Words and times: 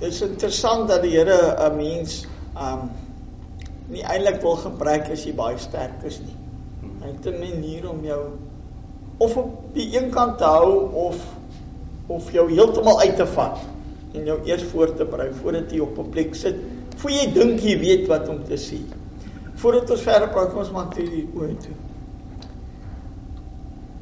Dit 0.00 0.14
is 0.14 0.22
interessant 0.24 0.88
dat 0.88 1.02
die 1.04 1.12
Here 1.12 1.56
'n 1.60 1.76
mens 1.76 2.26
um 2.56 2.90
nie 3.90 4.02
eintlik 4.02 4.40
wil 4.40 4.56
gebruik 4.56 5.10
as 5.12 5.24
jy 5.26 5.34
baie 5.34 5.58
sterk 5.58 6.04
is 6.04 6.20
nie. 6.20 6.36
Hy 7.02 7.06
het 7.06 7.26
'n 7.26 7.38
manier 7.38 7.90
om 7.90 8.04
jou 8.04 8.22
of 9.18 9.36
op 9.36 9.74
die 9.74 9.96
een 9.96 10.10
kant 10.10 10.38
te 10.38 10.44
hou 10.44 10.88
of 10.94 11.16
of 12.06 12.32
jou 12.32 12.50
heeltemal 12.50 13.00
uit 13.00 13.16
te 13.16 13.26
vat 13.26 13.58
en 14.14 14.24
jou 14.24 14.38
eers 14.44 14.62
voor 14.62 14.94
te 14.94 15.04
berei 15.04 15.30
voordat 15.42 15.70
jy 15.70 15.80
op 15.80 15.98
'n 15.98 16.10
plek 16.10 16.34
sit, 16.34 16.56
voor 16.96 17.10
jy 17.10 17.32
dink 17.32 17.60
jy 17.60 17.78
weet 17.78 18.06
wat 18.08 18.28
om 18.28 18.44
te 18.44 18.56
sê. 18.56 18.80
Voordat 19.54 19.90
ons 19.90 20.00
verder 20.00 20.28
praat, 20.28 20.54
ons 20.54 20.70
maak 20.70 20.94
dit 20.94 21.10
die 21.10 21.28
oë 21.34 21.56
toe. 21.60 21.76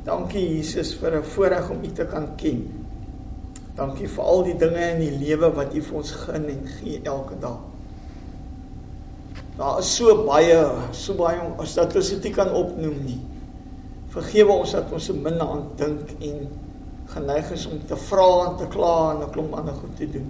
Dankie 0.05 0.57
Jesus 0.57 0.95
vir 0.95 1.19
'n 1.19 1.25
voorreg 1.25 1.71
om 1.71 1.85
U 1.85 1.93
te 1.93 2.05
kan 2.05 2.37
ken. 2.37 2.78
Dankie 3.79 4.09
vir 4.11 4.25
al 4.27 4.41
die 4.49 4.57
dinge 4.59 4.85
in 4.97 5.03
die 5.05 5.17
lewe 5.21 5.53
wat 5.55 5.75
U 5.75 5.83
vir 5.87 5.99
ons 6.01 6.15
gun 6.25 6.49
en 6.51 6.65
gee 6.79 6.99
elke 7.07 7.37
dag. 7.39 7.61
Daar 9.59 9.79
is 9.83 9.91
so 9.99 10.15
baie, 10.27 10.57
so 10.95 11.15
baie 11.19 11.39
as 11.63 11.77
dat 11.79 11.95
ons 11.99 12.11
dit 12.11 12.35
kan 12.35 12.51
opnoem 12.55 12.97
nie. 13.07 13.21
Vergewe 14.15 14.57
ons 14.65 14.75
dat 14.75 14.91
ons 14.95 15.07
so 15.11 15.15
min 15.15 15.39
aan 15.43 15.65
dink 15.79 16.11
en 16.19 16.49
geneig 17.13 17.51
is 17.55 17.69
om 17.71 17.79
te 17.87 17.97
vra 18.09 18.29
en 18.49 18.59
te 18.59 18.67
kla 18.73 18.95
en 19.13 19.23
'n 19.23 19.31
klomp 19.35 19.55
ander 19.55 19.75
goed 19.75 19.97
te 19.97 20.11
doen. 20.11 20.29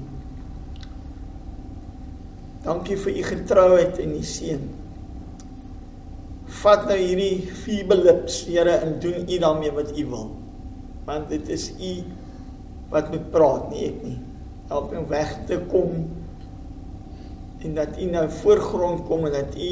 Dankie 2.65 2.97
vir 2.97 3.17
u 3.17 3.23
getrouheid 3.23 3.99
en 3.99 4.17
u 4.17 4.23
seën. 4.23 4.63
Vat 6.61 6.87
nou 6.89 6.97
hierdie 6.97 7.49
feeble-lips, 7.65 8.45
Here, 8.47 8.77
en 8.85 8.99
doen 9.01 9.29
u 9.29 9.39
daarmee 9.39 9.73
wat 9.73 9.99
u 9.99 10.07
wil. 10.07 10.31
Want 11.05 11.29
dit 11.29 11.49
is 11.49 11.71
u 11.81 12.03
wat 12.93 13.11
moet 13.13 13.31
praat, 13.33 13.69
nie 13.73 13.85
ek 13.91 14.01
nie. 14.05 14.17
Help 14.69 14.93
my 14.93 15.05
weg 15.11 15.35
te 15.49 15.61
kom 15.71 16.07
en 17.59 17.75
dat 17.75 17.97
u 17.99 18.07
nou 18.13 18.25
voorgrond 18.31 19.07
kom 19.09 19.27
en 19.27 19.35
dat 19.35 19.57
u 19.59 19.71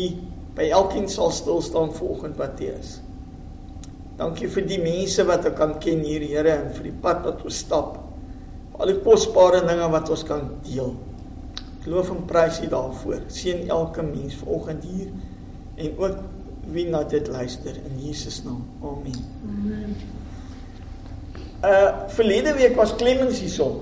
by 0.57 0.71
elkeen 0.75 1.09
sal 1.13 1.31
stil 1.31 1.61
staan 1.63 1.93
volgens 1.95 2.37
wat 2.37 2.57
dit 2.59 2.73
is. 2.75 2.97
Dankie 4.17 4.49
vir 4.49 4.65
die 4.65 4.81
mense 4.81 5.27
wat 5.29 5.45
ek 5.51 5.59
kan 5.59 5.75
ken 5.83 6.01
hier, 6.05 6.25
Here, 6.25 6.55
en 6.65 6.73
vir 6.73 6.89
die 6.89 6.97
pad 7.05 7.21
wat 7.27 7.45
ons 7.45 7.61
stap. 7.67 7.99
Al 8.81 8.93
die 8.93 8.99
kosbare 9.05 9.61
dinge 9.69 9.91
wat 9.93 10.11
ons 10.13 10.25
kan 10.29 10.49
deel. 10.65 10.95
Ek 11.77 11.89
loof 11.93 12.11
en 12.15 12.25
prys 12.29 12.63
U 12.65 12.71
daarvoor. 12.73 13.29
Seën 13.33 13.67
elke 13.69 14.05
mens 14.05 14.41
vanoggend 14.41 14.89
hier 14.89 15.13
en 15.77 16.01
ook 16.01 16.25
wie 16.73 16.89
na 16.91 17.05
dit 17.05 17.29
luister 17.29 17.77
in 17.77 18.01
Jesus 18.09 18.43
naam. 18.49 18.65
Amen. 18.83 19.25
Amen. 19.45 20.16
Uh 21.65 22.09
verlede 22.13 22.53
week 22.55 22.77
was 22.77 22.95
Clemens 22.97 23.41
hierson. 23.41 23.81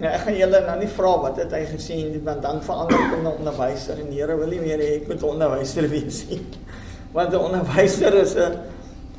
Nou 0.00 0.10
ek 0.10 0.24
gaan 0.26 0.36
julle 0.38 0.60
nou 0.64 0.76
nie 0.80 0.90
vra 0.90 1.10
wat 1.22 1.36
het 1.38 1.52
hy 1.54 1.62
gesê 1.70 1.98
nie, 2.00 2.20
want 2.24 2.42
dan 2.42 2.62
verander 2.64 2.96
ek 2.98 3.12
hom 3.14 3.26
na 3.26 3.32
onderwyser 3.38 4.00
en 4.02 4.08
die 4.10 4.22
Here 4.22 4.36
wil 4.40 4.50
nie 4.50 4.62
meer 4.62 4.80
hê 4.82 4.88
ek 4.96 5.10
moet 5.12 5.22
onderwyser 5.28 5.86
wees 5.92 6.24
nie. 6.30 6.40
Want 7.14 7.30
'n 7.30 7.44
onderwyser 7.46 8.14
is 8.18 8.34
'n 8.34 8.56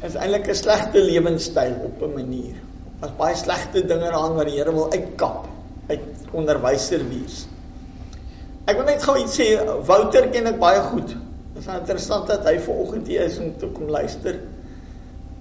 is 0.04 0.16
eintlik 0.20 0.50
'n 0.50 0.56
slegte 0.56 1.00
lewenstyl 1.00 1.78
op 1.86 2.02
'n 2.04 2.14
manier. 2.14 2.58
Daar's 3.00 3.16
baie 3.18 3.36
slegte 3.36 3.86
dinge 3.86 4.10
daaraan 4.10 4.36
wat 4.36 4.46
die 4.50 4.58
Here 4.58 4.74
wil 4.74 4.92
uitkap 4.92 5.48
uit 5.88 6.02
onderwyser 6.34 7.08
wees. 7.10 7.48
Ek 8.66 8.76
wil 8.76 8.86
net 8.86 9.04
gou 9.04 9.16
iets 9.18 9.40
sê, 9.40 9.62
Wouter 9.86 10.28
ken 10.34 10.48
ek 10.48 10.60
baie 10.60 10.82
goed. 10.92 11.16
Dit 11.54 11.64
is 11.64 11.68
interessant 11.68 12.28
dat 12.28 12.44
hy 12.44 12.60
ver 12.60 12.74
oggend 12.74 13.08
hier 13.08 13.22
is 13.22 13.38
om 13.40 13.54
te 13.58 13.68
kom 13.68 13.88
luister. 13.88 14.40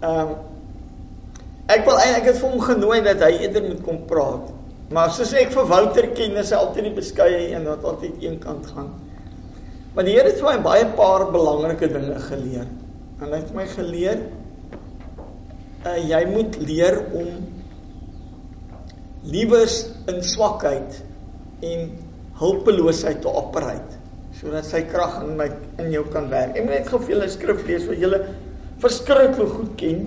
Ehm 0.00 0.18
um, 0.20 0.34
ek 1.70 1.86
wil 1.86 1.96
eintlik 2.00 2.28
het 2.30 2.38
vir 2.40 2.50
hom 2.50 2.60
genooi 2.68 3.00
dat 3.04 3.24
hy 3.24 3.32
eerder 3.44 3.64
moet 3.66 3.82
kom 3.86 4.02
praat. 4.08 4.52
Maar 4.94 5.10
soos 5.16 5.32
ek 5.38 5.52
vir 5.54 5.68
Wouter 5.70 6.10
ken, 6.14 6.36
is 6.38 6.52
hy 6.52 6.60
altyd 6.60 6.90
die 6.90 6.96
beskeie 6.98 7.40
een 7.48 7.64
wat 7.66 7.84
altyd 7.88 8.20
een 8.22 8.38
kant 8.42 8.68
gaan. 8.74 8.92
Maar 9.94 10.06
die 10.06 10.16
Here 10.16 10.28
het 10.28 10.40
vir 10.42 10.50
my 10.50 10.62
baie 10.64 10.86
paar 10.98 11.28
belangrike 11.32 11.88
dinge 11.92 12.18
geleer. 12.28 12.66
En 13.22 13.30
hy 13.30 13.40
het 13.40 13.54
my 13.56 13.66
geleer 13.70 14.24
uh, 15.84 15.98
jy 16.00 16.22
moet 16.30 16.56
leer 16.64 16.98
om 17.16 17.28
liewers 19.24 19.84
in 20.10 20.20
swakheid 20.24 21.00
en 21.64 21.92
hulpeloosheid 22.40 23.22
te 23.24 23.30
operate 23.30 24.00
sodat 24.34 24.66
sy 24.66 24.80
krag 24.90 25.20
in 25.22 25.36
my 25.38 25.46
in 25.78 25.92
jou 25.94 26.02
kan 26.10 26.26
werk. 26.26 26.56
Ek 26.58 26.66
moet 26.66 26.80
net 26.80 26.88
gou 26.90 26.98
vir 27.04 27.14
julle 27.14 27.28
skrif 27.30 27.60
lees 27.68 27.84
wat 27.86 28.00
julle 28.02 28.18
verskriklik 28.82 29.52
goed 29.52 29.76
ken. 29.78 30.00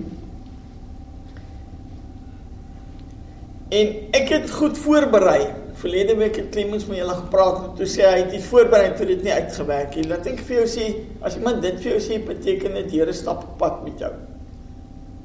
En 3.68 3.90
ek 4.16 4.30
het 4.32 4.50
goed 4.50 4.78
voorberei. 4.80 5.42
Verlede 5.78 6.14
week 6.16 6.38
het 6.40 6.48
Clemens 6.54 6.86
met 6.88 6.98
julle 6.98 7.14
gepraat 7.14 7.58
en 7.60 7.74
toe 7.76 7.86
sê 7.86 8.06
hy 8.06 8.22
het 8.22 8.30
dit 8.32 8.46
voorberei 8.48 8.94
toe 8.96 9.06
dit 9.10 9.20
nie 9.26 9.34
uitgewerk 9.34 9.92
het. 9.94 10.08
Laat 10.08 10.26
ek 10.30 10.40
vir 10.48 10.62
jou 10.62 10.64
sê, 10.72 10.86
as 11.20 11.36
iemand 11.38 11.60
dit 11.62 11.76
vir 11.84 11.92
jou 11.92 12.00
sê, 12.02 12.18
beteken 12.24 12.80
dit 12.80 12.96
Here 12.96 13.14
stap 13.14 13.44
op 13.44 13.52
pad 13.60 13.84
met 13.84 14.00
jou. 14.00 14.10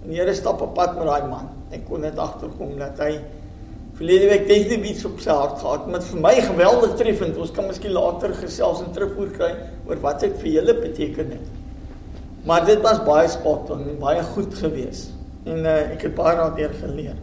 En 0.04 0.12
die 0.12 0.20
Here 0.20 0.36
stap 0.36 0.62
op 0.62 0.76
pad 0.76 1.00
met 1.00 1.08
daai 1.08 1.32
man. 1.32 1.50
Ek 1.74 1.88
kon 1.88 2.04
net 2.04 2.20
agterkom 2.20 2.76
dat 2.84 3.00
hy 3.02 3.16
verlede 3.98 4.30
week 4.34 4.48
definitief 4.52 4.92
iets 4.92 5.08
op 5.08 5.20
sy 5.24 5.34
hart 5.40 5.58
gehad, 5.64 5.90
maar 5.90 6.04
vir 6.04 6.24
my 6.28 6.38
geweldig 6.44 6.96
treffend. 7.00 7.40
Ons 7.40 7.56
kan 7.56 7.70
miskien 7.72 7.96
later 7.96 8.36
gesels 8.44 8.84
en 8.84 8.94
terugvoer 8.94 9.36
kry 9.40 9.52
oor 9.88 10.04
wat 10.04 10.26
dit 10.28 10.40
vir 10.44 10.58
julle 10.60 10.82
beteken 10.84 11.38
het. 11.38 11.60
Maar 12.44 12.68
dit 12.68 12.82
was 12.84 13.06
baie 13.08 13.30
spot 13.32 13.72
on 13.72 13.88
en 13.88 14.02
baie 14.04 14.32
goed 14.36 14.58
gewees. 14.60 15.08
En 15.48 15.64
uh, 15.64 15.94
ek 15.96 16.10
het 16.10 16.18
baie 16.18 16.36
daardeur 16.36 16.76
geleer. 16.84 17.22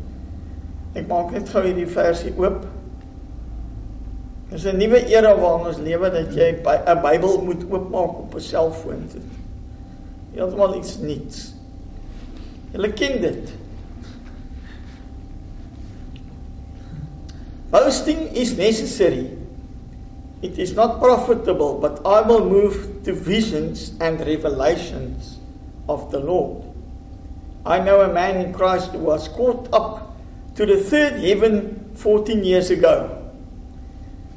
Ek 0.94 1.06
maak 1.06 1.30
net 1.34 1.50
gou 1.52 1.62
hierdie 1.62 1.86
versie 1.86 2.32
oop. 2.34 2.64
Dis 4.50 4.64
'n 4.66 4.78
nuwe 4.78 4.98
era 5.06 5.36
waarin 5.38 5.68
ons 5.70 5.78
lewe 5.78 6.10
dat 6.10 6.34
jy 6.34 6.58
'n 6.58 7.02
Bybel 7.02 7.42
moet 7.42 7.62
oopmaak 7.70 8.18
op 8.18 8.34
'n 8.34 8.40
selfoon. 8.40 9.08
Heeltemal 10.34 10.76
iets 10.76 10.98
nuuts. 10.98 11.54
Julle 12.72 12.92
ken 12.92 13.20
dit. 13.20 13.52
Boasting 17.70 18.34
is 18.34 18.56
necessary. 18.56 19.30
It 20.42 20.58
is 20.58 20.74
not 20.74 20.98
profitable, 20.98 21.78
but 21.78 22.00
I 22.04 22.22
will 22.26 22.44
move 22.44 23.04
to 23.04 23.12
visions 23.12 23.92
and 24.00 24.18
revelations 24.20 25.38
of 25.86 26.10
the 26.10 26.18
Lord. 26.18 26.64
I 27.64 27.78
know 27.78 28.00
a 28.00 28.08
man 28.08 28.44
in 28.44 28.52
Christ 28.52 28.90
who 28.90 28.98
was 28.98 29.28
caught 29.28 29.68
up 29.72 30.09
to 30.60 30.66
the 30.66 30.76
third 30.76 31.20
heaven 31.24 31.90
14 31.96 32.44
years 32.44 32.68
ago. 32.68 32.96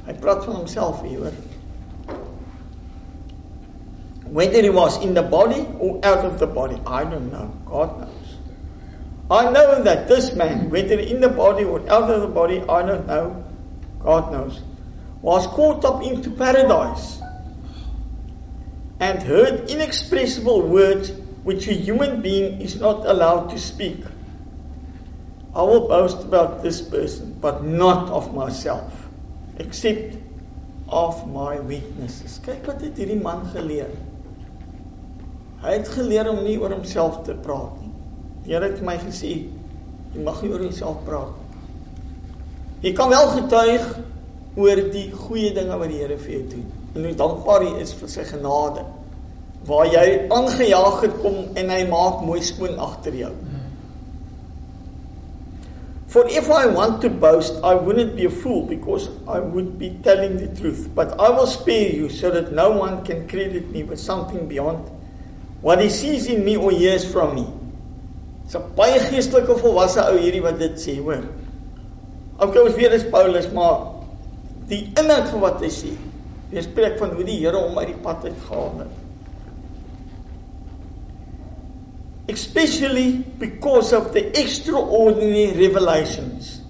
Hy 0.05 0.13
praat 0.23 0.45
van 0.47 0.55
homself 0.61 1.03
hier, 1.03 1.19
hoor 1.19 1.53
whether 4.33 4.63
he 4.63 4.69
was 4.69 4.97
in 5.05 5.13
the 5.13 5.21
body 5.21 5.67
or 5.79 6.03
out 6.03 6.25
of 6.25 6.39
the 6.39 6.47
body, 6.47 6.81
I 6.87 7.03
don't 7.03 7.31
know. 7.31 7.53
God 7.65 7.99
knows. 7.99 8.37
I 9.29 9.51
know 9.51 9.83
that 9.83 10.07
this 10.07 10.33
man, 10.33 10.71
whether 10.71 10.99
in 10.99 11.21
the 11.21 11.29
body 11.29 11.63
or 11.63 11.79
out 11.81 12.09
of 12.09 12.21
the 12.21 12.27
body, 12.27 12.59
I 12.67 12.81
don't 12.81 13.05
know. 13.05 13.45
God 13.99 14.31
knows. 14.31 14.61
Was 15.21 15.45
caught 15.47 15.85
up 15.85 16.01
into 16.01 16.31
paradise 16.31 17.21
and 18.99 19.21
heard 19.21 19.69
inexpressible 19.69 20.67
words 20.67 21.11
which 21.43 21.67
a 21.67 21.73
human 21.73 22.21
being 22.21 22.59
is 22.59 22.79
not 22.79 23.05
allowed 23.05 23.51
to 23.51 23.59
speak. 23.59 24.03
I 25.55 25.61
will 25.61 25.87
boast 25.87 26.23
about 26.23 26.63
this 26.63 26.81
person, 26.81 27.37
but 27.39 27.63
not 27.63 28.09
of 28.09 28.33
myself, 28.33 29.07
except 29.57 30.17
of 30.89 31.27
my 31.29 31.59
weaknesses. 31.59 32.39
Kyk 32.41 32.65
wat 32.65 32.81
het 32.81 32.97
hierdie 32.97 33.19
man 33.21 33.45
geleer. 33.53 33.91
Hy 35.61 35.75
het 35.77 35.91
geleer 35.93 36.31
om 36.31 36.41
nie 36.43 36.57
oor 36.57 36.73
homself 36.73 37.21
te 37.27 37.37
praat 37.45 37.77
nie. 37.83 37.91
Die 38.43 38.55
Here 38.55 38.67
het 38.67 38.81
my 38.83 38.97
gesê, 38.99 39.35
jy 40.13 40.25
mag 40.25 40.41
nie 40.43 40.51
oor 40.51 40.65
jouself 40.65 41.05
praat 41.05 41.37
nie. 41.37 41.61
Jy 42.89 42.95
kan 42.97 43.13
wel 43.13 43.29
getuig 43.37 43.85
oor 44.59 44.81
die 44.91 45.05
goeie 45.13 45.53
dinge 45.55 45.77
wat 45.79 45.93
die 45.93 46.01
Here 46.01 46.17
vir 46.19 46.33
jou 46.39 46.43
doen. 46.57 46.67
En 46.97 47.05
hoe 47.07 47.15
dankbaar 47.21 47.69
jy 47.69 47.77
is 47.85 47.93
vir 48.01 48.11
sy 48.11 48.25
genade. 48.27 48.83
Waar 49.69 49.87
jy 49.87 50.07
aangejaag 50.33 50.97
het 51.05 51.21
kom 51.21 51.43
en 51.61 51.71
hy 51.77 51.83
maak 51.93 52.25
mooi 52.25 52.41
skoon 52.43 52.81
agter 52.81 53.21
jou. 53.21 53.31
For 56.13 56.29
if 56.29 56.45
I 56.51 56.67
want 56.67 57.01
to 57.01 57.09
boast, 57.09 57.57
I 57.63 57.73
wouldn't 57.73 58.15
be 58.15 58.25
a 58.25 58.29
fool 58.29 58.67
because 58.69 59.09
I 59.27 59.39
would 59.39 59.79
be 59.79 59.97
telling 60.03 60.37
the 60.37 60.45
truth. 60.61 60.91
But 60.93 61.19
I 61.19 61.33
will 61.33 61.47
spare 61.47 61.89
you 61.89 62.07
so 62.07 62.29
that 62.29 62.51
no 62.53 62.69
one 62.69 63.03
can 63.03 63.27
credit 63.27 63.71
me 63.71 63.81
with 63.81 63.99
something 63.99 64.47
beyond 64.47 64.85
what 65.61 65.81
he 65.81 65.89
sees 65.89 66.27
in 66.27 66.45
me 66.45 66.55
or 66.55 66.69
hears 66.69 67.01
from 67.01 67.33
me. 67.33 67.47
'n 68.45 68.61
baie 68.77 68.99
geestelike 69.09 69.57
volwasse 69.57 69.97
ou 70.05 70.19
hierdie 70.21 70.43
wat 70.45 70.59
dit 70.61 70.77
sê, 70.77 70.99
hoor. 71.01 71.25
Okay, 72.37 72.61
ons 72.61 72.77
weet 72.77 72.93
dis 72.93 73.09
Paulus, 73.09 73.49
maar 73.49 73.97
die 74.69 74.83
inhoud 74.93 75.31
van 75.31 75.41
wat 75.47 75.63
hy 75.65 75.71
sê, 75.73 75.95
hy 76.51 76.61
spreek 76.61 76.99
van 77.01 77.15
hoe 77.17 77.25
die 77.25 77.39
Here 77.41 77.57
hom 77.57 77.79
uit 77.79 77.89
die 77.89 78.01
pad 78.05 78.27
uit 78.27 78.45
gehaal 78.45 78.83
het. 78.83 79.02
Especially 82.29 83.17
because 83.37 83.93
of 83.93 84.13
the 84.13 84.39
extraordinary 84.39 85.67
revelations 85.67 86.63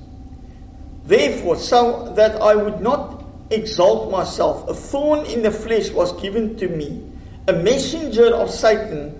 Therefore, 1.06 1.58
so 1.58 2.14
that 2.16 2.42
I 2.42 2.56
would 2.56 2.80
not 2.80 3.26
exalt 3.52 4.10
myself, 4.10 4.68
a 4.70 4.74
thorn 4.74 5.26
in 5.26 5.44
the 5.44 5.52
flesh 5.52 5.90
was 5.92 6.14
given 6.22 6.56
to 6.58 6.70
me, 6.70 7.04
a 7.48 7.54
messenger 7.54 8.34
of 8.34 8.50
Satan 8.50 9.20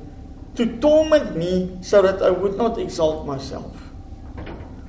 to 0.56 0.78
torment 0.78 1.36
me 1.36 1.78
so 1.82 2.02
that 2.02 2.22
I 2.22 2.30
would 2.30 2.56
not 2.56 2.78
exalt 2.78 3.28
myself. 3.28 3.76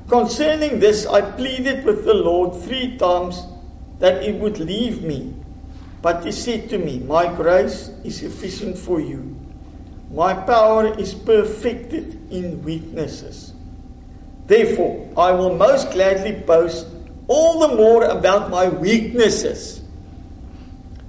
Concerning 0.08 0.78
this, 0.78 1.06
I 1.06 1.22
pleaded 1.22 1.84
with 1.84 2.04
the 2.04 2.14
Lord 2.14 2.62
three 2.62 2.96
times 2.96 3.42
that 3.98 4.22
it 4.22 4.36
would 4.36 4.58
leave 4.58 5.02
me. 5.02 5.34
But 6.00 6.24
he 6.24 6.30
said 6.30 6.68
to 6.68 6.78
me, 6.78 6.98
My 7.00 7.26
grace 7.34 7.90
is 8.04 8.18
sufficient 8.20 8.78
for 8.78 9.00
you. 9.00 9.34
My 10.14 10.32
power 10.32 10.96
is 10.96 11.12
perfected 11.12 12.30
in 12.30 12.62
weaknesses. 12.62 13.52
Therefore, 14.46 15.10
I 15.16 15.32
will 15.32 15.56
most 15.56 15.90
gladly 15.90 16.32
boast 16.32 16.86
all 17.26 17.58
the 17.58 17.74
more 17.74 18.04
about 18.04 18.48
my 18.48 18.68
weaknesses, 18.68 19.82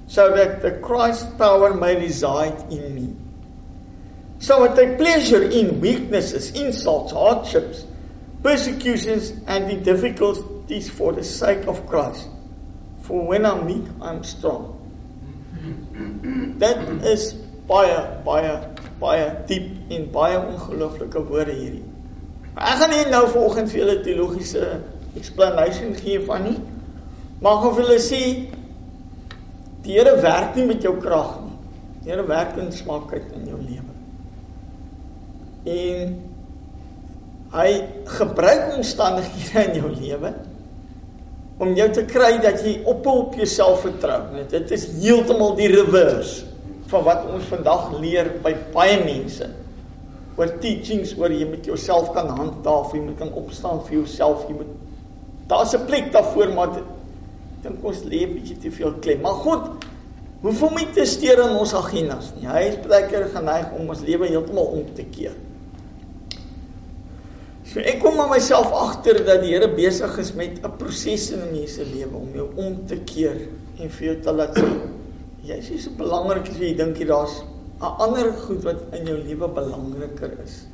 so 0.07 0.35
that 0.35 0.63
the 0.63 0.71
Christ 0.81 1.37
power 1.37 1.75
may 1.75 1.95
reside 1.95 2.57
in 2.71 2.95
me. 2.95 3.15
So 4.39 4.63
I 4.63 4.75
take 4.75 4.97
pleasure 4.97 5.43
in 5.43 5.79
weaknesses, 5.79 6.49
insults, 6.51 7.11
hardships, 7.13 7.85
persecutions, 8.41 9.33
and 9.45 9.69
in 9.69 9.83
difficulties 9.83 10.89
for 10.89 11.13
the 11.13 11.23
sake 11.23 11.67
of 11.67 11.85
Christ. 11.85 12.27
For 13.01 13.21
when 13.23 13.45
I'm 13.45 13.65
weak, 13.65 13.85
I'm 14.01 14.23
strong. 14.23 14.81
Dit 16.57 16.77
is 17.05 17.33
baie 17.67 18.23
baie 18.25 18.74
baie 18.99 19.25
diep 19.49 19.91
en 19.91 20.07
baie 20.13 20.37
ongelooflike 20.39 21.23
woorde 21.27 21.55
hierdie. 21.55 21.83
Ek 22.55 22.79
gaan 22.79 22.93
nie 22.93 23.01
nou 23.11 23.25
vanoggend 23.33 23.71
vir 23.71 23.81
julle 23.81 23.97
teologiese 24.05 24.67
explanation 25.19 25.95
gee 25.99 26.21
van 26.27 26.47
nie. 26.47 26.55
Maar 27.43 27.59
gaan 27.63 27.75
vir 27.75 27.83
julle 27.83 28.03
sê 28.03 28.21
die 29.85 29.97
Here 29.99 30.15
werk 30.23 30.55
nie 30.57 30.65
met 30.65 30.81
jou 30.83 30.95
krag 31.01 31.35
nie. 31.43 31.57
Die 32.03 32.13
Here 32.13 32.23
werk 32.27 32.55
in 32.61 32.71
smaakheid 32.73 33.35
in 33.35 33.51
jou 33.51 33.59
lewe. 33.59 33.91
En 35.75 36.15
hy 37.55 37.69
gebruik 38.17 38.73
omstandighede 38.77 39.67
in 39.69 39.79
jou 39.81 39.91
lewe 39.93 40.33
om 41.63 41.71
jou 41.77 41.85
te 41.95 42.01
kry 42.03 42.33
dat 42.43 42.59
jy 42.65 42.81
op 42.91 43.05
op 43.07 43.35
jouself 43.39 43.85
vertrou. 43.85 44.19
Dit 44.51 44.71
is 44.75 44.89
heeltemal 44.99 45.53
die 45.59 45.69
reverse 45.71 46.54
van 46.91 47.03
wat 47.03 47.25
ons 47.33 47.47
vandag 47.49 47.93
leer 47.99 48.31
by 48.43 48.53
baie 48.73 48.97
mense. 49.03 49.47
Oor 50.35 50.51
teachings 50.61 51.15
oor 51.17 51.31
jy 51.31 51.47
met 51.47 51.65
jouself 51.65 52.11
kan 52.13 52.29
handhaaf, 52.37 52.93
jy 52.93 53.01
moet 53.05 53.17
kan 53.21 53.31
opstaan 53.39 53.81
vir 53.87 54.01
jouself, 54.01 54.43
jy 54.49 54.57
moet 54.59 54.73
daar's 55.47 55.73
'n 55.73 55.85
plek 55.85 56.11
daarvoor 56.11 56.53
maar 56.53 56.69
dink 57.63 57.83
ons 57.83 58.03
lê 58.03 58.25
'n 58.25 58.33
bietjie 58.33 58.57
te 58.57 58.71
veel 58.71 58.93
klem. 59.01 59.21
Maar 59.21 59.39
God 59.45 59.85
hoef 60.41 60.59
hom 60.59 60.75
nie 60.75 60.91
te 60.93 61.05
steur 61.05 61.39
in 61.49 61.57
ons 61.57 61.73
agendas 61.73 62.33
nie. 62.35 62.47
Hy 62.47 62.63
is 62.69 62.87
baie 62.87 63.07
keer 63.07 63.29
geneig 63.33 63.71
om 63.79 63.89
ons 63.89 64.01
lewe 64.01 64.27
heeltemal 64.27 64.65
om 64.65 64.93
te 64.93 65.03
keer. 65.03 65.33
So 67.65 67.79
ek 67.79 67.99
kom 67.99 68.15
maar 68.15 68.29
myself 68.29 68.71
agter 68.71 69.25
dat 69.25 69.41
die 69.41 69.53
Here 69.53 69.67
besig 69.67 70.17
is 70.17 70.33
met 70.33 70.59
'n 70.63 70.77
proses 70.77 71.31
in 71.31 71.39
'n 71.39 71.51
mens 71.51 71.73
se 71.73 71.83
lewe 71.83 72.15
om 72.15 72.29
jou 72.33 72.49
om 72.55 72.85
te 72.85 72.97
keer 72.97 73.37
en 73.79 73.89
vir 73.89 74.05
jou 74.07 74.21
te 74.21 74.31
laat 74.31 74.55
sien 74.55 75.04
jy 75.45 75.57
is 75.61 75.83
so 75.83 75.91
belangrik 75.97 76.49
as 76.49 76.59
jy 76.59 76.73
dink 76.77 76.97
jy 76.99 77.07
daar's 77.09 77.43
'n 77.79 77.91
ander 77.99 78.31
goed 78.45 78.63
wat 78.63 78.81
in 78.93 79.05
jou 79.05 79.17
lewe 79.17 79.47
belangriker 79.47 80.31
is. 80.43 80.65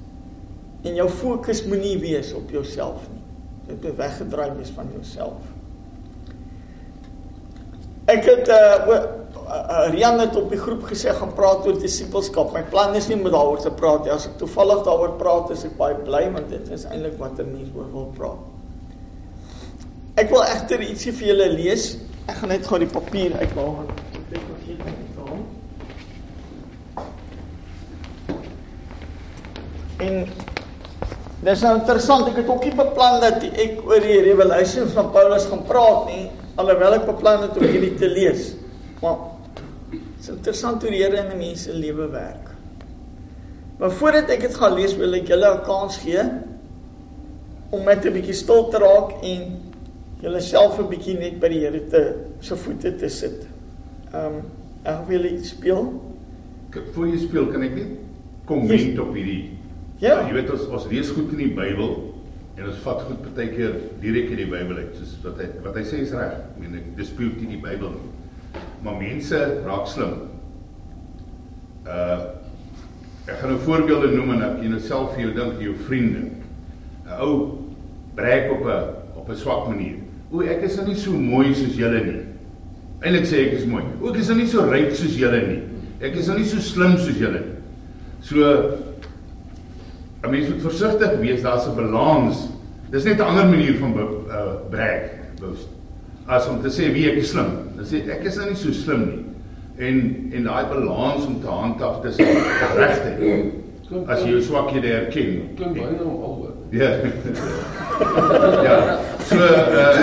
En 0.83 0.95
jou 0.95 1.09
fokus 1.09 1.65
moenie 1.65 1.97
wees 2.00 2.33
op 2.33 2.50
jouself 2.50 3.07
nie. 3.13 3.21
Dit 3.68 3.83
moet 3.83 3.97
weggedraai 3.97 4.51
wees 4.57 4.69
van 4.69 4.88
jouself. 4.94 5.41
Ek 8.06 8.25
het 8.25 8.47
uh 8.47 9.21
uh, 9.51 9.89
Rian 9.91 10.19
het 10.19 10.35
op 10.35 10.50
die 10.50 10.59
groep 10.59 10.83
gesê 10.89 11.13
gaan 11.15 11.33
praat 11.35 11.65
oor 11.67 11.79
disippelskap. 11.79 12.53
My 12.56 12.63
plan 12.63 12.95
is 12.95 13.07
nie 13.09 13.17
om 13.17 13.27
daaroor 13.27 13.62
te 13.62 13.71
praat 13.71 14.06
nie. 14.06 14.13
As 14.13 14.27
ek 14.29 14.38
toevallig 14.41 14.83
daaroor 14.88 15.17
praat, 15.19 15.51
is 15.56 15.65
ek 15.67 15.75
baie 15.79 15.97
bly 16.06 16.24
want 16.33 16.50
dit 16.53 16.71
is 16.71 16.88
eintlik 16.89 17.17
wat 17.19 17.39
'n 17.39 17.51
mens 17.51 17.69
oor 17.75 17.91
wil 17.91 18.09
praat. 18.17 18.41
Ek 20.15 20.29
wil 20.29 20.44
egter 20.44 20.81
ietsie 20.81 21.12
vir 21.12 21.27
julle 21.27 21.50
lees. 21.56 21.97
Ek 22.27 22.35
gaan 22.35 22.50
net 22.50 22.67
gou 22.67 22.79
die 22.79 22.88
papier 22.88 23.33
uithaal 23.33 23.75
want 23.75 23.89
ek 23.91 23.97
het 24.31 24.44
vergeet 24.51 24.79
om 24.79 24.94
dit 25.00 25.09
te 25.15 25.21
haal. 25.27 25.44
En 30.01 30.25
dis 31.42 31.65
nou 31.65 31.75
interessant, 31.77 32.27
ek 32.27 32.42
het 32.42 32.50
ook 32.50 32.63
nie 32.65 32.75
beplan 32.77 33.19
dat 33.21 33.44
ek 33.51 33.81
oor 33.86 34.01
die 34.01 34.21
revelations 34.21 34.94
van 34.98 35.12
Paulus 35.13 35.45
gaan 35.50 35.65
praat 35.69 36.07
nie, 36.09 36.25
alhoewel 36.62 37.00
ek 37.00 37.06
beplan 37.09 37.45
het 37.48 37.57
om 37.57 37.65
hierdie 37.65 37.95
te 37.98 38.09
lees. 38.09 38.51
Maar 39.01 39.31
Dit 40.21 40.30
is 40.30 40.36
interessant 40.36 40.83
hoe 40.86 40.92
die 40.94 41.00
Here 41.01 41.18
in 41.18 41.31
'n 41.33 41.38
mens 41.38 41.63
se 41.63 41.74
lewe 41.74 42.07
werk. 42.13 42.50
Maar 43.80 43.92
voordat 43.92 44.30
ek 44.30 44.42
dit 44.42 44.56
gaan 44.56 44.74
lees, 44.74 44.94
wil 44.95 45.13
ek 45.13 45.27
julle 45.27 45.50
'n 45.50 45.63
kans 45.65 45.98
gee 45.98 46.21
om 47.71 47.83
net 47.83 48.06
'n 48.06 48.13
bietjie 48.13 48.33
stil 48.33 48.69
te 48.69 48.77
raak 48.77 49.24
en 49.24 49.57
julleself 50.21 50.77
'n 50.80 50.89
bietjie 50.89 51.18
net 51.18 51.39
by 51.39 51.48
die 51.50 51.59
Here 51.59 51.88
te 51.88 52.15
se 52.39 52.56
voete 52.56 52.95
te 52.95 53.09
sit. 53.09 53.48
Ehm 54.13 54.25
um, 54.25 54.42
ek 54.83 55.07
wil 55.07 55.25
iets 55.25 55.50
speel. 55.50 56.01
Voor 56.94 57.07
jy 57.07 57.18
speel, 57.18 57.48
kan 57.48 57.63
ek 57.63 57.75
net 57.75 57.88
komment 58.45 59.00
op 59.00 59.13
hierdie 59.13 59.57
Ja, 60.01 60.24
jy 60.25 60.33
weet 60.33 60.50
ons 60.50 60.65
ons 60.74 60.88
lees 60.89 61.12
goed 61.13 61.30
in 61.36 61.44
die 61.44 61.53
Bybel 61.53 61.92
en 62.57 62.65
ons 62.68 62.81
vat 62.83 63.03
goed 63.06 63.21
partykeer 63.21 63.75
direk 64.01 64.31
in 64.33 64.42
die 64.42 64.50
Bybel 64.50 64.81
uit 64.81 64.98
soos 64.98 65.13
wat 65.24 65.38
hy 65.39 65.51
wat 65.62 65.77
hy 65.77 65.86
sê 65.86 66.01
is 66.01 66.15
reg. 66.18 66.42
Ek 66.42 66.57
meen 66.62 66.80
ek 66.80 66.89
dispute 66.98 67.38
nie 67.38 67.56
die 67.56 67.62
Bybel 67.62 67.94
nie 67.94 68.12
maar 68.83 68.98
mense 68.98 69.39
raak 69.65 69.88
slim. 69.88 70.13
Uh 71.86 72.19
ek 73.30 73.38
gaan 73.38 73.51
nou 73.53 73.59
voorbeelde 73.62 74.07
noem 74.15 74.31
en 74.33 74.42
ek 74.48 74.63
jy 74.63 74.69
nou 74.71 74.80
self 74.81 75.12
vir 75.13 75.27
jou 75.27 75.33
dink 75.36 75.59
jou 75.62 75.74
vriende. 75.86 76.24
'n 77.06 77.19
Ou 77.21 77.33
breek 78.18 78.50
op 78.51 78.65
'n 78.65 79.19
op 79.21 79.30
'n 79.30 79.36
swak 79.36 79.68
manier. 79.68 80.01
O, 80.31 80.42
ek 80.42 80.63
is 80.63 80.77
nou 80.77 80.88
nie 80.88 80.95
so 80.95 81.12
mooi 81.12 81.53
soos 81.53 81.77
julle 81.77 82.01
nie. 82.03 82.25
Eilik 83.03 83.25
sê 83.25 83.45
ek 83.48 83.53
is 83.53 83.65
mooi. 83.65 83.83
O, 84.01 84.09
ek 84.09 84.18
is 84.18 84.27
nou 84.27 84.38
nie 84.38 84.48
so 84.48 84.65
ryk 84.65 84.95
soos 84.95 85.15
julle 85.15 85.48
nie. 85.48 85.62
Ek 86.01 86.15
is 86.15 86.27
nou 86.27 86.38
nie 86.38 86.45
so 86.45 86.57
slim 86.57 86.98
soos 86.98 87.18
julle 87.18 87.39
nie. 87.39 87.56
So 88.21 88.77
'n 90.23 90.29
mens 90.29 90.50
moet 90.50 90.62
versigtig 90.62 91.19
wees, 91.19 91.41
daar's 91.41 91.68
'n 91.68 91.75
balans. 91.75 92.50
Dis 92.91 93.03
net 93.03 93.18
'n 93.18 93.21
ander 93.21 93.45
manier 93.45 93.77
van 93.77 93.94
uh 93.97 94.69
breek, 94.69 95.12
boast 95.39 95.68
as 96.31 96.48
om 96.48 96.62
te 96.62 96.69
sê 96.72 96.91
wie 96.93 97.10
ek 97.10 97.17
is 97.22 97.31
slim. 97.34 97.50
Dan 97.75 97.88
sê 97.88 98.01
ek 98.13 98.24
is 98.29 98.38
nou 98.39 98.48
nie 98.51 98.60
so 98.60 98.72
slim 98.75 99.03
nie. 99.10 99.24
En 99.81 99.98
en 100.38 100.48
daai 100.48 100.65
balans 100.69 101.25
om 101.27 101.39
te 101.41 101.50
handhaaf 101.50 102.01
tussen 102.05 102.25
regte. 102.77 103.12
As 104.07 104.22
jy 104.24 104.29
jou 104.36 104.41
swakhede 104.45 104.93
erken. 105.01 105.31
Klink 105.60 105.75
baie 105.75 105.95
nou 105.98 106.13
alhoor. 106.24 106.53
Ja. 106.72 106.91
ja. 108.67 108.77
So 109.27 109.39
uh 109.81 109.98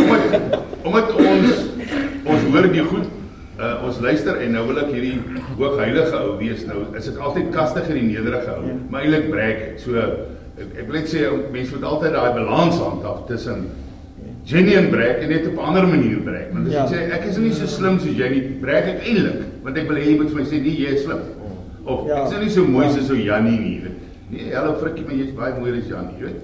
omdat, 0.00 0.22
omdat 0.84 1.12
ons 1.20 1.48
ons 2.24 2.46
hoor 2.52 2.70
die 2.72 2.84
goed 2.84 3.19
uh 3.60 3.84
ons 3.86 4.00
luister 4.00 4.40
en 4.40 4.56
nou 4.56 4.64
wil 4.70 4.80
ek 4.82 4.90
hierdie 4.94 5.18
hoogheilige 5.58 6.22
ou 6.24 6.38
wees 6.40 6.64
nou 6.68 6.86
is 6.96 7.10
ek 7.12 7.20
altyd 7.28 7.52
kastig 7.54 7.90
en 7.92 8.00
nederige 8.08 8.56
ou 8.56 8.78
maar 8.88 9.04
eintlik 9.04 9.30
breek 9.30 9.62
ek 9.68 9.78
so 9.84 10.00
ek, 10.00 10.66
ek 10.80 10.86
wil 10.86 10.96
net 10.96 11.12
sê 11.12 11.28
mense 11.52 11.76
moet 11.76 11.88
altyd 11.92 12.16
daai 12.16 12.32
balans 12.38 12.80
handhaaf 12.80 13.26
tussen 13.28 13.68
genuine 14.44 14.88
breek 14.90 15.22
en 15.22 15.28
net 15.28 15.46
op 15.46 15.52
'n 15.52 15.58
ander 15.58 15.88
manier 15.88 16.18
breek. 16.18 16.52
Want 16.52 16.66
as 16.66 16.72
ja. 16.72 16.86
jy 16.86 16.94
sê 16.94 17.12
ek 17.12 17.24
is 17.24 17.36
nie 17.36 17.52
so 17.52 17.66
slim 17.66 17.98
soos 18.00 18.16
jy 18.16 18.28
nie, 18.28 18.42
breek 18.60 18.84
ek 18.84 19.02
eintlik, 19.06 19.42
want 19.62 19.76
ek 19.76 19.88
wil 19.88 19.96
hê 19.96 20.04
jy 20.04 20.16
moet 20.16 20.30
vir 20.30 20.40
my 20.40 20.44
sê 20.44 20.60
nee, 20.60 20.76
jy 20.80 20.94
is 20.94 21.02
slim. 21.04 21.20
Of 21.84 22.06
ja. 22.06 22.24
ek 22.24 22.32
is 22.32 22.38
nie 22.38 22.50
so 22.50 22.64
mooi 22.64 22.86
ja. 22.86 22.92
soos 22.92 23.06
so 23.06 23.14
Jannie 23.14 23.58
nie, 23.58 23.80
weet. 23.84 23.98
Nee, 24.30 24.54
hallo 24.54 24.74
frikkie, 24.80 25.04
maar 25.04 25.14
jy's 25.14 25.36
baie 25.36 25.54
mooier 25.58 25.78
as 25.78 25.88
Jannie, 25.88 26.18
weet. 26.24 26.40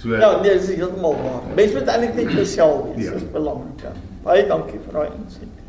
So 0.00 0.16
Ja, 0.16 0.40
nee, 0.42 0.58
dis 0.58 0.74
heeltemal 0.74 1.16
waar. 1.22 1.42
Mens 1.56 1.72
moet 1.72 1.88
eintlik 1.94 2.14
net 2.14 2.32
jouself 2.32 2.94
wees, 2.96 3.04
ja. 3.04 3.12
dis 3.12 3.30
belangrik. 3.32 3.82
Ja. 3.82 3.92
Baie 4.24 4.46
dankie 4.46 4.80
vir 4.84 4.92
daai 4.92 5.08
insig. 5.16 5.59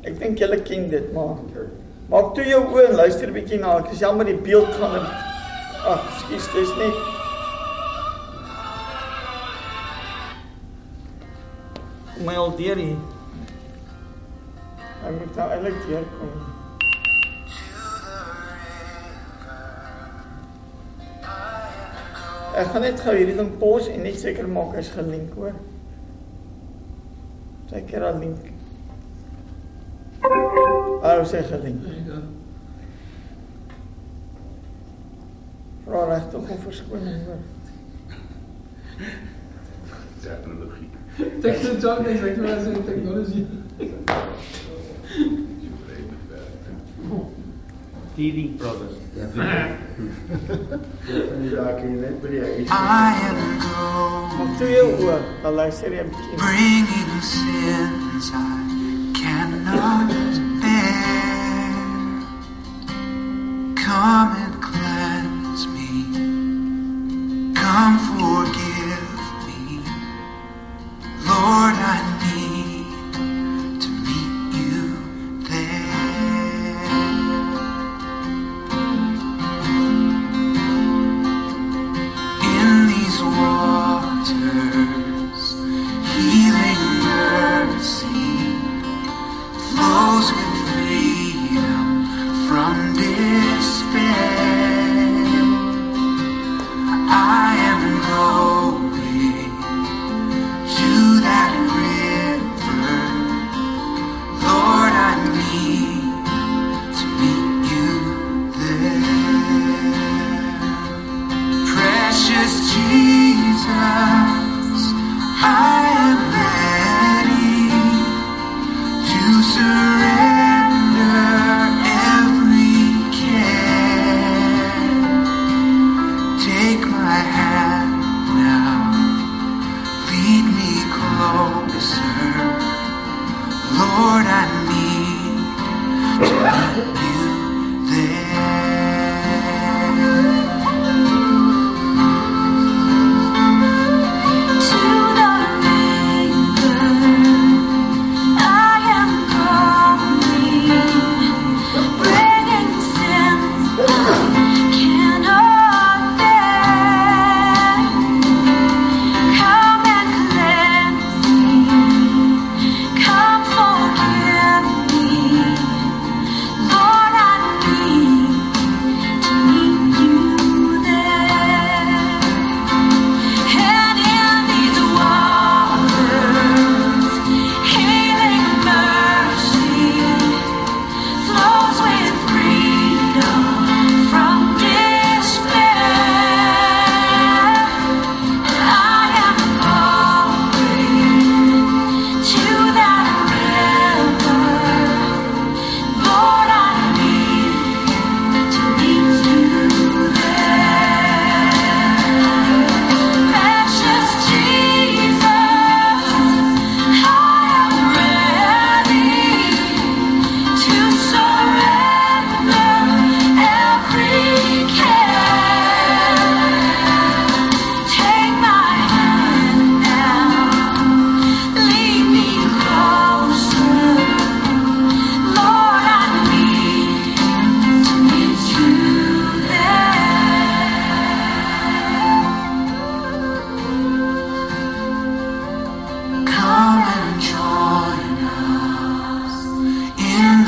Ek 0.00 0.18
dink 0.18 0.38
julle 0.40 0.62
ken 0.64 0.88
dit, 0.88 1.12
maar 1.12 1.36
maak 2.08 2.34
toe 2.34 2.44
jou 2.48 2.60
oë 2.72 2.88
en 2.88 3.00
luister 3.02 3.28
'n 3.28 3.36
bietjie 3.36 3.60
na. 3.60 3.78
Ek 3.78 3.92
is 3.92 4.00
jammer 4.00 4.24
die 4.24 4.40
beeld 4.48 4.72
gaan 4.80 5.06
Ag, 5.80 6.02
skus, 6.20 6.46
dis 6.52 6.72
net 6.76 6.96
my 12.24 12.34
al 12.36 12.56
deur 12.56 12.76
hier. 12.76 12.98
Ek 15.00 15.14
moet 15.16 15.36
nou 15.36 15.48
eintlik 15.54 15.78
hier 15.88 16.04
kom. 16.18 16.34
Ek 22.60 22.72
gaan 22.74 22.84
net 22.84 23.00
gou 23.00 23.16
hierdie 23.16 23.36
ding 23.38 23.52
pos 23.60 23.88
en 23.88 24.02
net 24.04 24.20
seker 24.20 24.48
maak 24.48 24.76
hy's 24.76 24.92
gelink 24.92 25.32
hoor. 25.40 25.56
Seker 27.72 28.04
al 28.10 28.20
link. 28.20 28.59
I'll 30.22 31.24
say 31.24 31.42
something. 31.42 31.80
Vrouw 35.84 36.08
legt 36.08 36.30
toch 36.30 36.50
over 36.50 36.72
schoenen. 36.72 37.20
Technologie. 40.20 40.88
Technologie, 42.20 42.84
technologie. 42.84 43.46
Teething 48.14 48.56
problem. 48.56 48.88
I 52.70 53.14
am 53.28 53.38
gone. 53.60 54.56
Bringing 56.36 57.20
sins 57.20 58.30
I 58.34 58.59
Come. 59.70 60.08
his. 60.08 60.38
Coming. 63.84 64.49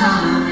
Come, 0.03 0.43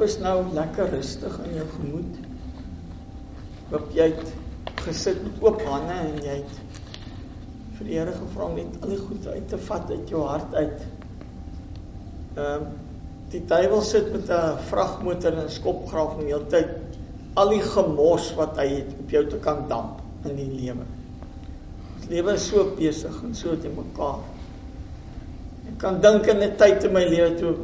Is 0.00 0.14
nou 0.16 0.46
lekker 0.56 0.88
rustig 0.94 1.34
in 1.44 1.58
jou 1.58 1.64
gemoed. 1.74 2.20
Hoop 3.68 3.90
jy 3.92 4.06
het 4.14 4.78
gesit 4.86 5.18
met 5.20 5.42
oop 5.44 5.58
hande 5.68 5.96
en 6.06 6.14
jy 6.24 6.36
het 6.38 6.54
vir 7.76 7.84
die 7.84 7.98
Here 7.98 8.14
gevra 8.14 8.46
om 8.46 8.54
net 8.56 8.78
al 8.80 8.94
die 8.94 9.00
goed 9.02 9.26
uit 9.28 9.50
te 9.50 9.58
vat 9.66 9.90
uit 9.90 10.12
jou 10.14 10.22
hart 10.24 10.54
uit. 10.56 10.86
Ehm 12.36 12.46
um, 12.54 12.70
die 13.30 13.42
duiwel 13.46 13.82
sit 13.86 14.08
met 14.12 14.30
'n 14.32 14.56
vragmotor 14.70 15.36
en 15.36 15.44
'n 15.44 15.52
skopgraaf 15.52 16.16
om 16.16 16.24
heeltyd 16.24 16.96
al 17.34 17.52
die 17.52 17.62
gemors 17.62 18.32
wat 18.34 18.56
hy 18.56 18.66
het 18.80 18.94
op 19.04 19.10
jou 19.10 19.26
te 19.26 19.36
kan 19.36 19.68
damp 19.68 20.00
in 20.24 20.36
die 20.36 20.48
lewe. 20.50 20.86
Die 22.00 22.16
lewe 22.16 22.32
is 22.32 22.48
so 22.48 22.72
besig 22.74 23.22
en 23.22 23.34
so 23.34 23.54
te 23.58 23.68
mekaar. 23.68 24.24
Ek 25.68 25.78
kan 25.78 26.00
dink 26.00 26.26
in 26.26 26.42
'n 26.42 26.56
tyd 26.56 26.84
in 26.84 26.92
my 26.92 27.04
lewe 27.04 27.34
toe 27.34 27.54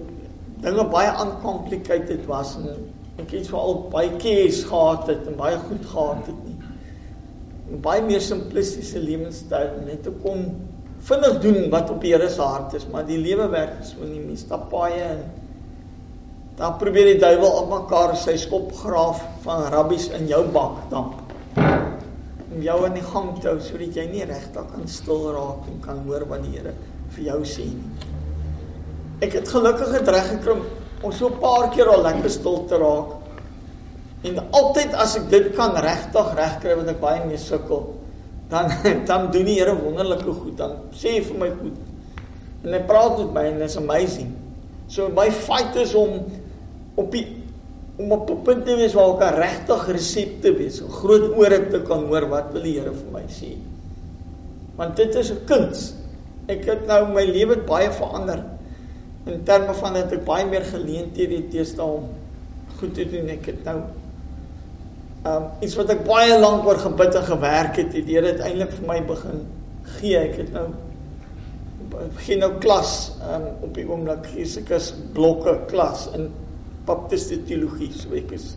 dinge 0.65 0.85
baie 0.93 1.11
uncomplicated 1.23 2.25
was 2.29 2.55
en 2.61 2.71
ek 3.21 3.33
het 3.33 3.49
veral 3.49 3.83
baie 3.93 4.13
keus 4.21 4.63
gehad 4.69 5.09
het 5.11 5.27
en 5.29 5.37
baie 5.39 5.59
goed 5.69 5.85
gehad 5.89 6.29
het 6.29 6.41
nie. 6.45 6.57
En 7.71 7.83
baie 7.85 8.03
meer 8.05 8.23
simplistiese 8.23 9.01
lewenstyl 9.03 9.81
net 9.87 10.05
te 10.07 10.13
kon 10.23 10.49
vinnig 11.07 11.41
doen 11.43 11.69
wat 11.71 11.91
op 11.93 12.01
die 12.03 12.13
Here 12.15 12.29
se 12.31 12.43
hart 12.43 12.75
is, 12.79 12.87
maar 12.93 13.07
die 13.07 13.19
lewe 13.21 13.49
werk 13.53 13.83
so 13.85 14.05
nie 14.05 14.23
mens 14.23 14.45
stap 14.47 14.69
paaie 14.73 15.03
en 15.05 15.25
dan 16.57 16.79
probeer 16.81 17.13
die 17.13 17.21
duiwel 17.21 17.53
op 17.53 17.69
mekaar 17.69 18.15
sy 18.17 18.37
skop 18.41 18.71
graaf 18.81 19.21
van 19.45 19.67
rabbies 19.75 20.09
in 20.17 20.25
jou 20.31 20.41
bak 20.55 20.87
damp. 20.93 21.21
Om 22.47 22.63
jou 22.65 22.79
in 22.89 22.97
die 22.97 23.05
gang 23.05 23.35
te 23.41 23.51
hou 23.51 23.59
sodat 23.61 23.99
jy 24.01 24.07
nie 24.09 24.25
regtig 24.25 24.71
kan 24.73 24.89
stil 24.89 25.29
raak 25.37 25.69
en 25.69 25.83
kan 25.85 26.01
hoor 26.09 26.25
wat 26.31 26.47
die 26.47 26.57
Here 26.57 26.73
vir 27.13 27.29
jou 27.29 27.41
sê 27.49 27.69
nie. 27.69 27.96
Ek 29.25 29.33
het 29.33 29.49
gelukkig 29.49 29.95
het 29.97 30.09
reg 30.13 30.27
gekry 30.29 30.59
om 31.01 31.13
so 31.13 31.29
'n 31.29 31.39
paar 31.41 31.71
keer 31.73 31.89
al 31.89 32.03
lekker 32.03 32.31
stil 32.31 32.65
te 32.69 32.77
raak. 32.77 33.17
En 34.23 34.41
altyd 34.51 34.93
as 34.95 35.17
ek 35.17 35.31
dit 35.31 35.55
kan 35.57 35.73
regtig 35.77 36.35
regkry 36.35 36.75
wat 36.77 36.89
ek 36.89 37.01
baie 37.01 37.25
mee 37.25 37.39
sukkel, 37.39 37.95
dan 38.49 38.69
dan 39.09 39.31
doen 39.31 39.45
die 39.45 39.59
Here 39.61 39.77
wonderlike 39.77 40.33
goed. 40.33 40.57
Dan 40.57 40.77
sê 40.93 41.17
hy 41.17 41.23
vir 41.23 41.39
my 41.39 41.51
goed. 41.51 41.79
En 42.65 42.73
hy 42.73 42.81
praat 42.81 43.19
met 43.19 43.33
my 43.33 43.45
en 43.45 43.63
it's 43.63 43.77
amazing. 43.77 44.35
So 44.89 45.09
my 45.09 45.31
fight 45.31 45.77
is 45.77 45.95
om 45.95 46.27
op 46.97 47.11
die 47.13 47.43
om 47.97 48.13
op 48.13 48.31
'n 48.31 48.43
punt 48.43 48.67
te 48.67 48.77
wees 48.77 48.93
waar 48.93 49.17
ek 49.17 49.39
regtig 49.39 49.89
resepte 49.89 50.53
wees, 50.53 50.83
'n 50.83 50.91
groot 50.91 51.33
ore 51.37 51.69
te 51.69 51.81
kan 51.81 52.05
hoor 52.05 52.29
wat 52.29 52.53
wil 52.53 52.63
die 52.63 52.79
Here 52.79 52.93
vir 52.93 53.13
my 53.13 53.25
sê. 53.29 53.57
Want 54.77 54.97
dit 54.97 55.15
is 55.15 55.31
'n 55.31 55.45
kuns. 55.47 55.95
Ek 56.49 56.65
het 56.65 56.87
nou 56.87 57.09
my 57.13 57.25
lewe 57.25 57.57
baie 57.57 57.91
verander 57.91 58.56
in 59.27 59.43
terme 59.45 59.75
van 59.75 59.97
dat 59.99 60.13
ek 60.15 60.25
baie 60.27 60.47
meer 60.47 60.65
geleenthede 60.65 61.41
het 61.41 61.51
teenoor 61.51 61.99
om 61.99 62.09
goed 62.79 62.95
te 62.95 63.07
doen. 63.11 63.31
Ek 63.35 63.49
het 63.51 63.65
nou 63.67 63.79
um 65.27 65.47
iets 65.65 65.75
wat 65.79 65.91
ek 65.91 66.05
baie 66.07 66.39
lank 66.39 66.67
oor 66.69 66.79
gebid 66.79 67.17
en 67.19 67.27
gewerk 67.27 67.81
het, 67.81 67.95
het 67.97 68.07
die 68.07 68.15
Here 68.15 68.35
uiteindelik 68.37 68.75
vir 68.79 68.87
my 68.87 68.99
begin 69.09 69.41
gee. 69.97 70.21
Ek 70.21 70.39
het 70.45 70.53
nou 70.55 70.67
begin 71.91 72.43
nou 72.45 72.53
klas 72.63 72.97
um 73.27 73.49
op 73.67 73.75
die 73.75 73.87
oomblik 73.89 74.29
as 74.77 74.93
blokke 75.17 75.59
klas 75.71 76.07
in 76.15 76.31
baptiste 76.87 77.41
teologie. 77.49 77.91
So 77.97 78.15
ek 78.15 78.37
is 78.37 78.53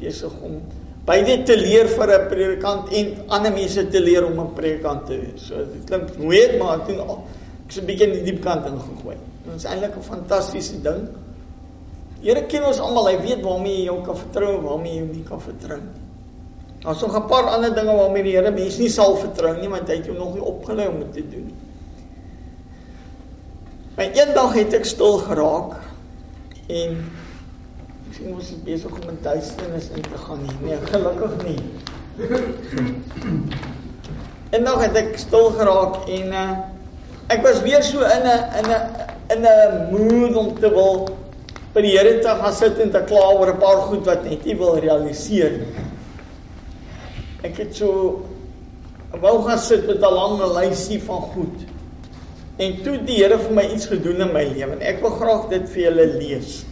besig 0.00 0.34
om 0.42 0.58
beide 1.06 1.42
te 1.46 1.54
leer 1.58 1.86
vir 1.90 2.10
'n 2.10 2.28
predikant 2.30 2.90
en 2.90 3.14
ander 3.28 3.52
mense 3.52 3.86
te 3.90 4.00
leer 4.00 4.26
om 4.26 4.40
'n 4.40 4.54
predikant 4.54 5.06
te 5.06 5.18
wees. 5.18 5.46
So 5.46 5.54
dit 5.56 5.84
klink 5.86 6.16
moeilik, 6.18 6.58
maar 6.58 6.80
ek 6.80 6.86
doen 6.86 7.00
al 7.06 7.22
ek's 7.66 7.78
'n 7.78 7.86
bietjie 7.86 8.06
in 8.06 8.12
die 8.12 8.32
diep 8.32 8.42
kant 8.42 8.66
ingegooi. 8.66 9.16
Dit 9.44 9.54
is 9.54 9.64
eintlik 9.64 9.96
'n 9.96 10.02
fantastiese 10.02 10.80
ding. 10.82 11.08
Here 12.22 12.46
ken 12.46 12.64
ons 12.64 12.78
almal, 12.78 13.06
hy 13.06 13.18
weet 13.20 13.42
waarmee 13.42 13.76
jy 13.76 13.84
jou 13.84 14.02
kan 14.04 14.16
vertrou 14.16 14.54
en 14.58 14.62
waarmee 14.62 14.94
jy 14.94 15.06
nie 15.10 15.24
kan 15.26 15.40
vertrou 15.40 15.78
nie. 15.78 16.02
Daar's 16.82 17.00
nog 17.00 17.16
'n 17.16 17.26
paar 17.26 17.46
ander 17.50 17.74
dinge 17.74 17.96
waarmee 17.96 18.22
die 18.22 18.36
Here 18.36 18.50
mens 18.50 18.78
nie 18.78 18.88
sal 18.88 19.16
vertrou 19.16 19.60
nie, 19.60 19.68
want 19.68 19.88
hy 19.88 19.96
het 19.96 20.06
jou 20.06 20.18
nog 20.18 20.34
nie 20.34 20.42
opgelei 20.42 20.88
om 20.88 20.98
dit 20.98 21.12
te 21.12 21.28
doen 21.28 21.44
nie. 21.46 21.54
Maar 23.96 24.04
eendag 24.04 24.54
het 24.54 24.72
ek 24.72 24.84
stil 24.84 25.18
geraak 25.18 25.74
en 26.66 26.96
ek 28.08 28.14
sien 28.16 28.30
mos 28.30 28.54
besig 28.64 28.92
om 28.92 29.08
in 29.08 29.18
duisternis 29.22 29.90
in 29.94 30.02
te 30.02 30.18
gaan 30.18 30.42
nie. 30.42 30.56
Nee, 30.62 30.78
gelukkig 30.84 31.42
nie. 31.44 31.60
En 34.50 34.62
nog 34.62 34.82
het 34.84 34.96
ek 34.96 35.18
stil 35.18 35.50
geraak 35.56 36.08
en 36.08 36.32
uh, 36.32 36.58
ek 37.32 37.44
was 37.44 37.62
weer 37.64 37.82
so 37.82 38.00
in 38.00 38.26
'n 38.28 38.42
in 38.60 38.68
'n 38.68 38.80
in 39.34 39.46
'n 39.46 39.90
mood 39.92 40.36
om 40.36 40.52
te 40.60 40.68
wil 40.68 41.08
by 41.72 41.80
die 41.80 41.96
Here 41.96 42.18
te 42.20 42.28
gaan 42.28 42.52
sit 42.52 42.78
en 42.78 42.90
te 42.90 43.02
kla 43.08 43.32
oor 43.32 43.52
'n 43.52 43.58
paar 43.58 43.80
goed 43.88 44.06
wat 44.06 44.24
net 44.24 44.44
nie 44.44 44.56
wil 44.56 44.78
realiseer 44.78 45.50
nie. 45.50 45.86
Ek 47.42 47.56
het 47.58 47.74
so 47.76 48.22
wou 49.20 49.42
gaan 49.46 49.58
sit 49.58 49.86
met 49.86 50.00
'n 50.02 50.14
lang 50.14 50.40
lysie 50.58 51.00
van 51.02 51.22
goed. 51.34 51.58
En 52.58 52.82
toe 52.82 52.98
die 53.04 53.22
Here 53.22 53.38
vir 53.38 53.52
my 53.52 53.64
iets 53.72 53.86
gedoen 53.86 54.20
in 54.20 54.32
my 54.32 54.44
lewe 54.44 54.72
en 54.72 54.82
ek 54.82 55.00
wil 55.00 55.10
graag 55.10 55.48
dit 55.48 55.68
vir 55.68 55.82
julle 55.82 56.06
lees. 56.18 56.64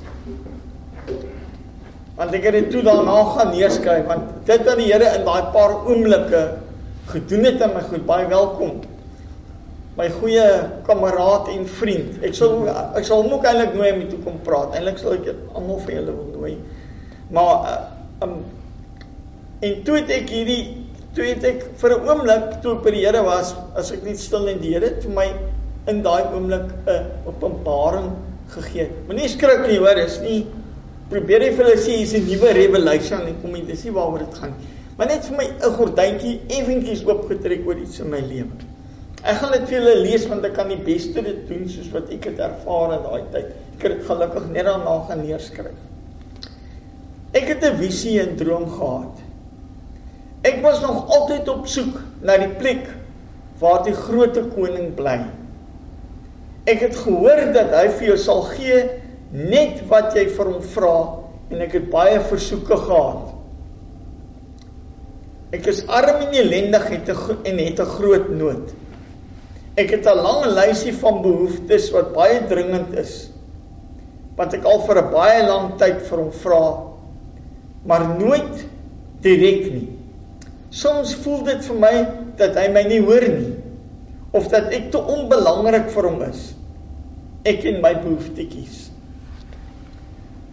Want 2.16 2.34
ek 2.34 2.44
het 2.44 2.52
dit 2.52 2.70
toe 2.70 2.82
daarna 2.82 3.24
gaan 3.24 3.54
neerskryf 3.56 4.06
want 4.06 4.46
dit 4.46 4.64
wat 4.64 4.76
die 4.76 4.92
Here 4.92 5.16
in 5.16 5.24
daai 5.24 5.52
paar 5.52 5.86
oomblikke 5.86 6.58
gedoen 7.06 7.44
het 7.44 7.62
aan 7.62 7.74
my 7.74 7.80
goed 7.80 8.06
baie 8.06 8.26
welkom. 8.26 8.80
My 9.98 10.06
goeie 10.08 10.44
kameraad 10.86 11.48
en 11.50 11.64
vriend. 11.66 12.20
Ek 12.22 12.36
sal 12.38 12.68
ek 12.70 13.06
sal 13.08 13.24
hom 13.24 13.32
ook 13.34 13.46
eintlik 13.48 13.74
nooi 13.74 13.90
om 13.92 14.04
toe 14.12 14.20
kom 14.22 14.38
praat. 14.46 14.76
Eintlik 14.78 15.00
sal 15.02 15.16
ek 15.16 15.32
almal 15.54 15.80
vir 15.86 15.96
julle 15.96 16.14
wil 16.14 16.28
nooi. 16.36 16.52
Maar 17.34 17.56
uh, 17.70 17.80
um 18.26 18.36
en 19.60 19.82
toe 19.84 19.98
het 19.98 20.12
ek 20.14 20.30
hierdie 20.32 20.62
toe 21.16 21.26
het 21.26 21.44
ek 21.44 21.66
vir 21.82 21.96
'n 21.96 22.06
oomblik 22.08 22.46
toe 22.62 22.76
ek 22.76 22.84
by 22.86 22.94
die 22.94 23.04
Here 23.04 23.22
was, 23.26 23.54
as 23.76 23.90
ek 23.92 24.04
net 24.06 24.18
stil 24.18 24.46
in 24.48 24.62
die 24.62 24.72
Here 24.76 24.94
vir 25.02 25.12
my 25.12 25.26
in 25.90 26.02
daai 26.06 26.22
oomblik 26.30 26.70
'n 26.86 27.10
openbaring 27.26 28.12
gegee. 28.54 28.88
Moenie 29.08 29.28
skrik 29.28 29.66
nie, 29.66 29.78
hoor, 29.78 29.98
is 29.98 30.20
nie 30.20 30.46
probeer 31.10 31.42
jy 31.42 31.52
vir 31.56 31.64
hulle 31.66 31.82
sê 31.82 31.98
hier's 31.98 32.14
'n 32.14 32.26
nuwe 32.30 32.52
revelation 32.54 33.26
en 33.26 33.42
kom 33.42 33.56
jy 33.56 33.66
dis 33.66 33.84
nie 33.84 33.92
waaroor 33.92 34.22
dit 34.22 34.34
gaan 34.38 34.54
nie. 34.54 34.68
Maar 34.96 35.06
net 35.08 35.24
vir 35.24 35.36
my 35.36 35.46
'n 35.50 35.76
gordyntjie 35.76 36.40
effentjies 36.48 37.04
oopgetrek 37.04 37.66
oor 37.66 37.76
iets 37.76 38.00
in 38.00 38.10
my 38.10 38.20
lewe. 38.20 38.69
Ek 39.20 39.36
gaan 39.36 39.52
dit 39.52 39.66
vir 39.68 39.76
julle 39.76 39.96
lees 40.00 40.22
want 40.30 40.44
ek 40.48 40.54
kan 40.56 40.70
die 40.72 40.80
beste 40.80 41.20
dit 41.24 41.40
doen 41.48 41.66
soos 41.68 41.90
wat 41.92 42.08
ek 42.14 42.30
dit 42.30 42.38
ervaar 42.40 42.94
in 42.96 43.02
daai 43.04 43.24
tyd. 43.34 43.50
Ek 43.76 43.82
het 43.84 44.04
gelukkig 44.08 44.46
net 44.54 44.68
daarna 44.68 44.94
gaan 45.08 45.20
neerskryf. 45.24 45.80
Ek 47.36 47.46
het 47.52 47.64
'n 47.64 47.76
visie 47.76 48.20
en 48.20 48.36
droom 48.36 48.66
gehad. 48.70 49.20
Ek 50.42 50.62
was 50.62 50.80
nog 50.80 51.08
altyd 51.08 51.48
op 51.48 51.66
soek 51.66 52.00
na 52.22 52.36
die 52.36 52.48
plek 52.48 52.88
waar 53.60 53.84
die 53.84 53.94
groot 53.94 54.38
koning 54.54 54.94
bly. 54.96 55.20
Ek 56.66 56.80
het 56.80 56.96
gehoor 56.96 57.52
dat 57.52 57.70
hy 57.76 57.88
vir 57.88 58.06
jou 58.06 58.16
sal 58.16 58.42
gee 58.42 59.00
net 59.32 59.84
wat 59.88 60.14
jy 60.16 60.26
vir 60.28 60.46
hom 60.46 60.62
vra 60.62 60.96
en 61.50 61.60
ek 61.60 61.72
het 61.72 61.90
baie 61.90 62.20
versoeke 62.20 62.76
gehad. 62.76 63.34
Ek 65.52 65.66
is 65.66 65.86
arm 65.86 66.22
en 66.22 66.34
ellendig 66.34 66.88
het 66.88 67.08
en 67.44 67.58
het 67.58 67.80
'n 67.80 67.92
groot 67.96 68.30
nood. 68.30 68.72
Ek 69.80 69.94
het 69.96 70.04
'n 70.04 70.20
lang 70.20 70.44
lysie 70.52 70.92
van 70.92 71.22
behoeftes 71.22 71.90
wat 71.94 72.12
baie 72.12 72.40
dringend 72.46 72.92
is. 72.98 73.30
Wat 74.36 74.52
ek 74.52 74.64
al 74.64 74.80
vir 74.84 74.96
'n 75.00 75.12
baie 75.12 75.46
lang 75.46 75.78
tyd 75.78 76.02
vir 76.08 76.18
hom 76.18 76.32
vra, 76.32 76.64
maar 77.86 78.04
nooit 78.18 78.66
direk 79.22 79.72
nie. 79.72 79.88
Soms 80.70 81.14
voel 81.14 81.44
dit 81.44 81.64
vir 81.64 81.76
my 81.76 81.96
dat 82.36 82.54
hy 82.56 82.68
my 82.68 82.82
nie 82.82 83.00
hoor 83.00 83.20
nie 83.20 83.56
of 84.32 84.48
dat 84.48 84.70
ek 84.72 84.90
te 84.92 84.98
onbelangrik 84.98 85.88
vir 85.90 86.06
hom 86.06 86.22
is. 86.22 86.54
Ek 87.44 87.64
en 87.64 87.80
my 87.80 87.94
behoeftetjies. 87.94 88.90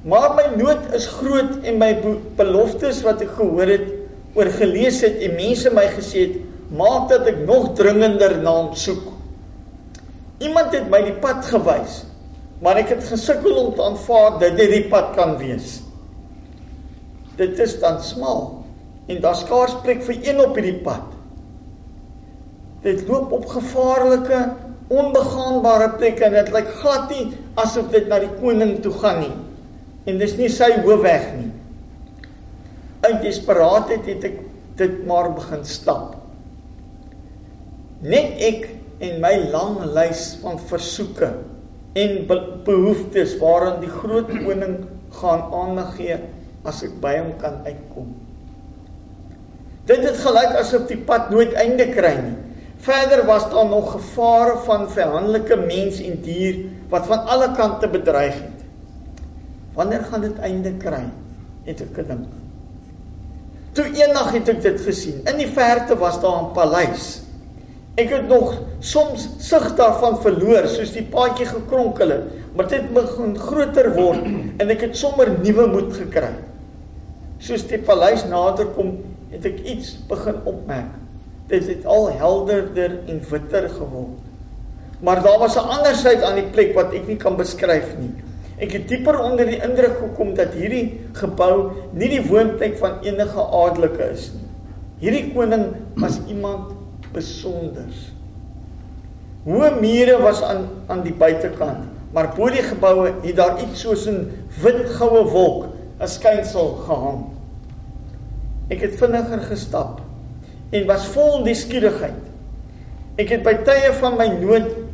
Maar 0.08 0.34
my 0.36 0.48
nood 0.56 0.94
is 0.96 1.06
groot 1.06 1.64
en 1.64 1.78
my 1.78 1.92
beloftes 2.38 3.04
wat 3.04 3.22
ek 3.22 3.36
gehoor 3.38 3.68
het 3.68 3.88
oor 4.34 4.50
gelees 4.56 5.02
het 5.02 5.22
en 5.22 5.36
mense 5.36 5.70
my 5.70 5.86
gesê 5.94 6.28
het, 6.28 6.40
maak 6.72 7.10
dat 7.10 7.28
ek 7.28 7.46
nog 7.46 7.76
dringender 7.76 8.38
na 8.42 8.52
hom 8.62 8.74
soek. 8.76 9.17
Iemand 10.44 10.74
het 10.76 10.86
my 10.92 11.02
die 11.06 11.16
pad 11.22 11.46
gewys, 11.50 12.04
maar 12.62 12.78
ek 12.78 12.94
het 12.94 13.08
gesukkel 13.10 13.58
om 13.58 13.74
te 13.74 13.86
aanvaar 13.86 14.38
dat 14.42 14.58
dit 14.60 14.74
die 14.76 14.86
pad 14.92 15.16
kan 15.18 15.36
wees. 15.42 15.80
Dit 17.38 17.58
is 17.62 17.78
dan 17.82 18.02
smal 18.06 18.66
en 19.08 19.22
daar's 19.24 19.46
skaars 19.46 19.78
plek 19.86 20.04
vir 20.06 20.20
een 20.26 20.42
op 20.44 20.58
hierdie 20.58 20.80
pad. 20.86 21.14
Dit 22.86 23.08
loop 23.10 23.32
op 23.34 23.48
gevaarlike, 23.50 24.40
onbegaanbare 24.94 25.90
plekke 25.98 26.28
en 26.28 26.38
dit 26.38 26.52
lyk 26.54 26.70
glad 26.82 27.10
nie 27.12 27.26
asof 27.60 27.90
dit 27.92 28.06
na 28.08 28.22
die 28.24 28.32
koning 28.40 28.78
toe 28.84 28.94
gaan 29.02 29.22
nie. 29.26 29.34
En 30.08 30.22
dis 30.22 30.38
nie 30.40 30.50
sy 30.54 30.70
hoofweg 30.86 31.26
nie. 31.36 31.50
Uit 33.08 33.20
desperaatheid 33.26 34.06
het 34.08 34.28
ek 34.30 34.38
dit 34.80 35.02
maar 35.10 35.32
begin 35.36 35.66
stap. 35.68 36.16
Net 38.06 38.38
ek 38.46 38.68
en 39.00 39.20
my 39.22 39.34
lang 39.52 39.82
lys 39.94 40.38
van 40.42 40.60
versoeke 40.70 41.30
en 41.98 42.18
behoeftes 42.66 43.38
waaraan 43.42 43.82
die 43.82 43.92
groot 43.92 44.30
koning 44.30 44.80
gaan 45.20 45.44
aandag 45.54 45.96
gee 45.98 46.18
as 46.68 46.84
ek 46.86 46.98
by 47.02 47.14
hom 47.20 47.32
kan 47.42 47.62
uitkom. 47.66 48.10
Dit 49.88 50.04
het 50.04 50.18
gelyk 50.20 50.58
asof 50.60 50.88
die 50.90 51.00
pad 51.00 51.30
nooit 51.32 51.54
einde 51.56 51.88
kry 51.94 52.14
nie. 52.20 52.36
Verder 52.84 53.24
was 53.26 53.48
daar 53.50 53.70
nog 53.70 53.94
gevare 53.96 54.58
van 54.66 54.90
vyandelike 54.92 55.56
mens 55.64 56.02
en 56.04 56.20
dier 56.22 56.66
wat 56.92 57.08
van 57.08 57.24
alle 57.32 57.54
kante 57.56 57.88
bedreig 57.90 58.36
het. 58.36 58.66
Wanneer 59.78 60.04
gaan 60.10 60.22
dit 60.26 60.44
einde 60.44 60.74
kry? 60.82 61.06
Het 61.68 61.82
ek 61.86 62.02
gedink. 62.02 62.28
Toe 63.78 63.86
eendag 63.94 64.32
het 64.34 64.50
ek 64.50 64.62
dit 64.62 64.82
gesien. 64.82 65.22
In 65.30 65.40
die 65.40 65.50
verte 65.54 65.98
was 65.98 66.20
daar 66.22 66.42
'n 66.44 66.54
paleis. 66.54 67.27
Ek 67.98 68.12
het 68.14 68.28
nog 68.30 68.52
soms 68.86 69.24
sig 69.42 69.64
daarvan 69.80 70.20
verloor 70.22 70.68
soos 70.70 70.92
die 70.94 71.06
paadjie 71.10 71.48
gekronkel 71.50 72.12
het, 72.14 72.28
maar 72.54 72.68
dit 72.70 72.86
begin 72.94 73.34
groter 73.42 73.90
word 73.96 74.28
en 74.62 74.74
ek 74.74 74.86
het 74.86 75.00
sommer 75.00 75.32
nuwe 75.40 75.66
moed 75.72 75.90
gekry. 75.98 76.30
Soos 77.42 77.66
die 77.70 77.82
paleis 77.82 78.28
nader 78.30 78.70
kom, 78.76 79.00
het 79.34 79.50
ek 79.50 79.64
iets 79.66 79.96
begin 80.12 80.38
opmerk. 80.46 80.94
Dit 81.50 81.66
het 81.72 81.90
al 81.90 82.12
helderder 82.20 83.00
en 83.10 83.24
witter 83.32 83.66
geword. 83.80 84.22
Maar 85.02 85.24
daar 85.26 85.42
was 85.42 85.58
'n 85.58 85.66
ander 85.66 85.96
sy 85.98 86.18
aan 86.22 86.38
die 86.38 86.50
plek 86.54 86.78
wat 86.78 86.94
ek 86.94 87.08
nie 87.08 87.18
kan 87.18 87.36
beskryf 87.38 87.98
nie. 87.98 88.14
Ek 88.62 88.72
het 88.78 88.88
dieper 88.88 89.20
onder 89.20 89.46
die 89.46 89.62
indruk 89.62 89.98
gekom 89.98 90.36
dat 90.36 90.54
hierdie 90.54 91.00
gebou 91.14 91.72
nie 91.94 92.10
die 92.10 92.26
woonplek 92.30 92.78
van 92.78 93.02
enige 93.02 93.42
adelike 93.42 94.12
is 94.14 94.32
nie. 94.34 94.50
Hierdie 95.00 95.34
koning 95.34 95.74
was 95.96 96.20
iemand 96.28 96.77
besonders. 97.14 98.12
Hoë 99.48 99.78
mure 99.80 100.18
was 100.22 100.42
aan 100.44 100.66
aan 100.92 101.04
die 101.06 101.16
buitekant, 101.16 101.86
maar 102.14 102.34
bo 102.36 102.50
die 102.52 102.64
geboue 102.64 103.14
het 103.24 103.36
daar 103.36 103.62
iets 103.64 103.82
soos 103.86 104.08
'n 104.08 104.28
wit 104.62 104.90
goue 104.98 105.24
wolk, 105.32 105.68
'n 106.00 106.08
skynsel 106.08 106.84
gehang. 106.88 107.26
Ek 108.70 108.82
het 108.82 108.96
vinniger 109.00 109.40
gestap 109.40 110.02
en 110.72 110.86
was 110.86 111.08
vol 111.08 111.44
nuuskierigheid. 111.44 112.24
Ek 113.18 113.30
het 113.30 113.44
by 113.44 113.54
tye 113.64 113.94
van 113.94 114.18
my 114.18 114.28
nood 114.28 114.88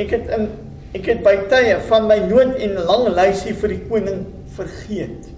ek 0.00 0.10
het 0.10 0.28
in 0.36 0.48
ek 0.96 1.06
het 1.06 1.20
by 1.22 1.36
tye 1.46 1.76
van 1.86 2.08
my 2.10 2.18
nood 2.26 2.56
en 2.58 2.72
lang 2.88 3.04
lysie 3.14 3.54
vir 3.54 3.68
die 3.68 3.82
koning 3.86 4.24
vergeet. 4.56 5.28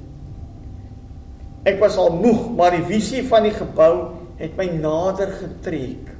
Ek 1.68 1.76
was 1.82 1.98
al 2.00 2.16
moeg, 2.16 2.46
maar 2.56 2.72
die 2.72 2.86
visie 2.88 3.20
van 3.28 3.42
die 3.42 3.52
gebou 3.52 4.21
het 4.42 4.58
my 4.58 4.66
nader 4.74 5.30
getrek. 5.38 6.10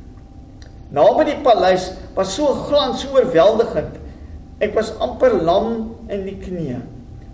Naby 0.95 1.27
die 1.31 1.41
paleis 1.43 1.91
was 2.15 2.35
so 2.37 2.53
glans 2.69 3.03
oorweldigend. 3.11 3.99
Ek 4.63 4.77
was 4.77 4.93
amper 5.03 5.35
lam 5.43 5.73
in 6.13 6.27
die 6.29 6.37
knie. 6.39 6.79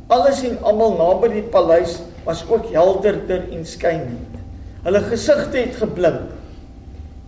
Alles 0.08 0.40
en 0.48 0.56
almal 0.64 0.96
naby 0.96 1.32
die 1.34 1.44
paleis 1.52 1.98
was 2.24 2.44
ook 2.48 2.70
helderder 2.72 3.44
en 3.52 3.66
skynend. 3.68 4.40
Hulle 4.86 5.02
gesigte 5.10 5.60
het 5.60 5.76
geblink. 5.76 6.32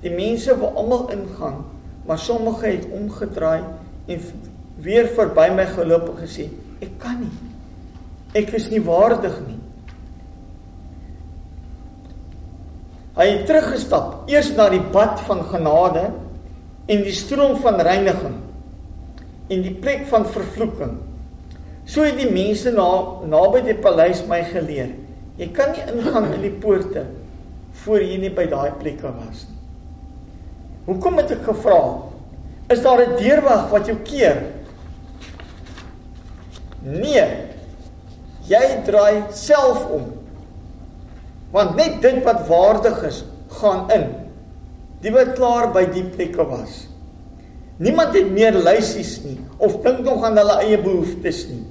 Die 0.00 0.12
mense 0.14 0.54
wou 0.56 0.70
almal 0.80 1.10
ingaan, 1.12 1.64
maar 2.08 2.18
sommige 2.18 2.70
het 2.70 2.86
omgedraai 2.96 3.60
en 4.08 4.22
weer 4.80 5.10
verby 5.12 5.50
my 5.52 5.66
geloop 5.74 6.08
en 6.14 6.22
gesê: 6.22 6.48
"Ek 6.80 6.96
kan 6.98 7.20
nie. 7.20 7.36
Ek 8.32 8.54
is 8.56 8.70
nie 8.70 8.80
waardig 8.80 9.36
nie." 9.46 9.59
Hy 13.20 13.26
het 13.28 13.42
teruggestap, 13.44 14.30
eers 14.32 14.54
na 14.56 14.70
die 14.72 14.80
bad 14.80 15.20
van 15.26 15.42
genade 15.50 16.06
en 16.88 17.02
die 17.04 17.12
stroom 17.12 17.58
van 17.60 17.76
reiniging 17.84 18.38
en 19.50 19.64
die 19.66 19.74
plek 19.76 20.06
van 20.08 20.24
vervloeking. 20.24 20.94
So 21.84 22.06
het 22.06 22.16
die 22.16 22.30
mense 22.32 22.72
na 22.72 22.86
naby 23.28 23.60
die 23.66 23.76
paleis 23.76 24.22
my 24.30 24.40
geleer. 24.48 24.94
Jy 25.36 25.50
kan 25.52 25.74
nie 25.74 25.84
ingaan 25.92 26.30
in 26.30 26.46
die 26.46 26.54
poorte 26.62 27.04
voor 27.82 28.00
jy 28.00 28.16
nie 28.22 28.32
by 28.32 28.46
daai 28.48 28.70
plekke 28.80 29.12
was 29.12 29.44
nie. 29.50 29.58
Hoekom 30.88 31.20
het 31.20 31.34
ek 31.36 31.44
gevra? 31.44 31.82
Is 32.72 32.80
daar 32.82 33.04
'n 33.04 33.16
deurwag 33.20 33.68
wat 33.70 33.86
jou 33.86 33.98
keer? 34.00 34.42
Nee. 36.82 37.26
Jy 38.48 38.82
draai 38.84 39.22
self 39.30 39.84
om. 39.90 40.19
Want 41.54 41.76
net 41.78 41.98
dit 42.02 42.22
wat 42.26 42.46
waardig 42.48 43.02
is, 43.08 43.24
gaan 43.60 43.90
in. 43.90 44.06
Die 45.02 45.12
wat 45.14 45.34
klaar 45.38 45.70
by 45.74 45.86
die 45.90 46.04
plekke 46.06 46.44
was. 46.46 46.84
Niemand 47.80 48.14
het 48.14 48.28
meer 48.28 48.54
lysies 48.60 49.16
nie 49.24 49.38
of 49.56 49.78
dink 49.84 50.02
nog 50.04 50.24
aan 50.26 50.36
hulle 50.36 50.58
eie 50.60 50.76
behoeftes 50.80 51.46
nie. 51.48 51.64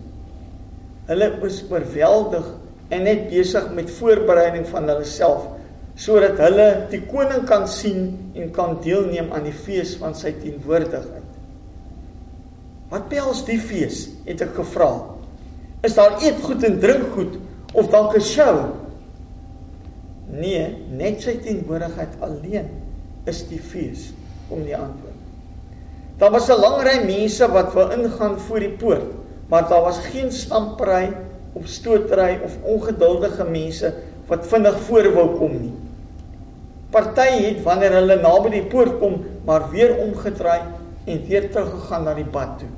Hulle 1.09 1.29
is 1.45 1.61
oorweldig 1.69 2.47
en 2.89 3.05
net 3.05 3.27
besig 3.29 3.69
met 3.77 3.91
voorbereiding 3.93 4.65
van 4.71 4.89
hulle 4.89 5.05
self 5.05 5.45
sodat 5.99 6.39
hulle 6.39 6.65
die 6.89 7.01
koning 7.11 7.43
kan 7.47 7.65
sien 7.67 8.31
en 8.39 8.51
kan 8.55 8.77
deelneem 8.83 9.33
aan 9.35 9.43
die 9.49 9.55
fees 9.55 9.97
van 9.99 10.13
sy 10.15 10.31
teenwoordigheid. 10.39 11.25
Wat 12.89 13.09
behels 13.11 13.43
die 13.45 13.59
fees? 13.61 14.07
het 14.25 14.41
ek 14.45 14.55
gevra. 14.55 14.89
Is 15.85 15.97
daar 15.97 16.15
eetgoed 16.23 16.63
en 16.65 16.79
drinkgoed 16.81 17.35
of 17.73 17.89
dalk 17.91 18.15
'n 18.15 18.23
show? 18.23 18.55
Nee, 20.29 20.65
net 20.93 21.23
sy 21.25 21.39
teenwoordigheid 21.41 22.19
alleen 22.21 22.67
is 23.29 23.41
die 23.49 23.61
fees, 23.61 24.11
kom 24.49 24.61
die 24.65 24.77
antwoord. 24.77 25.17
Daar 26.19 26.31
was 26.31 26.49
'n 26.49 26.59
lang 26.59 26.81
ry 26.83 26.97
mense 27.05 27.47
wat 27.47 27.73
wou 27.73 27.89
ingaan 27.91 28.39
voor 28.39 28.59
die 28.59 28.75
poort, 28.77 29.09
maar 29.49 29.69
daar 29.69 29.81
was 29.81 29.97
geen 29.97 30.31
stampery 30.31 31.13
of 31.53 31.67
stootry 31.67 32.39
of 32.43 32.57
ongeduldige 32.63 33.43
mense 33.43 33.93
wat 34.27 34.47
vinnig 34.47 34.79
voor 34.79 35.13
wou 35.13 35.37
kom 35.37 35.61
nie. 35.61 35.73
Party 36.89 37.29
het 37.45 37.63
wanneer 37.63 37.91
hulle 37.91 38.21
naby 38.21 38.49
die 38.49 38.65
poort 38.65 38.99
kom, 38.99 39.23
maar 39.45 39.69
weer 39.69 39.97
omgedraai 39.97 40.61
en 41.05 41.25
weer 41.27 41.51
teruggegaan 41.51 42.03
na 42.03 42.13
die 42.13 42.25
pad 42.25 42.59
toe. 42.59 42.69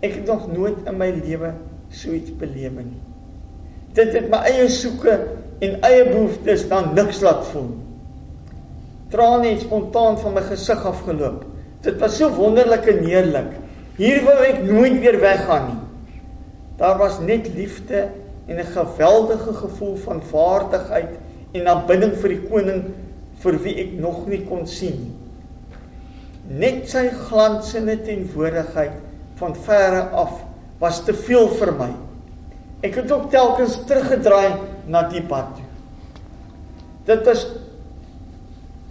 Ek 0.00 0.14
het 0.14 0.26
nog 0.26 0.52
nooit 0.52 0.86
in 0.86 0.96
my 0.98 1.10
lewe 1.10 1.54
so 1.90 2.10
iets 2.10 2.36
belewe 2.36 2.82
nie. 2.82 3.11
Dit 3.96 4.12
het 4.16 4.28
my 4.32 4.40
eie 4.48 4.68
soeke 4.72 5.18
en 5.62 5.78
eie 5.86 6.04
behoeftes 6.08 6.66
dan 6.70 6.94
niks 6.96 7.20
laat 7.24 7.44
voel. 7.52 7.70
Trane 9.12 9.50
het 9.52 9.66
spontaan 9.66 10.16
van 10.18 10.36
my 10.38 10.42
gesig 10.46 10.84
afgeloop. 10.88 11.44
Dit 11.84 11.98
was 12.00 12.16
so 12.16 12.30
wonderlik 12.32 12.86
en 12.88 13.02
heerlik. 13.04 13.50
Hier 13.98 14.22
wou 14.24 14.38
ek 14.46 14.62
nooit 14.64 15.00
weer 15.02 15.18
weggaan 15.20 15.66
nie. 15.68 15.80
Daar 16.80 16.96
was 16.98 17.20
net 17.20 17.50
liefde 17.54 18.08
en 18.46 18.56
'n 18.58 18.72
geweldige 18.72 19.52
gevoel 19.54 19.96
van 19.96 20.22
waardigheid 20.30 21.12
en 21.52 21.68
aanbidding 21.68 22.14
vir 22.16 22.28
die 22.28 22.42
koning 22.48 22.84
vir 23.42 23.58
wie 23.62 23.74
ek 23.76 23.92
nog 24.00 24.26
nie 24.26 24.40
kon 24.48 24.66
sien 24.66 24.96
nie. 25.02 25.16
Net 26.58 26.88
sy 26.90 27.08
glansende 27.08 28.02
teenwoordigheid 28.02 28.92
van 29.34 29.54
verre 29.56 30.08
af 30.10 30.42
was 30.78 31.04
te 31.04 31.14
veel 31.14 31.48
vir 31.48 31.72
my. 31.78 31.90
Ek 32.82 32.96
het 32.98 33.12
ook 33.14 33.28
telkens 33.30 33.76
teruggedraai 33.86 34.58
na 34.90 35.04
die 35.10 35.22
pad 35.22 35.52
toe. 35.54 35.68
Dit 37.06 37.26
was 37.26 37.44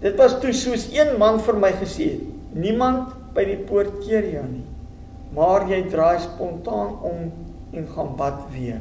dit 0.02 0.16
was 0.18 0.38
toe 0.42 0.54
soos 0.56 0.88
een 0.96 1.12
man 1.22 1.38
vir 1.46 1.58
my 1.62 1.70
gesê 1.78 2.08
het, 2.16 2.24
niemand 2.58 3.12
by 3.36 3.44
die 3.46 3.60
poort 3.68 4.00
keer 4.02 4.26
jou 4.32 4.46
nie, 4.48 4.64
maar 5.36 5.68
jy 5.70 5.84
draai 5.92 6.24
spontaan 6.24 6.96
om 7.06 7.28
en 7.78 7.86
gaan 7.94 8.16
bad 8.18 8.40
weer. 8.56 8.80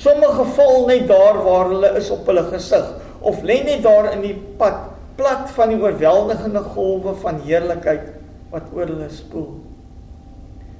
Sommige 0.00 0.46
val 0.56 0.86
net 0.88 1.04
daar 1.10 1.42
waar 1.44 1.68
hulle 1.74 1.92
is 2.00 2.08
op 2.14 2.24
hulle 2.30 2.46
gesig 2.48 2.88
of 3.20 3.42
lê 3.46 3.60
net 3.66 3.84
daar 3.84 4.08
in 4.14 4.24
die 4.24 4.36
pad 4.58 4.88
plat 5.18 5.50
van 5.52 5.74
die 5.74 5.78
oorweldigende 5.82 6.62
golwe 6.72 7.12
van 7.20 7.42
heerlikheid 7.44 8.08
wat 8.54 8.72
oor 8.72 8.88
hulle 8.88 9.10
spoel. 9.12 9.50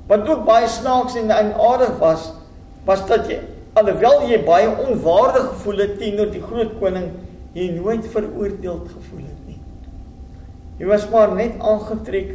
Wat 0.08 0.24
ook 0.28 0.46
baie 0.48 0.68
snaaks 0.68 1.18
en 1.20 1.30
aardig 1.32 1.92
was, 2.00 2.30
was 2.86 3.04
dat 3.08 3.28
jy 3.30 3.40
alhoewel 3.78 4.26
jy 4.28 4.40
baie 4.44 4.68
onwaardig 4.68 5.46
gevoel 5.54 5.84
het 5.86 5.94
teenoor 6.00 6.32
die 6.32 6.42
groot 6.44 6.72
koning, 6.80 7.12
jy 7.56 7.68
nooit 7.76 8.06
veroordeeld 8.12 8.88
gevoel 8.92 9.26
het 9.26 9.46
nie. 9.48 9.60
Jy 10.80 10.88
was 10.90 11.06
maar 11.12 11.32
net 11.36 11.60
aangetrek 11.60 12.34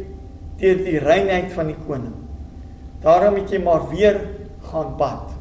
deur 0.58 0.80
die 0.86 1.02
reinheid 1.04 1.52
van 1.54 1.70
die 1.72 1.78
koning. 1.88 2.16
Daarom 3.04 3.38
het 3.38 3.52
jy 3.54 3.60
maar 3.62 3.86
weer 3.92 4.18
gaan 4.72 4.96
bad. 4.98 5.36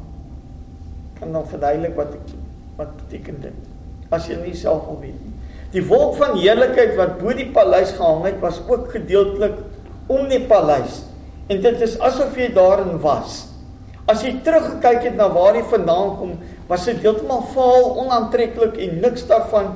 Kan 1.17 1.33
nou 1.33 1.43
verduidelik 1.49 1.97
wat 1.97 2.13
ek 2.13 2.35
wat 2.77 2.93
beteken 2.99 3.41
dit? 3.41 3.57
As 4.13 4.27
jy 4.29 4.37
nie 4.43 4.53
self 4.55 4.85
wil 4.85 4.99
weet 5.01 5.17
nie. 5.17 5.33
Die 5.73 5.81
wolk 5.89 6.13
van 6.19 6.37
heerlikheid 6.37 6.93
wat 6.99 7.17
bo 7.19 7.33
die 7.35 7.49
paleis 7.53 7.89
gehang 7.97 8.21
het, 8.27 8.37
was 8.39 8.61
ook 8.69 8.91
gedeeltelik 8.93 9.57
om 10.07 10.29
die 10.29 10.43
paleis. 10.47 11.01
En 11.49 11.63
dit 11.63 11.81
is 11.83 11.97
asof 12.03 12.37
jy 12.37 12.51
daarin 12.55 12.99
was. 13.03 13.47
As 14.07 14.23
jy 14.23 14.37
teruggekyk 14.43 15.03
het 15.09 15.17
na 15.19 15.27
waar 15.33 15.57
jy 15.57 15.65
vandaan 15.67 16.13
kom, 16.15 16.35
was 16.69 16.85
dit 16.87 17.01
heeltemal 17.03 17.43
vaal, 17.51 17.89
onaantreklik 18.05 18.77
en 18.85 18.99
niks 19.03 19.25
daarvan 19.27 19.73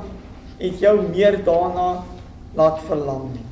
het 0.61 0.79
jou 0.79 0.95
meer 1.09 1.41
daarna 1.43 2.03
laat 2.55 2.79
verlang 2.87 3.27
nie. 3.33 3.45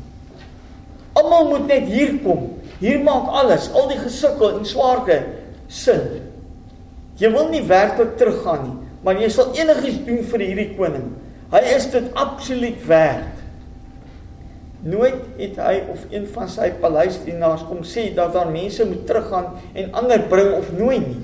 Almal 1.20 1.50
moet 1.50 1.68
net 1.68 1.90
hier 1.90 2.16
kom. 2.24 2.46
Hier 2.80 3.02
maak 3.04 3.28
alles, 3.42 3.68
al 3.76 3.90
die 3.92 4.00
gesukkel 4.00 4.60
en 4.60 4.68
swaarte 4.68 5.18
sin. 5.68 6.06
Jy 7.20 7.32
wil 7.34 7.50
nie 7.52 7.66
werklik 7.68 8.16
teruggaan 8.20 8.64
nie, 8.64 8.78
maar 9.04 9.20
jy 9.20 9.28
sal 9.34 9.52
enigiets 9.58 10.06
doen 10.08 10.24
vir 10.32 10.46
hierdie 10.46 10.70
koning. 10.78 11.10
Hy 11.52 11.64
is 11.76 11.90
dit 11.92 12.08
absoluut 12.20 12.88
werd. 12.88 13.39
Nooit 14.80 15.16
het 15.38 15.58
hy 15.60 15.74
of 15.92 16.06
een 16.08 16.28
van 16.32 16.48
sy 16.48 16.70
paleisdienaars 16.80 17.66
kom 17.68 17.82
sê 17.84 18.14
dat 18.16 18.32
daar 18.34 18.52
mense 18.52 18.86
moet 18.88 19.04
teruggaan 19.08 19.58
en 19.74 19.94
ander 20.00 20.22
bring 20.32 20.54
of 20.56 20.72
nooi 20.72 21.00
nie. 21.04 21.24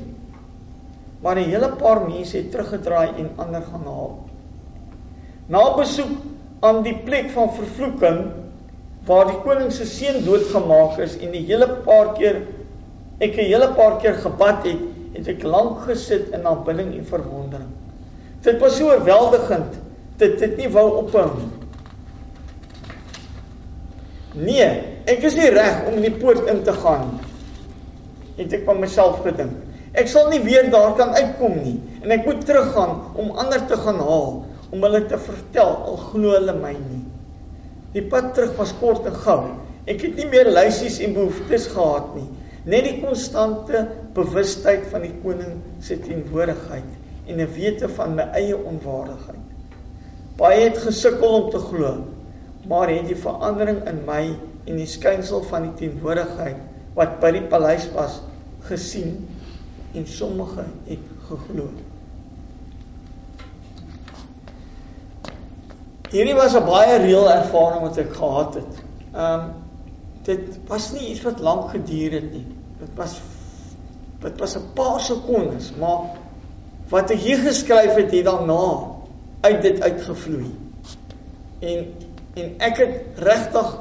Maar 1.24 1.39
'n 1.39 1.50
hele 1.50 1.70
paar 1.70 2.02
mense 2.08 2.38
het 2.38 2.52
teruggedraai 2.52 3.10
en 3.18 3.30
ander 3.36 3.62
gaan 3.62 3.86
haal. 3.86 4.20
Na 5.48 5.76
besoek 5.76 6.12
aan 6.60 6.84
die 6.84 6.98
plek 7.06 7.30
van 7.30 7.54
vervloeking 7.54 8.20
waar 9.06 9.26
die 9.26 9.41
koning 9.46 9.72
se 9.72 9.86
seun 9.86 10.24
doodgemaak 10.26 10.98
is 10.98 11.18
en 11.18 11.32
die 11.32 11.46
hele 11.46 11.68
paar 11.86 12.13
keer 12.13 12.41
ek 13.20 13.38
'n 13.38 13.48
hele 13.52 13.68
paar 13.74 14.00
keer 14.02 14.13
gebad 14.13 14.63
het, 14.65 14.82
het 15.13 15.28
ek 15.28 15.44
lank 15.44 15.80
gesit 15.88 16.30
in 16.34 16.46
aanbidding 16.46 16.98
en 16.98 17.06
verwondering. 17.06 17.72
Dit 18.41 18.60
was 18.60 18.78
so 18.78 18.89
oorweldigend 18.89 19.80
dat 20.18 20.39
dit 20.39 20.58
nie 20.58 20.70
wou 20.70 21.04
ophou 21.04 21.30
nie. 21.38 21.64
Nee, 24.36 24.67
ek 25.08 25.24
is 25.24 25.38
nie 25.38 25.48
reg 25.54 25.86
om 25.88 25.95
in 26.00 26.10
die 26.10 26.17
poort 26.19 26.50
in 26.52 26.60
te 26.67 26.74
gaan 26.76 27.08
nie. 27.13 27.32
Het 28.41 28.58
ek 28.58 28.65
van 28.67 28.82
myself 28.84 29.21
gedink. 29.24 29.54
Ek 29.95 30.10
sal 30.12 30.28
nie 30.28 30.41
weer 30.43 30.67
daar 30.74 30.91
kan 31.00 31.13
uitkom 31.15 31.56
nie 31.63 31.78
en 32.04 32.12
ek 32.12 32.26
moet 32.28 32.41
teruggaan 32.43 32.98
om 33.15 33.32
ander 33.39 33.63
te 33.69 33.78
gaan 33.80 34.02
haal 34.04 34.41
om 34.76 34.84
hulle 34.84 35.06
te 35.08 35.19
vertel 35.21 35.71
al 35.88 36.00
glo 36.10 36.34
hulle 36.36 36.56
my 36.60 36.74
nie. 36.76 37.04
Die 37.95 38.04
pad 38.12 38.34
terug 38.36 38.58
was 38.60 38.74
kort 38.82 39.08
en 39.08 39.15
gou. 39.24 39.39
Ek 39.88 40.02
het 40.04 40.17
nie 40.19 40.28
meer 40.28 40.50
lysies 40.52 40.98
en 41.06 41.15
behoeftes 41.15 41.69
gehad 41.71 42.12
nie, 42.17 42.28
net 42.65 42.88
die 42.89 42.98
konstante 43.00 43.86
bewustheid 44.17 44.88
van 44.91 45.06
die 45.06 45.13
koning 45.24 45.62
se 45.80 45.95
teenwoordigheid 46.02 47.30
en 47.30 47.39
'n 47.39 47.54
wete 47.56 47.88
van 47.88 48.15
my 48.15 48.26
eie 48.34 48.58
onwaardigheid. 48.58 49.45
Baie 50.38 50.63
het 50.67 50.78
gesukkel 50.78 51.30
om 51.30 51.50
te 51.52 51.62
glo, 51.69 51.91
maar 52.67 52.89
het 52.89 53.08
die 53.08 53.17
verandering 53.17 53.84
in 53.88 54.04
my 54.06 54.23
en 54.65 54.80
die 54.80 54.89
skynsel 54.89 55.43
van 55.49 55.69
die 55.69 55.73
teenwoordigheid 55.82 56.58
wat 56.95 57.19
by 57.19 57.32
die 57.36 57.43
paleis 57.51 57.89
was 57.93 58.21
gesien 58.69 59.28
en 59.95 60.08
sommige 60.08 60.65
het 60.88 61.12
geglo. 61.28 61.69
Hierdie 66.10 66.36
was 66.36 66.56
'n 66.56 66.65
baie 66.65 66.97
reël 66.97 67.30
ervaring 67.32 67.82
wat 67.82 67.97
ek 67.97 68.13
gehad 68.13 68.54
het. 68.54 68.73
Ehm 69.13 69.39
um, 69.39 69.54
dit 70.23 70.60
was 70.67 70.91
nie 70.91 71.10
iets 71.10 71.21
wat 71.21 71.39
lank 71.39 71.69
geduur 71.69 72.12
het 72.12 72.32
nie. 72.32 72.45
Dit 72.80 72.89
was 72.95 73.21
dit 74.19 74.39
was 74.39 74.56
'n 74.56 74.73
paar 74.73 74.99
sekondes, 74.99 75.73
maar 75.80 75.99
wat 76.89 77.10
ek 77.10 77.19
hier 77.19 77.38
geskryf 77.38 77.93
het 77.95 78.12
hier 78.12 78.23
daarna 78.23 78.95
uit 79.41 79.62
dit 79.62 79.82
uitgevloei. 79.82 80.56
En 81.60 81.93
en 82.36 82.56
ek 82.60 82.80
het 82.82 83.19
regtig 83.24 83.74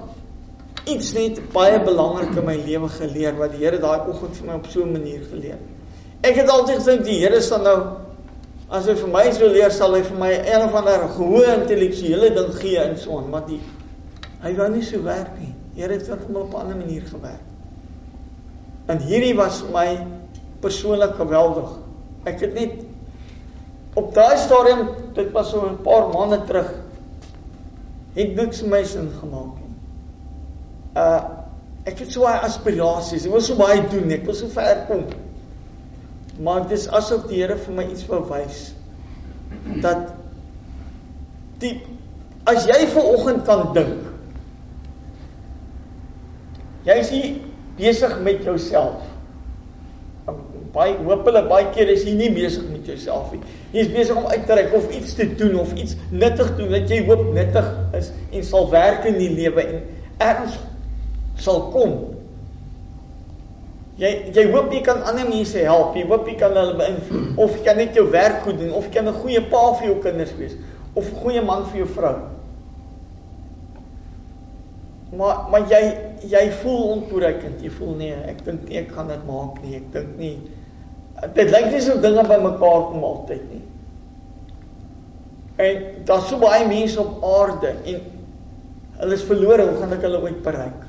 iets 0.86 1.12
net 1.16 1.40
baie 1.54 1.78
belangrik 1.82 2.36
in 2.38 2.46
my 2.46 2.54
lewe 2.60 2.88
geleer 2.92 3.34
wat 3.38 3.54
die 3.54 3.64
Here 3.64 3.80
daai 3.82 4.06
oggend 4.12 4.36
vir 4.38 4.46
my 4.46 4.58
op 4.60 4.66
so 4.70 4.84
'n 4.84 4.92
manier 4.92 5.22
geleer. 5.30 5.58
Ek 6.22 6.36
het 6.36 6.48
altyd 6.48 6.82
gedink 6.82 7.04
die 7.04 7.18
Here 7.20 7.40
sal 7.40 7.62
nou 7.62 7.78
as 8.70 8.86
hy 8.86 8.94
vir 8.94 9.08
my 9.08 9.32
sou 9.32 9.48
leer 9.48 9.70
sal 9.70 9.94
hy 9.94 10.02
vir 10.02 10.18
my 10.18 10.30
een 10.30 10.62
of 10.62 10.74
ander 10.74 11.08
gehoor 11.16 11.48
intellektuele 11.54 12.30
ding 12.34 12.54
gee 12.60 12.76
in 12.76 12.96
so 12.96 13.18
'n 13.18 13.30
maar 13.30 13.46
die 13.46 13.60
hy 14.42 14.54
wou 14.54 14.68
nie 14.68 14.82
so 14.82 15.02
werk 15.02 15.38
nie. 15.40 15.54
Die 15.74 15.82
Here 15.82 15.92
het 15.92 16.06
vir 16.06 16.18
hom 16.26 16.36
op 16.36 16.54
'n 16.54 16.60
ander 16.60 16.76
manier 16.76 17.02
gewerk. 17.02 17.42
En 18.86 18.98
hierdie 18.98 19.34
was 19.34 19.64
my 19.72 20.06
persoonlik 20.60 21.14
geweldig. 21.14 21.70
Ek 22.24 22.40
het 22.40 22.54
net 22.54 22.84
op 23.94 24.14
daai 24.14 24.36
stadium, 24.36 24.88
dit 25.14 25.32
was 25.32 25.50
so 25.50 25.66
'n 25.66 25.82
paar 25.82 26.08
maande 26.08 26.44
terug, 26.46 26.83
het 28.14 28.36
niks 28.38 28.62
my 28.62 28.82
sin 28.86 29.10
gemaak 29.20 29.58
nie. 29.62 29.74
Uh 30.94 31.22
ek 31.84 31.98
het 32.00 32.14
so 32.14 32.24
baie 32.24 32.40
aspirasies. 32.46 33.26
Ek 33.26 33.32
wil 33.34 33.42
so 33.44 33.58
baie 33.60 33.82
doen. 33.92 34.08
Ek 34.14 34.22
wil 34.24 34.36
so 34.38 34.48
ver 34.48 34.86
kom. 34.88 35.02
Maar 36.40 36.62
dit 36.64 36.78
is 36.78 36.86
asof 36.88 37.26
die 37.28 37.42
Here 37.42 37.58
vir 37.60 37.76
my 37.76 37.84
iets 37.90 38.06
wou 38.08 38.22
wys 38.30 38.70
dat 39.84 40.12
die 41.62 41.74
as 42.50 42.66
jy 42.68 42.84
ver 42.92 43.10
oggend 43.14 43.44
kan 43.48 43.70
dink 43.76 44.10
jy 46.84 46.96
is 47.00 47.12
nie 47.14 47.28
besig 47.78 48.16
met 48.26 48.42
jouself 48.44 49.06
baie 50.74 50.96
hopelik 51.06 51.48
baie 51.48 51.70
keer 51.76 51.92
is 51.94 52.04
jy 52.04 52.16
nie 52.18 52.32
besig 52.34 52.66
met 52.68 52.90
jouself 52.90 53.32
nie 53.32 53.40
jy 53.74 53.82
is 53.82 53.92
besig 53.92 54.16
om 54.16 54.26
uit 54.30 54.46
te 54.46 54.54
reik 54.54 54.74
of 54.78 54.90
iets 54.94 55.16
te 55.18 55.26
doen 55.34 55.58
of 55.60 55.72
iets 55.74 55.96
nuttig 56.10 56.52
te 56.52 56.58
doen 56.62 56.70
wat 56.76 56.90
jy 56.90 57.02
hoop 57.08 57.26
nuttig 57.34 57.70
is 57.98 58.12
en 58.30 58.46
sal 58.46 58.68
werk 58.70 59.08
in 59.10 59.18
die 59.18 59.32
lewe 59.34 59.64
en 59.66 59.80
erns 60.22 60.60
sal 61.42 61.66
kom 61.74 61.96
Jy 63.94 64.10
jy 64.34 64.48
hoop 64.50 64.72
jy 64.74 64.80
kan 64.82 65.04
ander 65.06 65.28
mense 65.28 65.60
help. 65.62 65.94
Jy 65.94 66.02
hoop 66.10 66.26
jy 66.26 66.34
kan 66.38 66.56
hulle 66.58 66.74
beïnvloed 66.78 67.36
of 67.38 67.52
jy 67.54 67.62
kan 67.62 67.76
net 67.78 67.94
jou 67.94 68.08
werk 68.10 68.40
goed 68.42 68.56
doen 68.58 68.72
of 68.74 68.88
jy 68.88 68.94
kan 68.96 69.08
'n 69.08 69.20
goeie 69.22 69.42
pa 69.50 69.60
vir 69.78 69.86
jou 69.86 69.98
kinders 70.02 70.34
wees 70.38 70.56
of 70.94 71.10
goeie 71.22 71.42
man 71.42 71.66
vir 71.66 71.78
jou 71.78 71.88
vrou. 71.94 72.16
Maar 75.16 75.46
maar 75.50 75.70
jy 75.70 75.82
jy 76.26 76.50
voel 76.62 76.82
ontoereikend. 76.96 77.62
Jy 77.62 77.70
voel 77.70 77.94
nee, 77.94 78.14
ek 78.26 78.44
dink 78.44 78.70
ek 78.70 78.90
gaan 78.90 79.08
dit 79.08 79.26
maak 79.26 79.62
nie. 79.62 79.76
Ek 79.76 79.92
dink 79.92 80.18
nie 80.18 80.38
dit 81.34 81.50
lyk 81.50 81.70
nie 81.70 81.80
so 81.80 82.00
dinge 82.00 82.24
by 82.26 82.38
mekaar 82.42 82.90
kom 82.90 83.04
altyd 83.04 83.42
nie. 83.52 83.63
En 85.56 85.84
daar's 86.04 86.28
so 86.28 86.40
baie 86.42 86.66
mense 86.66 86.98
op 87.00 87.22
aarde 87.24 87.74
en 87.84 88.00
hulle 88.98 89.14
is 89.14 89.26
verlore. 89.28 89.68
Hoe 89.68 89.78
gaan 89.78 89.94
ek 89.94 90.06
hulle 90.06 90.22
ooit 90.24 90.42
bereik? 90.42 90.82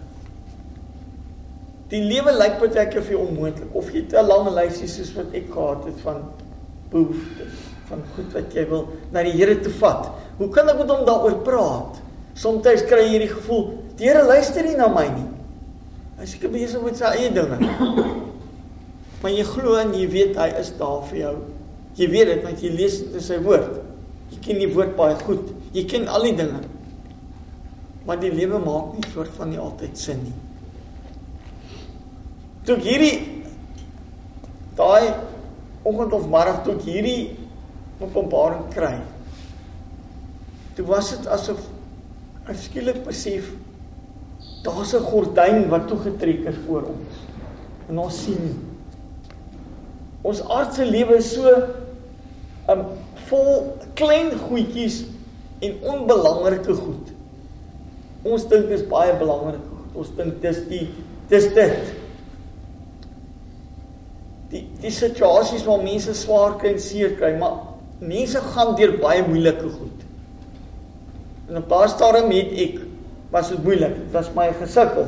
Die 1.94 2.02
lewe 2.02 2.34
lyk 2.34 2.58
baie 2.62 2.88
keer 2.90 3.06
vir 3.06 3.14
jou 3.14 3.22
onmoontlik 3.28 3.78
of 3.78 3.92
jy 3.94 4.08
te 4.10 4.22
lank 4.26 4.50
lysies 4.56 4.98
soos 4.98 5.14
wat 5.20 5.36
ek 5.38 5.52
gehad 5.54 5.86
het 5.86 6.02
van 6.02 6.24
behoeftes, 6.90 7.62
van 7.90 8.02
goed 8.16 8.34
wat 8.34 8.58
jy 8.58 8.66
wil 8.72 8.88
na 9.14 9.22
die 9.26 9.36
Here 9.38 9.60
toe 9.62 9.74
vat. 9.78 10.10
Hoe 10.40 10.50
kan 10.54 10.70
ek 10.72 10.82
met 10.82 10.92
hom 10.92 11.06
daaroor 11.08 11.40
praat? 11.46 12.02
Somstyds 12.36 12.88
kry 12.90 13.06
jy 13.06 13.12
hierdie 13.14 13.32
gevoel, 13.32 13.68
die 14.00 14.10
Here 14.10 14.26
luister 14.26 14.66
nie 14.66 14.78
na 14.80 14.90
my 14.92 15.06
nie. 15.14 15.28
Hy 16.16 16.30
seker 16.32 16.52
besig 16.52 16.82
met 16.84 16.98
sy 16.98 17.12
eie 17.20 17.32
dinge. 17.36 17.60
Maar 19.22 19.34
jy 19.34 19.46
glo 19.48 19.78
en 19.82 19.94
jy 19.98 20.06
weet 20.12 20.40
hy 20.40 20.48
is 20.60 20.72
daar 20.80 21.04
vir 21.10 21.18
jou. 21.18 21.36
Jy 21.98 22.08
weet 22.12 22.32
dit 22.34 22.44
want 22.46 22.64
jy 22.64 22.72
lees 22.76 22.98
dit 23.02 23.16
in 23.18 23.24
sy 23.24 23.40
woord. 23.44 23.80
Ken 24.46 24.62
die 24.62 24.72
woord 24.74 24.96
baie 24.96 25.16
goed. 25.26 25.52
Jy 25.74 25.86
ken 25.90 26.08
al 26.08 26.30
die 26.30 26.36
dinge. 26.38 26.62
Maar 28.06 28.20
die 28.22 28.32
lewe 28.32 28.60
maak 28.62 28.94
nie 28.94 29.14
soort 29.14 29.34
van 29.38 29.50
nie 29.50 29.62
altyd 29.62 29.98
sin 29.98 30.22
nie 30.24 30.36
toe 32.66 32.78
hierdie 32.82 33.44
daai 34.78 35.14
oggend 35.86 36.16
of 36.18 36.26
middag 36.32 36.64
toe 36.66 36.76
hierdie 36.82 37.36
openbaring 38.02 38.66
kry 38.74 38.96
toe 40.78 40.86
was 40.90 41.12
dit 41.14 41.30
asof 41.38 41.62
ek 42.50 42.58
skielik 42.64 43.04
besef 43.06 43.52
daar's 44.66 44.94
'n 44.98 45.06
gordyn 45.12 45.70
wat 45.70 45.88
toegetrek 45.92 46.50
is 46.52 46.58
voor 46.66 46.90
ons 46.94 47.22
en 47.90 48.02
ons 48.08 48.22
sien 48.26 48.44
ons 50.24 50.42
aardse 50.42 50.86
lewe 50.86 51.22
is 51.22 51.34
so 51.34 51.54
um 52.74 52.82
vol 53.30 53.78
klein 54.00 54.32
goedjies 54.48 55.04
en 55.66 55.78
onbelangrike 55.96 56.74
goed 56.80 57.14
ons 58.26 58.48
dink 58.50 58.70
dit 58.70 58.80
is 58.80 58.88
baie 58.90 59.14
belangrik 59.20 59.96
ons 59.96 60.10
dink 60.18 60.42
dis 60.44 60.64
die 60.72 60.88
dis 61.30 61.48
dit 61.56 61.94
die 64.56 64.64
die 64.82 64.94
situasies 64.94 65.66
waar 65.68 65.84
mense 65.84 66.14
swaar 66.18 66.58
kry 66.62 66.76
en 66.76 66.82
seer 66.82 67.16
kry, 67.20 67.34
maar 67.40 67.62
mense 68.00 68.42
gaan 68.54 68.76
deur 68.78 68.98
baie 69.02 69.24
moeilike 69.28 69.70
goed. 69.78 70.04
En 71.50 71.58
'n 71.58 71.68
paar 71.70 71.90
stadium 71.90 72.32
het 72.32 72.52
ek 72.66 72.80
was 73.32 73.50
dit 73.50 73.64
moeilik. 73.64 73.96
Dit 73.96 74.12
was 74.12 74.30
my 74.36 74.54
gesukkel. 74.54 75.08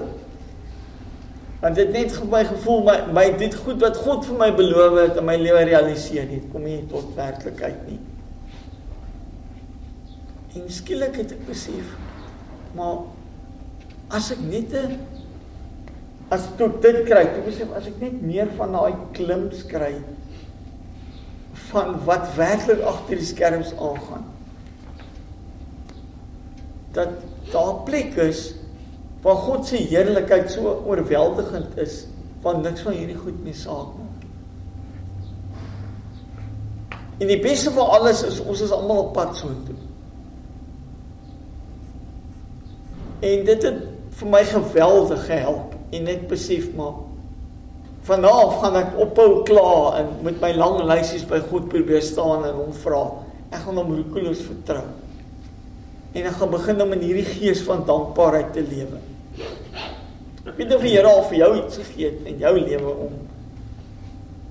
Want 1.62 1.76
dit 1.76 1.89
net 1.91 2.12
vir 2.13 2.28
my 2.30 2.43
gevoel 2.46 2.84
my 2.86 2.98
my 3.17 3.26
dit 3.38 3.56
goed 3.63 3.80
wat 3.82 3.98
God 3.98 4.26
vir 4.26 4.38
my 4.38 4.50
beloof 4.56 4.98
het 5.02 5.17
in 5.17 5.26
my 5.26 5.38
lewe 5.41 5.63
realiseer 5.72 6.28
nie. 6.30 6.41
Kom 6.52 6.67
nie 6.67 6.84
tot 6.91 7.15
werklikheid 7.17 7.80
nie. 7.89 8.00
En 10.58 10.70
skielik 10.74 11.17
het 11.22 11.34
ek 11.38 11.48
besef 11.48 11.96
maar 12.78 12.98
as 14.13 14.32
ek 14.32 14.41
net 14.46 14.74
'n 14.74 15.00
as 16.30 16.43
toe 16.58 16.67
dit 16.82 17.06
kry, 17.08 17.24
toe 17.34 17.43
besef 17.46 17.72
as 17.76 17.88
ek 17.88 18.00
net 18.02 18.22
meer 18.22 18.50
van 18.58 18.72
daai 18.72 18.96
klimps 19.13 19.63
kry 19.65 19.96
van 21.70 21.96
wat 22.06 22.36
werklik 22.36 22.82
agter 22.82 23.17
die 23.17 23.26
skerms 23.26 23.72
aangaan. 23.80 24.26
Dat 26.91 27.10
daar 27.52 27.84
plek 27.88 28.15
is 28.15 28.54
waar 29.28 29.42
God 29.44 29.66
se 29.68 29.76
heerlikheid 29.76 30.52
so 30.52 30.78
oorweldigend 30.88 31.76
is 31.84 32.06
van 32.46 32.62
niks 32.63 32.86
van 32.86 32.96
hierdie 32.96 33.18
goed 33.20 33.40
nie 33.44 33.56
saak 33.56 33.90
maak. 33.98 34.24
En 37.18 37.28
die 37.28 37.40
beste 37.44 37.74
van 37.76 37.90
alles 37.98 38.22
is 38.24 38.38
ons 38.40 38.62
is 38.63 38.72
almal 38.72 39.08
op 39.08 39.16
pad 39.18 39.36
so 39.36 39.52
toe. 39.68 39.76
En 43.26 43.44
dit 43.50 43.68
het 43.68 43.82
vir 44.20 44.32
my 44.32 44.44
geweldig 44.48 45.26
gehelp 45.28 45.76
en 45.92 46.08
net 46.08 46.24
besef 46.32 46.70
maar 46.78 47.04
vanaf 48.08 48.62
gaan 48.62 48.80
ek 48.80 48.96
ophou 49.04 49.42
kla 49.50 49.98
en 50.00 50.13
met 50.24 50.40
my 50.40 50.54
lang 50.56 50.80
lysies 50.88 51.26
by 51.28 51.42
God 51.50 51.68
probeer 51.74 52.06
staan 52.06 52.48
en 52.48 52.56
hom 52.62 52.72
vra. 52.86 53.04
Ek 53.52 53.66
gaan 53.66 53.82
hom 53.82 53.92
roekeloos 53.98 54.46
vertrou. 54.48 54.86
En 56.16 56.32
ek 56.32 56.40
gaan 56.40 56.56
begin 56.56 56.82
om 56.86 56.96
in 56.96 57.06
hierdie 57.10 57.28
gees 57.28 57.66
van 57.68 57.84
dankbaarheid 57.90 58.56
te 58.56 58.63
lewe. 58.63 59.04
Ek 59.38 60.56
weet 60.58 60.73
of 60.73 60.82
die 60.82 60.93
Here 60.95 61.08
al 61.08 61.26
vir 61.30 61.38
jou 61.41 61.50
iets 61.60 61.80
gegee 61.82 62.12
het 62.12 62.30
in 62.30 62.39
jou 62.41 62.54
lewe 62.60 62.93
om 63.08 63.17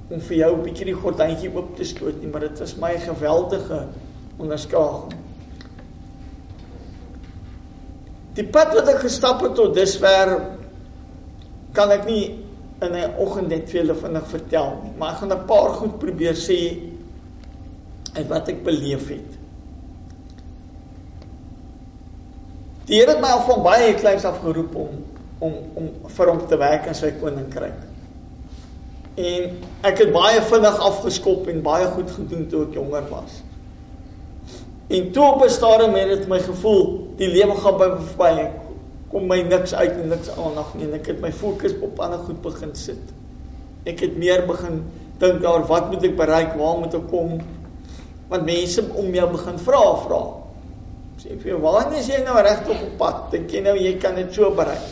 om 0.07 0.20
vir 0.22 0.37
jou 0.37 0.51
'n 0.55 0.62
bietjie 0.62 0.85
die 0.87 0.94
gordyntjie 0.94 1.51
oop 1.51 1.77
te 1.77 1.85
stoot 1.85 2.20
nie, 2.20 2.29
maar 2.31 2.40
dit 2.40 2.59
was 2.59 2.77
my 2.77 2.92
geweldige 2.99 3.87
onderskraging. 4.38 5.14
Die 8.35 8.44
pad 8.44 8.75
wat 8.75 8.88
ek 8.88 9.01
gestap 9.03 9.40
het 9.42 9.55
tot 9.55 9.75
dusver 9.75 10.37
kan 11.72 11.90
ek 11.90 12.07
nie 12.07 12.38
in 12.83 12.92
'n 12.92 13.14
oggend 13.18 13.49
net 13.49 13.68
vir 13.68 13.81
julle 13.81 13.94
vinnig 13.94 14.27
vertel 14.27 14.79
nie, 14.85 14.92
maar 14.99 15.12
ek 15.12 15.18
gaan 15.18 15.33
'n 15.33 15.46
paar 15.46 15.70
goed 15.81 15.99
probeer 15.99 16.35
sê 16.35 16.79
uit 18.14 18.29
wat 18.29 18.49
ek 18.49 18.64
beleef 18.64 19.09
het. 19.09 19.36
Die 22.87 23.01
Here 23.01 23.16
het 23.16 23.22
my 23.22 23.33
al 23.35 23.42
van 23.49 23.64
baie 23.66 23.94
kleins 23.99 24.25
af 24.29 24.38
geroep 24.44 24.75
om 24.79 25.03
om 25.42 25.55
om 25.77 25.88
vir 26.09 26.31
hom 26.31 26.38
te 26.49 26.57
werk 26.57 26.87
in 26.88 26.94
sy 26.96 27.11
koninkryk. 27.20 27.81
En 29.20 29.51
ek 29.85 29.99
het 30.05 30.12
baie 30.14 30.38
vinnig 30.49 30.79
afgeskop 30.87 31.51
en 31.53 31.64
baie 31.66 31.88
goed 31.92 32.12
gedoen 32.14 32.46
toe 32.53 32.62
ek 32.68 32.79
jonger 32.79 33.05
was. 33.11 33.42
En 34.87 35.11
toe 35.12 35.25
op 35.25 35.42
'n 35.44 35.51
stadium 35.51 35.99
het 35.99 36.09
dit 36.09 36.29
my 36.29 36.38
gevoel 36.38 37.11
die 37.18 37.29
lewe 37.29 37.59
gaan 37.59 37.77
by 37.77 37.90
my 37.96 38.07
verby. 38.14 38.51
Kom 39.11 39.27
my 39.27 39.42
niks 39.42 39.75
uit 39.75 39.92
en 39.92 40.09
niks 40.09 40.31
aandag 40.31 40.75
nie 40.75 40.87
en 40.87 40.94
ek 40.94 41.07
het 41.07 41.20
my 41.20 41.33
fokus 41.33 41.75
op 41.83 42.01
ander 42.01 42.18
goed 42.18 42.40
begin 42.42 42.75
sit. 42.75 43.12
Ek 43.85 44.01
het 44.01 44.16
meer 44.16 44.46
begin 44.46 44.85
dink 45.18 45.44
oor 45.44 45.66
wat 45.66 45.90
moet 45.90 46.05
ek 46.05 46.16
bereik, 46.16 46.55
waar 46.55 46.79
moet 46.79 46.94
ek 46.94 47.09
kom? 47.11 47.40
Want 48.29 48.44
mense 48.44 48.83
om 48.94 49.14
jou 49.14 49.31
begin 49.31 49.59
vra 49.59 49.96
vra. 50.07 50.46
Sê 51.27 51.35
vir 51.43 51.57
jou, 51.57 51.59
waar 51.59 51.91
is 51.99 52.07
jy 52.07 52.21
nou 52.23 52.37
regtig 52.39 52.83
op 52.85 52.93
pad? 53.01 53.23
Dink 53.33 53.51
jy 53.51 53.61
nou 53.65 53.75
jy 53.75 53.97
kan 53.99 54.15
dit 54.15 54.29
so 54.31 54.53
bereik? 54.55 54.85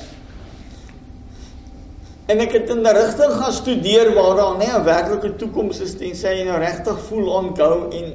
En 2.27 2.41
ek 2.43 2.57
het 2.57 2.71
in 2.73 2.81
'n 2.83 2.95
rigting 2.97 3.35
gaan 3.39 3.53
studeer 3.53 4.11
waar 4.15 4.35
daar 4.37 4.57
nie 4.59 4.67
'n 4.67 4.85
werklike 4.85 5.37
toekoms 5.37 5.81
is 5.81 5.95
tensy 5.95 6.27
jy 6.27 6.45
nou 6.45 6.59
regtig 6.59 6.99
voel 7.09 7.39
aanhou 7.39 7.93
en 7.93 8.13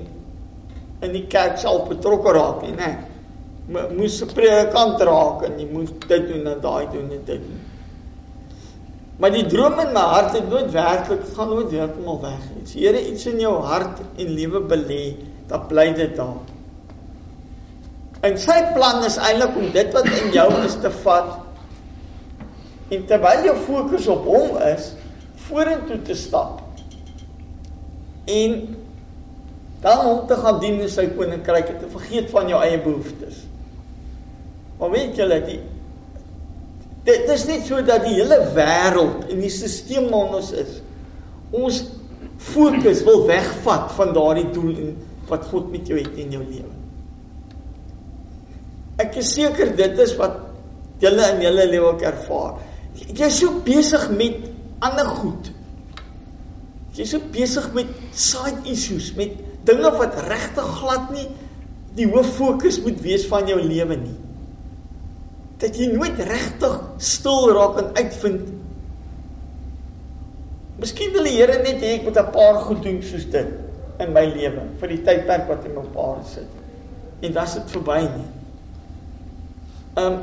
in 1.02 1.12
die 1.14 1.28
kerk 1.28 1.58
sal 1.58 1.86
betrokke 1.88 2.34
raak 2.34 2.62
nie, 2.62 2.76
né? 2.76 2.98
Moes 3.96 4.22
'n 4.22 4.34
predikant 4.34 5.00
raak 5.00 5.44
en 5.44 5.60
jy 5.60 5.68
moet 5.72 6.08
dit 6.08 6.28
doen 6.28 6.48
en 6.48 6.62
daai 6.62 6.88
doen 6.92 7.12
en 7.12 7.26
dit 7.26 7.42
doen. 7.48 7.60
Maar 9.18 9.32
die 9.32 9.46
droom 9.46 9.80
in 9.80 9.94
my 9.94 10.00
hart 10.00 10.34
het 10.34 10.50
nooit 10.50 10.72
werklik 10.72 11.22
gaan 11.36 11.50
nooit 11.50 11.72
heeltemal 11.72 12.22
weg 12.22 12.44
nie. 12.56 12.64
As 12.64 12.74
die 12.74 12.86
Here 12.86 13.08
iets 13.12 13.26
in 13.26 13.40
jou 13.40 13.62
hart 13.62 14.00
en 14.18 14.28
lewe 14.28 14.60
belê, 14.60 15.16
dan 15.48 15.68
bly 15.68 15.94
dit 15.94 16.16
daar. 16.16 16.59
En 18.26 18.36
sy 18.40 18.58
plan 18.76 19.04
is 19.08 19.16
eintlik 19.22 19.56
om 19.56 19.70
dit 19.72 19.94
wat 19.96 20.10
in 20.20 20.34
jou 20.36 20.50
is 20.66 20.76
te 20.84 20.92
vat 21.04 21.38
en 22.90 23.06
terwyl 23.08 23.46
jou 23.46 23.56
fokus 23.68 24.08
op 24.10 24.26
hom 24.26 24.56
is, 24.66 24.92
vorentoe 25.46 26.00
te 26.08 26.16
stap. 26.18 26.64
En 28.26 28.56
dan 29.84 30.06
om 30.06 30.24
te 30.28 30.36
gaan 30.36 30.58
dien 30.60 30.82
in 30.82 30.92
sy 30.92 31.06
koninkryk 31.14 31.70
en 31.72 31.78
te 31.84 31.92
vergeet 31.94 32.32
van 32.34 32.50
jou 32.52 32.60
eie 32.66 32.80
behoeftes. 32.82 33.44
Maar 34.80 34.92
weet 34.96 35.20
julle, 35.20 35.40
die 35.46 35.60
dit 37.08 37.30
is 37.32 37.46
net 37.48 37.64
so 37.66 37.80
dat 37.86 38.04
die 38.06 38.18
hele 38.20 38.38
wêreld 38.54 39.30
en 39.32 39.40
die 39.42 39.50
stelsel 39.50 40.10
waarin 40.12 40.36
ons 40.42 40.52
is, 40.60 40.76
ons 41.56 41.80
fokus 42.50 43.02
wil 43.08 43.24
wegvat 43.30 43.88
van 43.96 44.12
daardie 44.14 44.50
doel 44.54 44.76
en 44.84 44.92
wat 45.32 45.48
God 45.50 45.72
met 45.74 45.88
jou 45.90 45.98
het 45.98 46.20
in 46.20 46.36
jou 46.36 46.44
lewe. 46.44 46.79
Ek 49.00 49.16
is 49.22 49.34
seker 49.36 49.72
dit 49.78 50.02
is 50.04 50.16
wat 50.20 50.40
julle 51.00 51.28
in 51.34 51.44
julle 51.46 51.66
lewe 51.72 51.94
ook 51.94 52.04
ervaar. 52.08 52.60
Jy 53.00 53.28
is 53.30 53.40
so 53.40 53.62
besig 53.64 54.10
met 54.12 54.50
ander 54.84 55.08
goed. 55.22 55.52
Jy 56.98 57.06
is 57.06 57.14
so 57.16 57.32
besig 57.32 57.70
met 57.76 57.92
side 58.12 58.66
issues, 58.68 59.14
met 59.16 59.38
dinge 59.68 59.92
wat 59.96 60.18
regtig 60.28 60.74
glad 60.82 61.12
nie 61.16 61.28
die 61.96 62.08
hoof 62.08 62.36
fokus 62.38 62.78
moet 62.84 63.00
wees 63.04 63.26
van 63.28 63.48
jou 63.50 63.58
lewe 63.60 63.96
nie. 64.00 64.18
Dat 65.60 65.76
jy 65.76 65.90
nooit 65.92 66.20
regtig 66.28 66.76
stil 67.04 67.50
raak 67.56 67.80
en 67.82 67.94
uitvind 67.98 68.56
Miskien 70.80 71.12
wil 71.12 71.28
die 71.28 71.36
Here 71.36 71.58
net 71.60 71.82
hê 71.84 71.98
ek 71.98 72.06
moet 72.08 72.18
'n 72.18 72.32
paar 72.32 72.60
goed 72.64 72.84
doen 72.84 73.02
soos 73.04 73.26
dit 73.28 73.50
in 74.00 74.14
my 74.14 74.24
lewe 74.32 74.64
vir 74.80 74.88
die 74.88 75.02
tydperk 75.04 75.48
wat 75.52 75.66
in 75.68 75.76
my 75.76 75.84
paar 75.94 76.24
sit. 76.24 76.48
En 77.22 77.34
dan 77.34 77.44
is 77.44 77.54
dit 77.54 77.72
verby 77.76 78.00
nie. 78.00 78.39
Ehm 80.00 80.14
um, 80.14 80.20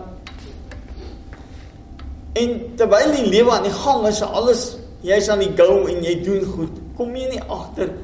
En 2.37 2.57
terwyl 2.77 3.15
die 3.17 3.29
lewe 3.31 3.51
aan 3.55 3.65
die 3.65 3.73
gang 3.73 4.03
is, 4.11 4.21
alles 4.21 4.65
jy's 5.07 5.29
aan 5.33 5.41
die 5.41 5.55
go 5.57 5.87
en 5.89 6.03
jy 6.05 6.19
doen 6.25 6.43
goed, 6.45 6.83
kom 6.99 7.15
jy 7.17 7.31
nie 7.31 7.41
agter 7.49 7.95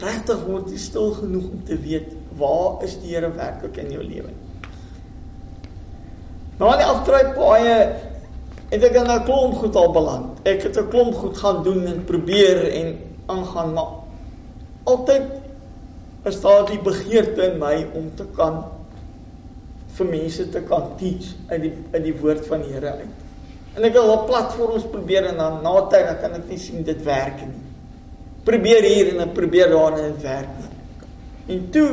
regtig 0.00 0.40
word 0.48 0.72
jy 0.72 0.80
stil 0.80 1.12
genoeg 1.14 1.44
om 1.52 1.60
te 1.68 1.78
weet 1.80 2.10
waar 2.40 2.82
is 2.84 2.96
die 3.00 3.14
Here 3.14 3.30
werklik 3.32 3.78
in 3.80 3.94
jou 3.94 4.02
lewe. 4.02 4.32
Nou 6.58 6.72
aan 6.72 6.82
die 6.82 6.88
afdraai 6.90 7.32
paaie 7.36 7.76
het 8.72 8.84
ek 8.90 8.98
in 8.98 9.10
'n 9.14 9.24
klomp 9.24 9.54
goed 9.62 9.76
al 9.76 9.92
beland. 9.92 10.40
Ek 10.44 10.62
het 10.66 10.76
'n 10.76 10.90
klomp 10.90 11.14
goed 11.14 11.38
gaan 11.38 11.62
doen 11.62 11.86
en 11.86 12.04
probeer 12.04 12.66
en 12.72 12.98
aangaan, 13.26 13.72
maar 13.72 13.92
altyd 14.84 15.22
is 16.24 16.40
daar 16.40 16.66
die 16.66 16.82
begeerte 16.82 17.52
in 17.52 17.58
my 17.58 17.86
om 17.94 18.10
te 18.16 18.26
kan 18.36 18.64
vir 19.96 20.10
mense 20.10 20.48
te 20.52 20.62
kan 20.68 20.90
teach 21.00 21.30
uit 21.50 21.62
die 21.62 21.72
uit 21.94 22.02
die 22.04 22.16
woord 22.20 22.48
van 22.48 22.64
die 22.64 22.74
Here 22.74 22.96
uit. 23.00 23.22
En 23.76 23.84
ek 23.84 23.94
wil 23.96 24.12
op 24.12 24.26
platforms 24.28 24.86
probeer 24.92 25.28
en 25.30 25.40
dan 25.40 25.60
na 25.64 25.74
tyd 25.92 26.06
dan 26.08 26.20
kan 26.22 26.36
ek 26.38 26.48
nie 26.48 26.60
sien 26.60 26.84
dit 26.84 27.00
werk 27.04 27.42
nie. 27.44 27.62
Probeer 28.46 28.86
hier 28.88 29.12
en 29.12 29.24
dan 29.24 29.32
probeer 29.36 29.72
daar 29.72 29.98
en 29.98 30.12
dit 30.12 30.22
werk 30.24 30.52
nie. 30.60 30.70
En 31.56 31.64
toe 31.74 31.88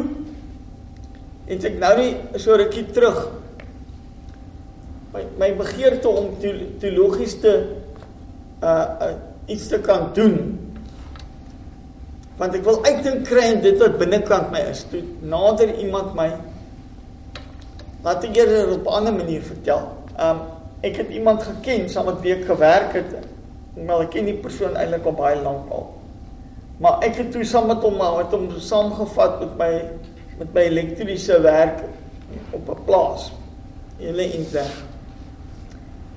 het 1.48 1.66
ek 1.68 1.80
nou 1.82 1.94
nie 2.00 2.12
so 2.40 2.56
rukkie 2.60 2.86
terug 2.96 3.20
my 5.14 5.26
my 5.38 5.50
begeerte 5.60 6.10
om 6.10 6.32
teologies 6.82 7.38
te 7.44 7.54
uh, 8.64 8.70
uh 8.72 9.14
iets 9.52 9.66
te 9.68 9.76
kan 9.84 10.06
doen. 10.16 10.38
Want 12.40 12.54
ek 12.56 12.64
wil 12.64 12.78
uitdink 12.86 13.26
kry 13.28 13.44
en 13.52 13.60
dit 13.62 13.76
wat 13.82 13.98
binnekant 14.00 14.54
my 14.54 14.62
is. 14.70 14.86
Toe 14.88 15.02
nader 15.20 15.74
iemand 15.84 16.14
my 16.16 16.30
laat 18.04 18.24
ek 18.24 18.36
eers 18.38 18.76
op 18.76 18.88
'n 18.88 18.96
ander 19.00 19.14
manier 19.14 19.42
vertel. 19.42 19.88
Um 20.20 20.40
ek 20.82 20.98
het 20.98 21.10
iemand 21.10 21.44
geken 21.44 21.90
saam 21.90 22.06
met 22.06 22.22
wie 22.22 22.34
ek 22.36 22.46
gewerk 22.46 22.94
het. 22.94 23.12
Maar 23.86 24.02
ek 24.02 24.10
ken 24.10 24.26
die 24.26 24.38
persoon 24.38 24.76
eintlik 24.76 25.06
al 25.06 25.14
baie 25.14 25.42
lank 25.42 25.72
al. 25.72 25.94
Maar 26.78 27.00
ek 27.02 27.16
het 27.16 27.32
toe 27.32 27.44
saam 27.44 27.68
met 27.68 27.82
hom 27.82 27.98
met 27.98 28.32
hom 28.32 28.50
saamgevat 28.60 29.40
met 29.40 29.58
my 29.58 29.72
met 30.38 30.54
my 30.54 30.62
elektriese 30.62 31.42
werk 31.42 31.84
op 32.52 32.70
'n 32.70 32.84
plaas. 32.86 33.32
Hulle 33.98 34.34
in 34.34 34.46
weg. 34.52 34.84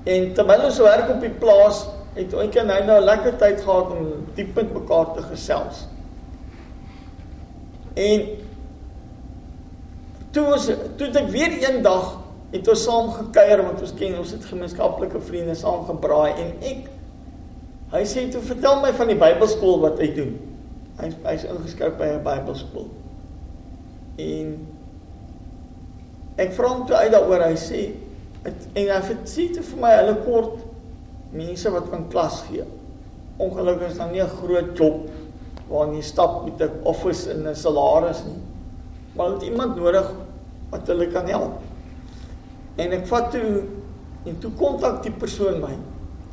En 0.04 0.32
terwyl 0.32 0.64
ons 0.64 0.78
werk 0.78 1.08
op 1.10 1.20
die 1.20 1.30
plaas, 1.30 1.86
het 2.14 2.34
ons 2.34 2.54
hy 2.54 2.80
nou 2.86 3.00
'n 3.00 3.04
lekker 3.04 3.36
tyd 3.36 3.60
gehad 3.60 3.90
om 3.90 4.26
diep 4.34 4.54
met 4.54 4.72
mekaar 4.72 5.12
te 5.14 5.22
gesels. 5.22 5.86
En 7.94 8.20
toe 10.36 10.44
was 10.50 10.68
toe 11.00 11.08
ek 11.08 11.30
weer 11.32 11.56
eendag 11.64 12.12
het 12.52 12.68
ons 12.68 12.84
saam 12.84 13.08
gekuier 13.14 13.62
want 13.64 13.80
ons 13.84 13.94
ken 13.96 14.18
ons 14.20 14.34
het 14.36 14.44
gemeenskaplike 14.50 15.20
vriende 15.28 15.56
saam 15.58 15.86
gebraai 15.88 16.36
en 16.36 16.52
ek 16.60 16.92
hy 17.92 18.02
sê 18.08 18.26
toe 18.32 18.42
vertel 18.44 18.80
my 18.82 18.92
van 18.96 19.10
die 19.10 19.18
Bybelskool 19.18 19.78
wat 19.84 20.00
hy 20.02 20.08
doen. 20.16 20.32
Hy 20.98 21.10
hy's 21.28 21.44
ingeskryf 21.46 21.94
by 22.00 22.08
'n 22.16 22.24
Bybelskool. 22.24 22.88
En 24.18 24.56
ek 26.42 26.52
vra 26.56 26.72
hom 26.72 26.86
toe 26.86 26.96
uit 26.96 27.12
daaroor 27.12 27.44
hy 27.46 27.54
sê 27.54 27.82
het, 28.44 28.66
en 28.74 28.90
hy 28.90 29.16
sê 29.24 29.48
toe 29.54 29.62
vir 29.62 29.80
my 29.80 29.92
hulle 30.00 30.16
kort 30.26 30.58
mense 31.32 31.70
wat 31.70 31.90
kan 31.90 32.08
klas 32.10 32.42
gee. 32.48 32.64
Ongelukkig 33.38 33.90
is 33.90 33.98
daar 33.98 34.10
nie 34.10 34.22
'n 34.22 34.36
groot 34.42 34.76
job 34.78 35.08
waar 35.68 35.94
jy 35.94 36.02
stap 36.02 36.44
met 36.44 36.60
'n 36.60 36.82
office 36.84 37.30
en 37.30 37.46
'n 37.46 37.54
salaris 37.54 38.24
nie. 38.24 38.42
Het 39.16 39.42
iemand 39.42 39.76
nodig 39.76 40.12
wat 40.70 40.86
hulle 40.90 41.08
kan 41.12 41.28
help. 41.30 41.60
En 42.76 42.92
ek 42.92 43.06
vat 43.10 43.30
toe 43.32 43.64
en 44.26 44.38
toe 44.42 44.50
kontak 44.58 45.02
die 45.04 45.14
persoon 45.14 45.60
my 45.62 45.74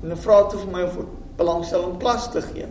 en 0.03 0.11
hy 0.11 0.17
vra 0.19 0.39
toe 0.49 0.59
vir 0.63 0.71
my 0.73 0.81
of 0.87 0.97
ek 1.03 1.11
belangstel 1.37 1.85
om 1.87 1.99
klas 2.01 2.27
te 2.33 2.41
gee. 2.41 2.67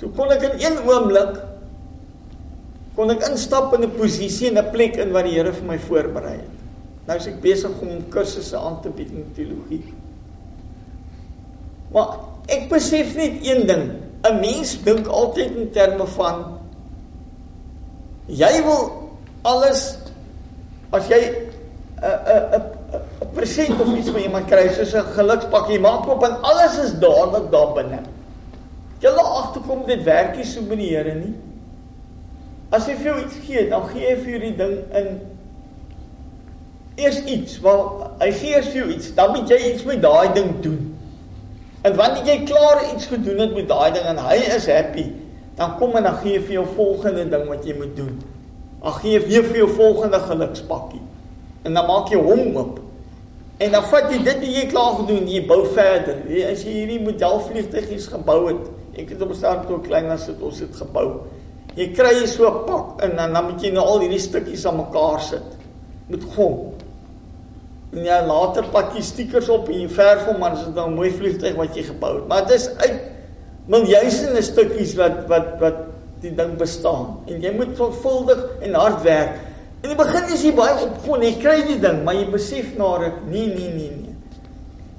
So 0.00 0.10
kon 0.16 0.32
ek 0.34 0.44
in 0.48 0.58
een 0.60 0.80
oomblik 0.84 1.38
kon 2.96 3.12
ek 3.12 3.26
instap 3.28 3.74
in 3.76 3.84
'n 3.84 3.96
posisie 3.96 4.48
en 4.48 4.58
'n 4.58 4.70
plek 4.72 4.96
in 4.96 5.12
wat 5.12 5.24
die 5.24 5.36
Here 5.36 5.52
vir 5.52 5.68
my 5.68 5.78
voorberei 5.78 6.36
het. 6.40 6.56
Nou 7.06 7.16
is 7.18 7.26
ek 7.26 7.40
besig 7.40 7.70
om 7.80 8.08
kursusse 8.10 8.56
aan 8.58 8.80
te 8.82 8.88
bied 8.88 9.10
in 9.10 9.30
teologie. 9.34 9.94
Maar 11.92 12.18
ek 12.48 12.68
besef 12.68 13.14
net 13.14 13.44
een 13.46 13.66
ding, 13.66 13.90
'n 14.24 14.40
mens 14.40 14.82
dink 14.82 15.06
altyd 15.06 15.56
in 15.56 15.70
terme 15.70 16.06
van 16.06 16.58
jy 18.26 18.62
wil 18.64 19.12
alles 19.42 19.98
as 20.90 21.08
jy 21.08 21.20
'n 21.22 22.06
'n 22.06 22.60
'n 22.60 23.32
present 23.34 23.80
of 23.80 23.96
iets 23.96 24.10
van 24.10 24.20
iemand 24.20 24.46
kry 24.50 24.68
soos 24.68 24.94
'n 24.94 25.12
gelukspakkie 25.16 25.80
maak 25.80 26.08
op 26.08 26.22
en 26.22 26.42
alles 26.42 26.78
is 26.78 26.98
dadelik 26.98 27.50
daar 27.50 27.72
binne. 27.74 28.00
Jy 29.00 29.10
laat 29.10 29.32
agterkom 29.42 29.86
dit 29.86 30.02
werk 30.02 30.36
nie 30.36 30.44
so 30.44 30.60
met 30.62 30.78
die 30.78 30.96
Here 30.96 31.14
nie. 31.14 31.34
As 32.70 32.86
hy 32.86 32.94
vir 32.94 33.04
jou 33.04 33.18
iets 33.24 33.36
gee, 33.46 33.68
dan 33.68 33.84
gee 33.92 34.06
hy 34.06 34.16
vir 34.16 34.30
jou 34.30 34.40
die 34.40 34.56
ding 34.56 34.76
in 34.92 35.20
eers 36.96 37.20
iets, 37.24 37.60
wel 37.60 37.82
hy 38.20 38.30
gee 38.32 38.54
eers 38.54 38.70
vir 38.72 38.80
jou 38.80 38.88
iets, 38.94 39.14
dan 39.14 39.30
moet 39.34 39.48
jy 39.52 39.58
iets 39.72 39.84
met 39.84 40.02
daai 40.02 40.32
ding 40.34 40.60
doen. 40.64 40.80
En 41.82 41.96
wanneer 41.96 42.24
jy 42.24 42.38
klaar 42.48 42.82
iets 42.94 43.06
gedoen 43.06 43.38
het 43.44 43.54
met 43.54 43.68
daai 43.68 43.92
ding 43.92 44.04
en 44.04 44.18
hy 44.18 44.38
is 44.56 44.66
happy, 44.66 45.12
dan 45.56 45.76
kom 45.76 45.94
en 45.96 46.08
dan 46.08 46.16
gee 46.22 46.38
hy 46.38 46.44
vir 46.48 46.56
jou 46.58 46.64
volgende 46.74 47.28
ding 47.30 47.46
wat 47.48 47.68
jy 47.68 47.76
moet 47.76 47.94
doen. 47.96 48.16
Dan 48.82 48.92
gee 48.92 49.20
weer 49.20 49.44
vir 49.44 49.56
jou 49.56 49.68
volgende 49.68 50.18
gelukspakkie. 50.18 51.02
En 51.62 51.74
dan 51.74 51.86
maak 51.86 52.10
jy 52.12 52.20
hom 52.22 52.56
oop. 52.56 52.80
En 53.56 53.72
dan 53.72 53.86
vat 53.88 54.10
jy 54.12 54.18
dit 54.20 54.42
wat 54.42 54.52
jy 54.52 54.64
klaar 54.68 54.98
gedoen, 55.00 55.28
jy 55.32 55.40
bou 55.48 55.62
verder. 55.72 56.20
Jy, 56.28 56.42
as 56.50 56.64
jy 56.66 56.74
hierdie 56.82 57.00
modelvliegtuigies 57.06 58.10
gebou 58.12 58.40
het, 58.50 58.66
ek 59.00 59.14
het 59.14 59.24
op 59.24 59.32
stadium 59.36 59.64
toe 59.68 59.80
klein 59.84 60.10
as 60.12 60.26
dit 60.28 60.42
ons 60.44 60.60
het 60.60 60.76
gebou. 60.76 61.06
Jy 61.76 61.90
kry 61.96 62.12
jy 62.20 62.26
so 62.28 62.48
'n 62.48 62.64
pak 62.68 63.02
en 63.04 63.16
dan 63.16 63.44
moet 63.44 63.62
jy 63.62 63.70
nou 63.72 63.84
al 63.84 64.00
hierdie 64.00 64.20
stukkies 64.20 64.66
aan 64.66 64.76
mekaar 64.76 65.20
sit 65.20 65.48
met 66.08 66.24
gom. 66.36 66.72
En 67.92 68.04
jy 68.04 68.20
later 68.26 68.64
pak 68.72 68.94
jy 68.94 69.02
stickers 69.02 69.48
op 69.48 69.68
en 69.68 69.80
jy 69.80 69.88
verf 69.88 70.24
hom 70.26 70.38
maar 70.38 70.54
dit 70.54 70.60
is 70.60 70.74
nou 70.74 70.88
'n 70.88 70.94
mooi 70.94 71.10
vliegtuig 71.10 71.56
wat 71.56 71.76
jy 71.76 71.82
gebou 71.82 72.14
het. 72.16 72.28
Maar 72.28 72.46
dit 72.46 72.56
is 72.56 72.68
uit 72.76 73.00
miljoene 73.66 74.42
stukkies 74.42 74.94
wat 74.94 75.26
wat 75.28 75.58
wat 75.60 75.78
die 76.26 76.34
ding 76.36 76.56
bestaan 76.60 77.20
en 77.30 77.44
jy 77.44 77.52
moet 77.56 77.76
sorgvuldig 77.78 78.42
en 78.66 78.76
hard 78.78 79.04
werk. 79.06 79.38
In 79.82 79.92
die 79.92 79.98
begin 79.98 80.32
is 80.34 80.42
jy 80.44 80.52
baie 80.56 80.74
opgewonde, 80.82 81.28
jy 81.30 81.38
kry 81.42 81.56
die 81.68 81.78
ding, 81.82 82.02
maar 82.06 82.18
jy 82.18 82.26
besef 82.32 82.72
na 82.78 82.90
ruk, 83.02 83.22
nee 83.30 83.46
nee 83.52 83.70
nee 83.74 83.90
nee. 83.94 84.14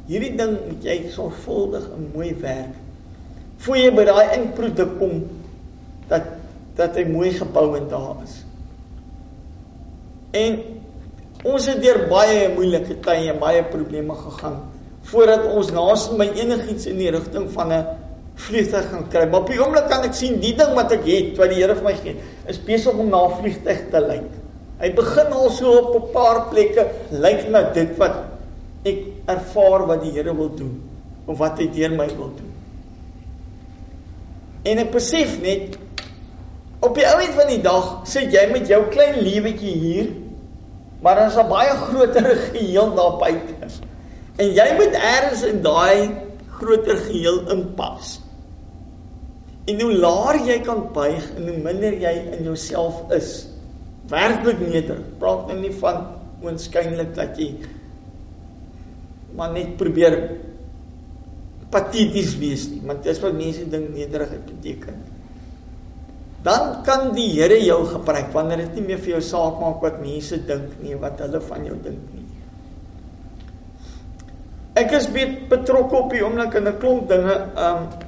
Hierdie 0.08 0.36
ding 0.40 0.56
moet 0.64 0.88
jy 0.88 0.98
sorgvuldig 1.12 1.90
en 1.98 2.10
mooi 2.14 2.32
werk. 2.40 2.76
Voor 3.66 3.80
jy 3.80 3.92
by 3.92 4.06
daai 4.08 4.26
eindproduk 4.38 4.98
kom 5.02 5.22
dat 6.08 6.34
dat 6.78 6.94
hy 6.96 7.08
mooi 7.10 7.32
gebou 7.34 7.72
en 7.74 7.88
daar 7.90 8.20
is. 8.22 8.36
En 10.38 10.60
ons 11.48 11.70
het 11.70 11.80
deur 11.82 12.04
baie 12.12 12.52
moeilike 12.54 13.00
tye 13.06 13.32
en 13.32 13.40
baie 13.42 13.64
probleme 13.66 14.14
gegaan 14.18 14.60
voordat 15.08 15.46
ons 15.56 15.70
naaste 15.72 16.18
my 16.20 16.28
enigiets 16.36 16.88
in 16.92 16.98
die 17.00 17.12
rigting 17.14 17.48
van 17.54 17.72
'n 17.72 17.86
vliegtuig 18.38 18.90
gaan 18.92 19.08
kry. 19.12 19.26
Maar 19.26 19.44
op 19.44 19.52
die 19.52 19.60
oomblik 19.62 19.88
kan 19.90 20.06
ek 20.08 20.16
sien 20.18 20.40
die 20.42 20.54
ding 20.58 20.74
wat 20.78 20.94
ek 20.96 21.06
het, 21.10 21.38
wat 21.40 21.54
die 21.54 21.62
Here 21.62 21.76
vir 21.78 21.88
my 21.90 21.96
gee, 22.02 22.16
is 22.50 22.60
besig 22.64 22.94
om 22.94 23.10
na 23.10 23.26
'n 23.26 23.38
vliegtuig 23.42 23.90
te 23.92 24.02
lyk. 24.02 24.30
Hy 24.78 24.92
begin 24.94 25.34
al 25.34 25.50
so 25.50 25.72
op 25.72 25.96
'n 25.96 26.12
paar 26.14 26.50
plekke 26.50 26.86
lyk 27.12 27.50
na 27.50 27.62
dit 27.74 27.98
wat 27.98 28.24
ek 28.86 29.00
ervaar 29.26 29.88
wat 29.88 30.02
die 30.04 30.12
Here 30.12 30.36
wil 30.36 30.54
doen 30.56 30.82
of 31.26 31.38
wat 31.38 31.58
hy 31.60 31.68
deur 31.68 31.92
my 31.92 32.08
wil 32.08 32.32
doen. 32.38 32.54
En 34.64 34.78
ek 34.78 34.92
besef 34.92 35.40
net 35.42 35.78
op 36.80 36.96
die 36.96 37.06
ou 37.08 37.20
end 37.20 37.34
van 37.34 37.48
die 37.48 37.62
dag 37.62 38.02
sit 38.06 38.32
jy 38.32 38.52
met 38.52 38.68
jou 38.68 38.84
klein 38.92 39.20
lewetjie 39.24 39.74
hier, 39.74 40.08
maar 41.02 41.16
daar's 41.16 41.38
'n 41.38 41.50
baie 41.50 41.74
groter 41.90 42.36
geheel 42.52 42.96
daar 42.96 43.18
buite. 43.18 43.54
En 44.38 44.48
jy 44.54 44.74
moet 44.78 44.94
eers 44.94 45.42
in 45.44 45.62
daai 45.62 46.12
groter 46.60 46.98
geheel 46.98 47.50
inpas. 47.50 48.27
En 49.68 49.82
hoe 49.84 49.94
laer 50.00 50.40
jy 50.48 50.58
kan 50.64 50.86
buig 50.96 51.26
en 51.36 51.50
hoe 51.50 51.58
minder 51.60 51.96
jy 52.00 52.14
in 52.38 52.46
jouself 52.48 53.02
is, 53.16 53.50
werklik 54.08 54.62
neder. 54.64 55.02
Praat 55.20 55.50
nou 55.50 55.58
nie 55.60 55.74
van 55.82 56.06
oënskynlik 56.44 57.12
dat 57.18 57.40
jy 57.40 57.52
maar 59.38 59.52
net 59.54 59.76
probeer 59.78 60.16
pateties 61.70 62.32
wees 62.40 62.64
nie, 62.72 62.80
want 62.88 63.04
dis 63.06 63.20
wat 63.22 63.36
mense 63.38 63.66
dink 63.70 63.92
nederigheid 63.94 64.46
beteken. 64.48 65.02
Dan 66.48 66.80
kan 66.88 67.12
die 67.14 67.28
Here 67.36 67.58
jou 67.60 67.82
gebruik 67.90 68.32
wanneer 68.34 68.64
dit 68.64 68.80
nie 68.80 68.86
meer 68.94 69.02
vir 69.04 69.18
jou 69.18 69.24
saak 69.26 69.60
maak 69.62 69.84
wat 69.84 70.00
mense 70.02 70.40
dink 70.48 70.78
nie, 70.82 70.96
wat 71.02 71.20
hulle 71.26 71.42
van 71.44 71.68
jou 71.68 71.76
dink 71.84 72.16
nie. 72.16 72.26
Ek 74.78 74.94
is 74.94 75.10
betrokke 75.12 75.98
op 75.98 76.12
die 76.14 76.24
oomblik 76.24 76.56
in 76.56 76.68
'n 76.70 76.80
klomp 76.80 77.10
dinge, 77.10 77.36
um 77.58 78.07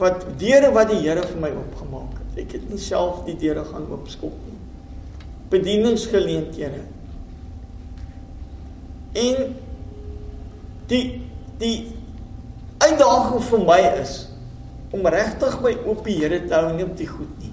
wat 0.00 0.26
deure 0.40 0.72
wat 0.76 0.90
die 0.92 1.00
Here 1.04 1.24
vir 1.24 1.40
my 1.40 1.50
oopgemaak 1.56 2.18
het. 2.20 2.40
Ek 2.44 2.56
het 2.58 2.68
nie 2.70 2.80
self 2.80 3.24
die 3.28 3.36
deure 3.40 3.64
gaan 3.64 3.86
oopskop 3.90 4.34
nie. 4.44 4.58
Bedieningsgeleenthede. 5.52 6.82
En 9.16 9.54
die 10.90 11.04
die 11.56 11.76
uitdaging 12.84 13.44
vir 13.48 13.62
my 13.64 13.78
is 14.02 14.16
om 14.92 15.06
regtig 15.10 15.56
my 15.64 15.72
oop 15.86 16.04
die 16.04 16.18
Here 16.20 16.42
te 16.44 16.54
hou 16.54 16.74
nie 16.76 16.84
op 16.84 16.96
die 16.98 17.08
goed 17.08 17.32
nie. 17.40 17.52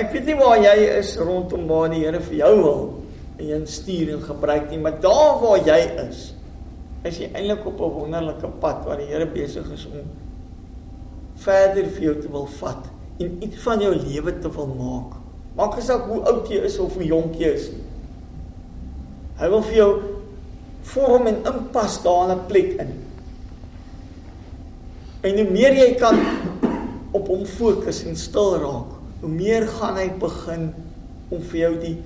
Ek 0.00 0.08
weet 0.14 0.30
nie 0.30 0.38
waar 0.38 0.56
jy 0.56 0.76
is 0.96 1.12
rondom 1.20 1.66
waar 1.68 1.92
die 1.92 2.00
Here 2.06 2.20
vir 2.24 2.38
jou 2.40 2.52
wil 2.62 2.82
en 3.36 3.48
jy 3.50 3.58
stuur 3.68 4.14
en 4.14 4.24
gebruik 4.24 4.70
nie, 4.70 4.78
maar 4.80 4.96
daar 5.02 5.36
waar 5.42 5.60
jy 5.66 5.78
is, 6.06 6.30
is 7.08 7.18
jy 7.18 7.30
eintlik 7.32 7.66
op 7.66 7.80
'n 7.80 7.94
wonderlike 7.98 8.48
pad 8.60 8.84
waar 8.86 8.96
die 8.96 9.06
Here 9.06 9.26
besig 9.26 9.70
is 9.72 9.86
om 9.86 10.06
verder 11.34 11.86
vir 11.90 12.02
jou 12.02 12.20
te 12.20 12.28
wil 12.30 12.46
vat 12.46 12.88
en 13.18 13.42
iets 13.42 13.62
van 13.62 13.80
jou 13.80 13.94
lewe 13.94 14.38
te 14.38 14.50
wil 14.50 14.66
maak. 14.66 15.16
Maak 15.56 15.76
nie 15.76 15.84
saak 15.84 16.06
hoe 16.08 16.22
oud 16.22 16.48
jy 16.48 16.62
is 16.64 16.78
of 16.78 16.94
hoe 16.94 17.04
jonk 17.04 17.34
jy 17.40 17.52
is 17.56 17.68
nie. 17.70 17.84
Hy 19.40 19.48
wil 19.48 19.62
vir 19.62 19.76
jou 19.76 19.92
vorm 20.92 21.26
en 21.26 21.42
inpas 21.46 22.02
daar 22.02 22.30
in 22.30 22.38
'n 22.38 22.46
plek 22.46 22.70
in. 22.80 22.92
En 25.22 25.36
hoe 25.38 25.50
meer 25.50 25.74
jy 25.74 25.94
kan 25.94 26.18
op 27.12 27.28
hom 27.28 27.44
fokus 27.44 28.04
en 28.04 28.16
stil 28.16 28.56
raak, 28.58 28.90
hoe 29.20 29.30
meer 29.30 29.66
gaan 29.66 29.96
hy 29.96 30.08
begin 30.18 30.74
om 31.30 31.42
vir 31.42 31.58
jou 31.60 31.74
die 31.80 31.96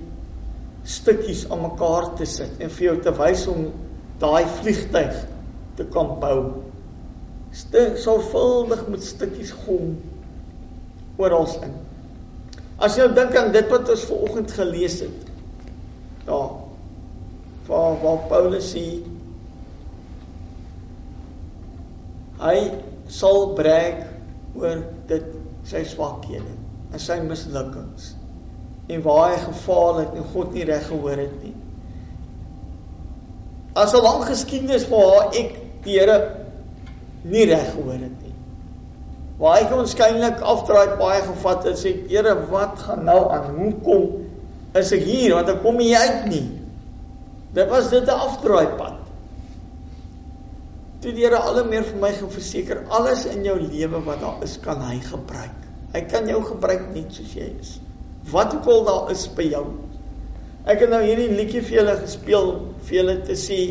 stukkies 0.83 1.49
aan 1.51 1.61
mekaar 1.61 2.15
te 2.15 2.25
sit 2.25 2.51
en 2.59 2.69
vir 2.69 2.85
jou 2.85 3.01
te 3.01 3.11
wys 3.11 3.47
om 3.47 3.71
daai 4.21 4.45
vliegtyg 4.59 5.25
te 5.77 5.85
kan 5.93 6.15
bou. 6.21 6.39
Stuk 7.55 7.97
sorgvuldig 8.01 8.85
met 8.91 9.03
stukkies 9.05 9.53
gom 9.65 9.95
oral 11.17 11.47
in. 11.65 11.75
As 12.77 12.97
jy 12.97 13.07
dink 13.17 13.35
aan 13.37 13.53
dit 13.53 13.69
wat 13.73 13.89
ons 13.89 14.05
ver 14.09 14.25
oggend 14.27 14.53
gelees 14.53 14.99
het. 15.05 15.29
Daar 16.27 16.51
waar 17.67 17.97
waar 17.99 18.21
Paulus 18.29 18.69
sê 18.71 18.85
hy 22.39 22.59
sal 23.11 23.51
breek 23.57 24.05
oor 24.55 24.85
dit 25.09 25.25
sy 25.67 25.81
swakhede 25.89 26.53
en 26.93 27.01
sy 27.01 27.17
mislukkings 27.25 28.13
en 28.87 29.03
waar 29.03 29.33
hy 29.33 29.39
gefaal 29.49 30.03
het 30.03 30.15
en 30.15 30.29
God 30.31 30.53
nie 30.55 30.63
reg 30.69 30.85
gehoor 30.87 31.19
het 31.19 31.33
nie. 31.43 31.56
As 33.77 33.93
'n 33.93 34.01
lang 34.01 34.25
geskiedenis 34.25 34.87
vir 34.89 34.97
haar 34.97 35.33
ek 35.37 35.51
die 35.85 35.99
Here 35.99 36.17
nie 37.23 37.45
reg 37.45 37.73
gehoor 37.75 38.01
het 38.01 38.17
nie. 38.23 38.33
Waar 39.37 39.59
hy 39.61 39.73
onskynlik 39.77 40.41
afdraai 40.41 40.97
baie 40.97 41.21
gevat 41.21 41.67
het 41.69 41.77
sê 41.77 41.93
Here 42.09 42.33
wat 42.49 42.79
gaan 42.79 43.05
nou 43.05 43.29
aan? 43.29 43.53
Hoe 43.55 43.73
kom 43.85 44.07
is 44.77 44.91
ek 44.91 45.03
hier 45.05 45.35
want 45.37 45.49
ek 45.49 45.61
kom 45.61 45.77
nie 45.77 45.93
uit 45.95 46.25
nie. 46.31 46.47
Dit 47.53 47.69
was 47.69 47.89
dit 47.89 48.03
'n 48.03 48.09
afdraaipad. 48.27 48.97
Toe 51.01 51.11
die 51.13 51.23
Here 51.23 51.37
al 51.37 51.63
meer 51.65 51.83
vir 51.83 51.99
my 52.01 52.11
geverseker 52.11 52.85
alles 52.89 53.25
in 53.25 53.43
jou 53.43 53.59
lewe 53.59 54.03
wat 54.05 54.21
daar 54.21 54.43
is 54.43 54.57
kan 54.57 54.81
hy 54.81 54.99
gebruik. 54.99 55.57
Hy 55.93 56.01
kan 56.01 56.27
jou 56.27 56.41
gebruik 56.43 56.93
net 56.93 57.13
soos 57.13 57.33
jy 57.33 57.53
is. 57.59 57.79
Wat 58.31 58.53
ook 58.55 58.65
al 58.65 58.83
daar 58.83 59.11
is 59.11 59.27
by 59.27 59.43
jou. 59.43 59.65
Ek 60.67 60.83
het 60.83 60.91
nou 60.91 60.99
hierdie 61.03 61.29
liedjie 61.31 61.61
vir 61.63 61.77
julle 61.79 61.95
gespeel 62.01 62.49
vir 62.87 62.97
julle 62.99 63.15
te 63.27 63.37
sê 63.39 63.61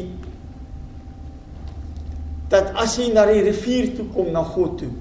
dat 2.49 2.71
as 2.79 2.95
jy 2.97 3.11
na 3.13 3.27
die 3.29 3.43
rivier 3.43 3.91
toe 3.97 4.07
kom 4.15 4.31
na 4.33 4.45
God 4.47 4.79
toe, 4.81 4.93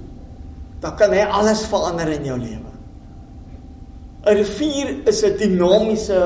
dan 0.82 0.96
kan 0.98 1.14
hy 1.14 1.22
alles 1.24 1.62
verander 1.70 2.10
in 2.12 2.26
jou 2.26 2.36
lewe. 2.40 2.72
'n 4.26 4.34
Rivier 4.34 4.88
is 5.06 5.22
'n 5.24 5.36
dinamiese 5.38 6.20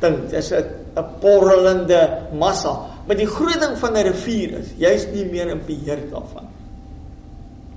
ding. 0.00 0.16
Dit 0.26 0.32
is 0.32 0.52
'n 0.52 0.64
'n 0.96 1.06
borrelende 1.22 2.26
massa. 2.34 2.90
Maar 3.06 3.16
die 3.16 3.26
groot 3.26 3.60
ding 3.60 3.78
van 3.78 3.96
'n 3.96 4.02
rivier 4.02 4.58
is, 4.58 4.68
jy's 4.76 5.06
nie 5.14 5.24
meer 5.24 5.48
in 5.48 5.62
beheer 5.66 5.98
daarvan. 6.10 6.48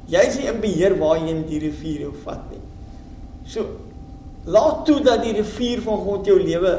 Jy's 0.05 0.37
nie 0.37 0.47
in 0.47 0.59
beheer 0.59 0.97
waar 0.97 1.17
jy 1.17 1.29
in 1.29 1.45
die 1.47 1.59
rivier 1.59 1.99
jou 1.99 2.13
vat 2.23 2.41
nie. 2.51 2.61
So 3.45 3.65
laat 4.43 4.85
toe 4.85 4.99
dat 5.03 5.23
die 5.23 5.35
rivier 5.37 5.81
van 5.83 6.01
God 6.03 6.27
jou 6.27 6.39
lewe 6.39 6.73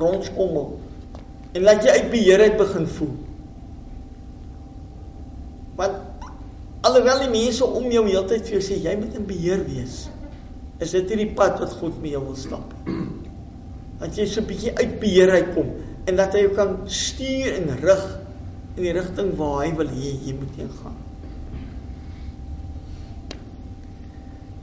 rondskommel 0.00 0.78
en 1.52 1.66
laat 1.66 1.84
jy 1.84 1.96
uit 1.98 2.08
beheer 2.12 2.44
uit 2.46 2.56
begin 2.60 2.86
voel. 2.86 3.16
Want 5.80 6.30
alhoewel 6.86 7.24
die 7.24 7.32
mense 7.32 7.66
om 7.66 7.90
jou 7.92 8.04
heeltyd 8.06 8.46
vir 8.46 8.56
jou 8.56 8.62
sê 8.64 8.78
jy 8.80 8.94
moet 9.00 9.18
in 9.18 9.26
beheer 9.28 9.64
wees, 9.66 10.04
is 10.80 10.94
dit 10.96 11.12
hierdie 11.12 11.32
pad 11.36 11.58
wat 11.60 11.74
God 11.80 11.98
met 12.00 12.14
jou 12.14 12.22
wil 12.28 12.38
stap. 12.38 12.72
Dat 14.00 14.16
jy 14.16 14.26
so 14.26 14.40
'n 14.40 14.48
bietjie 14.48 14.72
uit 14.78 15.00
beheer 15.00 15.30
uitkom 15.30 15.68
en 16.06 16.16
dat 16.16 16.32
hy 16.32 16.46
jou 16.46 16.54
kan 16.54 16.78
stuur 16.86 17.52
en 17.58 17.76
rig 17.82 18.04
in 18.76 18.82
die 18.82 18.92
rigting 18.92 19.36
waar 19.36 19.66
hy 19.66 19.74
wil 19.76 19.90
hê 19.92 20.14
jy 20.24 20.34
moet 20.38 20.56
heen 20.56 20.72
gaan. 20.80 20.96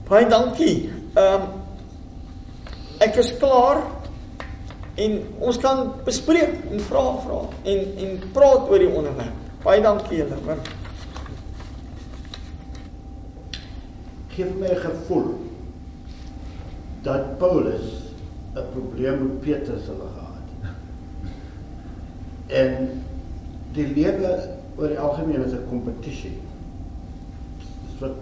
Baie 0.08 0.26
dankie. 0.26 0.90
Ehm 1.14 1.42
um, 1.42 1.57
ek 3.04 3.16
is 3.22 3.30
klaar 3.38 3.84
en 4.98 5.18
ons 5.38 5.58
kan 5.62 5.84
bespreek 6.06 6.56
en 6.72 6.80
vra 6.88 7.04
vra 7.22 7.40
en 7.70 7.84
en 8.04 8.16
praat 8.34 8.70
oor 8.70 8.82
die 8.82 8.90
onderwerp. 8.90 9.44
Baie 9.62 9.82
dankie 9.82 10.20
julle. 10.22 10.38
Want 10.46 10.70
geef 14.34 14.50
my 14.58 14.70
'n 14.70 14.82
gevoel 14.86 15.34
dat 17.02 17.38
Paulus 17.38 18.12
'n 18.54 18.66
probleem 18.72 19.18
met 19.22 19.40
Petrus 19.40 19.86
hulle 19.86 20.08
gehad. 20.14 20.48
En 22.46 23.02
die 23.72 23.86
lewe 23.94 24.48
oor 24.76 24.88
die 24.88 24.98
algemeen 24.98 25.44
is 25.44 25.52
'n 25.52 25.66
kompetisie. 25.68 26.38
Dis 27.86 28.00
wat 28.00 28.16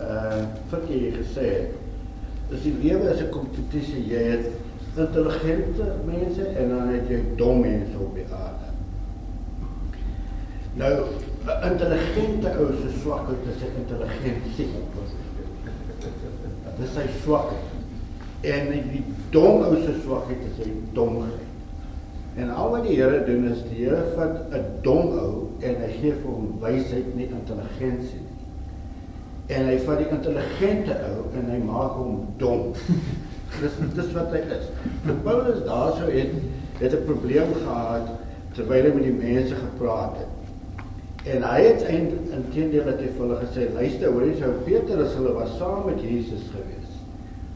uh 0.00 0.44
vir 0.70 0.80
jy 0.88 1.12
gesê 1.12 1.44
het. 1.54 1.85
Dis 2.50 2.62
die 2.62 2.74
lewe 2.82 3.10
is 3.10 3.20
'n 3.20 3.30
kompetisie. 3.30 4.06
Jy 4.06 4.22
het 4.30 4.46
intelligente 4.96 5.86
mense 6.04 6.42
en 6.42 6.68
dan 6.68 6.88
het 6.88 7.08
jy 7.08 7.20
dom 7.36 7.60
mense 7.60 7.98
op 7.98 8.14
die 8.14 8.26
aarde. 8.30 8.68
Nou 10.74 10.94
'n 11.46 11.72
intelligente 11.72 12.48
ou 12.58 12.68
se 12.72 12.98
swakheid 13.00 13.42
is 13.50 13.62
'n 13.62 13.80
intelligensie. 13.82 14.68
Dis 16.78 16.92
sy 16.92 17.06
swakheid. 17.22 17.68
En 18.40 18.70
die 18.70 19.04
dom 19.30 19.62
ou 19.62 19.76
se 19.76 19.94
swakheid 20.02 20.38
is 20.50 20.64
sy 20.64 20.70
domheid. 20.92 21.44
En 22.36 22.50
al 22.50 22.70
wat 22.70 22.82
die 22.84 22.96
Here 23.00 23.24
doen 23.24 23.52
is 23.52 23.62
die 23.70 23.84
Here 23.84 24.12
vat 24.14 24.52
'n 24.52 24.64
dom 24.82 25.08
ou 25.18 25.48
en 25.60 25.76
hy 25.80 25.90
gee 26.00 26.12
vir 26.12 26.30
hom 26.30 26.58
wysheid, 26.60 27.14
nie 27.14 27.28
intelligensie. 27.28 28.25
En 29.46 29.66
hy 29.70 29.78
vat 29.78 29.98
die 29.98 30.08
intelligente 30.10 30.96
ou 31.10 31.26
en 31.38 31.50
hy 31.50 31.58
maak 31.62 31.98
hom 32.00 32.22
dom. 32.40 32.72
dis 33.62 33.76
dis 33.94 34.14
wat 34.16 34.32
hy 34.34 34.42
is. 34.58 34.70
Vir 35.04 35.20
Paulus 35.26 35.60
daarso 35.68 36.08
het 36.10 36.32
het 36.80 36.92
'n 36.92 37.04
probleem 37.04 37.52
gehad 37.54 38.08
terwyl 38.56 38.88
hy 38.88 38.94
met 38.94 39.04
die 39.04 39.18
mense 39.20 39.54
gepraat 39.54 40.16
het. 40.16 40.32
En 41.26 41.42
hy 41.42 41.60
het 41.62 41.82
eintlik 41.82 42.32
intendeel 42.38 42.84
dat 42.84 43.00
hy 43.02 43.08
vir 43.10 43.22
hulle 43.24 43.38
gesê, 43.42 43.68
luister, 43.74 44.12
hoor 44.12 44.26
jy 44.26 44.34
sou 44.38 44.52
Petrus 44.64 45.14
hulle 45.18 45.32
was 45.34 45.56
saam 45.58 45.86
met 45.86 46.02
Jesus 46.02 46.44
gewees. 46.52 46.92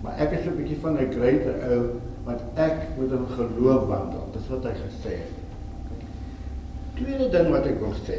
Maar 0.03 0.18
ek 0.18 0.32
is 0.38 0.45
so 0.45 0.51
'n 0.51 0.57
bietjie 0.57 0.80
van 0.82 0.99
'n 0.99 1.12
greater 1.12 1.55
ou 1.70 2.01
want 2.24 2.41
ek 2.55 2.97
moet 2.97 3.12
in 3.12 3.26
geloof 3.36 3.86
wandel. 3.86 4.26
Dis 4.32 4.49
wat 4.49 4.64
hy 4.64 4.74
gesê 4.78 5.14
het. 5.22 5.36
Tweede 6.95 7.28
ding 7.30 7.51
wat 7.51 7.66
ek 7.66 7.80
wil 7.80 7.95
sê 8.07 8.18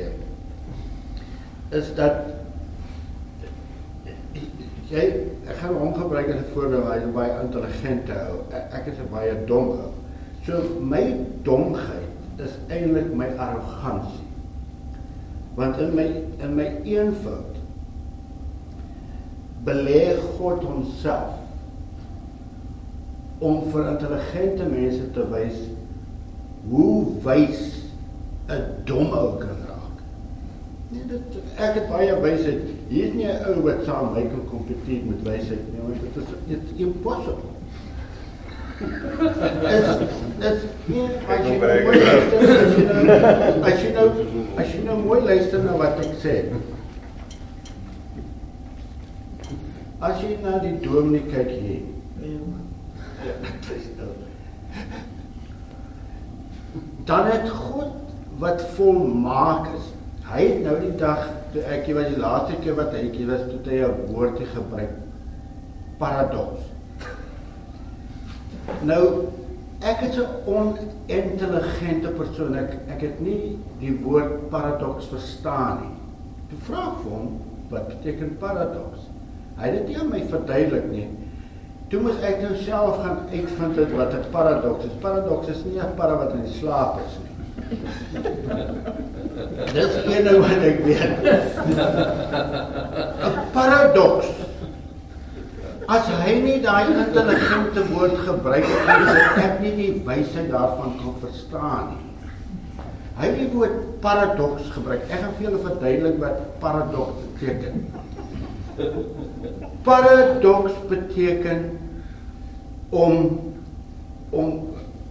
is 1.70 1.94
dat 1.96 2.41
jy 4.92 5.04
ek 5.48 5.58
gaan 5.62 5.78
hom 5.80 5.94
gebruik 5.96 6.28
as 6.28 6.42
'n 6.42 6.54
voorbeeld 6.54 6.88
hy 6.92 7.12
baie 7.16 7.34
intelligent 7.44 8.10
hou. 8.10 8.44
Ek 8.52 8.88
is 8.88 9.00
'n 9.00 9.12
baie 9.12 9.36
dom 9.46 9.70
ou. 9.70 9.92
So 10.46 10.80
my 10.80 11.16
domheid 11.44 12.12
is 12.40 12.58
eintlik 12.70 13.14
my 13.14 13.28
arrogansie. 13.38 14.28
Want 15.56 15.78
in 15.78 15.96
my 15.96 16.08
in 16.40 16.56
my 16.56 16.68
eenvoud 16.84 17.56
belê 19.64 20.18
God 20.38 20.64
homself 20.64 21.38
om 23.40 23.72
vir 23.72 23.88
intelligente 23.92 24.66
mense 24.70 25.12
te 25.14 25.24
wys 25.30 25.58
hoe 26.70 27.06
wys 27.24 27.86
'n 28.50 28.84
dom 28.86 29.14
ou 29.14 29.38
kan 29.38 29.58
raak. 29.68 29.98
Nee, 30.90 31.06
dit 31.08 31.22
ek 31.56 31.74
het 31.74 31.90
baie 31.90 32.22
wysheid. 32.22 32.81
Hier 32.92 33.06
is 33.08 33.14
nie 33.14 33.26
'n 33.26 33.44
ou 33.48 33.62
wat 33.64 33.86
saam 33.88 34.12
my 34.14 34.22
kan 34.28 34.44
kompeteer 34.52 35.04
met 35.08 35.22
wysheid 35.24 35.64
nie, 35.72 35.80
want 35.80 36.02
dit 36.02 36.16
is 36.22 36.30
it's 36.56 36.72
impossible. 36.76 37.52
is 39.78 39.88
is 40.50 40.60
nie 40.90 41.06
as 41.28 41.46
jy 41.48 41.54
nou 41.60 41.78
mooi 41.86 42.02
luister, 42.04 42.44
nou 42.98 43.64
as 43.70 43.80
jy 43.84 43.92
nou 43.96 44.08
as 44.58 44.74
jy 44.74 44.82
nou 44.84 44.98
mooi 45.06 45.22
luister 45.22 45.64
na 45.64 45.78
wat 45.84 46.04
ek 46.04 46.20
sê. 46.26 46.36
As 50.02 50.20
jy 50.26 50.36
na 50.44 50.58
die 50.60 50.76
dominee 50.84 51.32
kyk 51.32 51.50
hier. 51.62 51.82
man. 52.20 52.68
Dan 57.06 57.32
het 57.32 57.50
God 57.50 57.96
wat 58.44 58.68
volmaak 58.76 59.72
is. 59.80 59.92
Hy 60.32 60.44
het 60.48 60.62
nou 60.64 60.78
die 60.80 60.96
dag 60.96 61.26
toe 61.52 61.62
ek 61.68 61.90
was 61.96 62.08
die 62.08 62.20
laaste 62.22 62.56
keer 62.64 62.78
wat 62.78 62.94
hy 62.96 63.08
hier 63.12 63.28
was 63.28 63.42
toe 63.50 63.60
hy 63.68 63.80
'n 63.84 64.14
woordjie 64.14 64.48
gebruik 64.48 64.94
paradoks. 66.00 66.62
Nou 68.88 69.28
ek 69.82 70.02
is 70.08 70.18
'n 70.18 70.30
onintelligente 70.48 72.10
persoon. 72.16 72.56
Ek 72.56 72.78
ek 72.96 73.02
het 73.02 73.20
nie 73.20 73.58
die 73.80 74.00
woord 74.04 74.50
paradoks 74.50 75.12
verstaan 75.12 75.82
nie. 75.82 75.96
Toe 76.50 76.60
vra 76.68 76.88
ek 76.92 77.04
vir 77.04 77.12
hom 77.12 77.42
wat 77.70 77.88
beteken 77.88 78.38
paradoks. 78.40 79.10
Hy 79.58 79.68
het 79.68 79.74
dit 79.74 79.88
nie 79.88 79.98
aan 80.00 80.10
my 80.10 80.24
verduidelik 80.30 80.92
nie. 80.92 81.08
Toe 81.90 82.02
moes 82.02 82.24
ek 82.24 82.42
nou 82.42 82.56
self 82.56 83.04
gaan 83.04 83.28
uitvind 83.32 83.76
het 83.76 83.92
wat 83.92 84.14
'n 84.14 84.32
paradoks 84.32 84.86
is. 84.86 84.96
Paradoks 85.02 85.48
is 85.48 85.66
nie 85.66 85.80
'n 85.80 85.96
para 85.96 86.16
wat 86.16 86.34
in 86.34 86.48
slaap 86.48 87.00
is 87.06 87.20
nie. 87.20 87.30
Dis 89.74 89.98
een 90.06 90.24
nou 90.24 90.38
wat 90.44 90.64
ek 90.70 90.80
weet. 90.86 91.14
'n 93.28 93.36
Paradoks. 93.56 94.30
As 95.92 96.08
hy 96.08 96.34
nie 96.40 96.60
daai 96.64 96.88
intelligente 96.94 97.84
woord 97.92 98.18
gebruik 98.28 98.66
het 98.68 98.88
nie, 98.88 99.08
sou 99.08 99.42
ek 99.44 99.60
nie 99.60 99.72
die 99.76 99.92
wysheid 100.06 100.48
daarvan 100.54 100.94
kan 101.02 101.16
verstaan 101.24 101.90
nie. 101.92 102.06
Hy 103.18 103.28
het 103.28 103.40
die 103.42 103.50
woord 103.52 103.78
paradoks 104.02 104.70
gebruik. 104.72 105.04
Ek 105.10 105.20
gaan 105.20 105.34
vir 105.38 105.50
julle 105.50 105.60
verduidelik 105.66 106.18
wat 106.22 106.38
paradoks 106.64 107.26
beteken. 107.34 107.86
Paradoks 109.84 110.78
beteken 110.90 111.66
om 112.90 113.16
om 114.32 114.50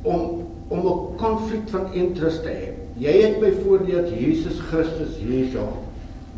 om 0.02 0.20
om 0.68 0.80
'n 0.86 1.16
konflik 1.16 1.68
van 1.68 1.92
interest 1.92 2.42
te 2.42 2.48
hê. 2.48 2.79
Jy 3.00 3.14
het 3.22 3.38
byvoorbeeld 3.40 4.12
Jesus 4.12 4.60
Christus 4.68 5.16
hierso 5.22 5.64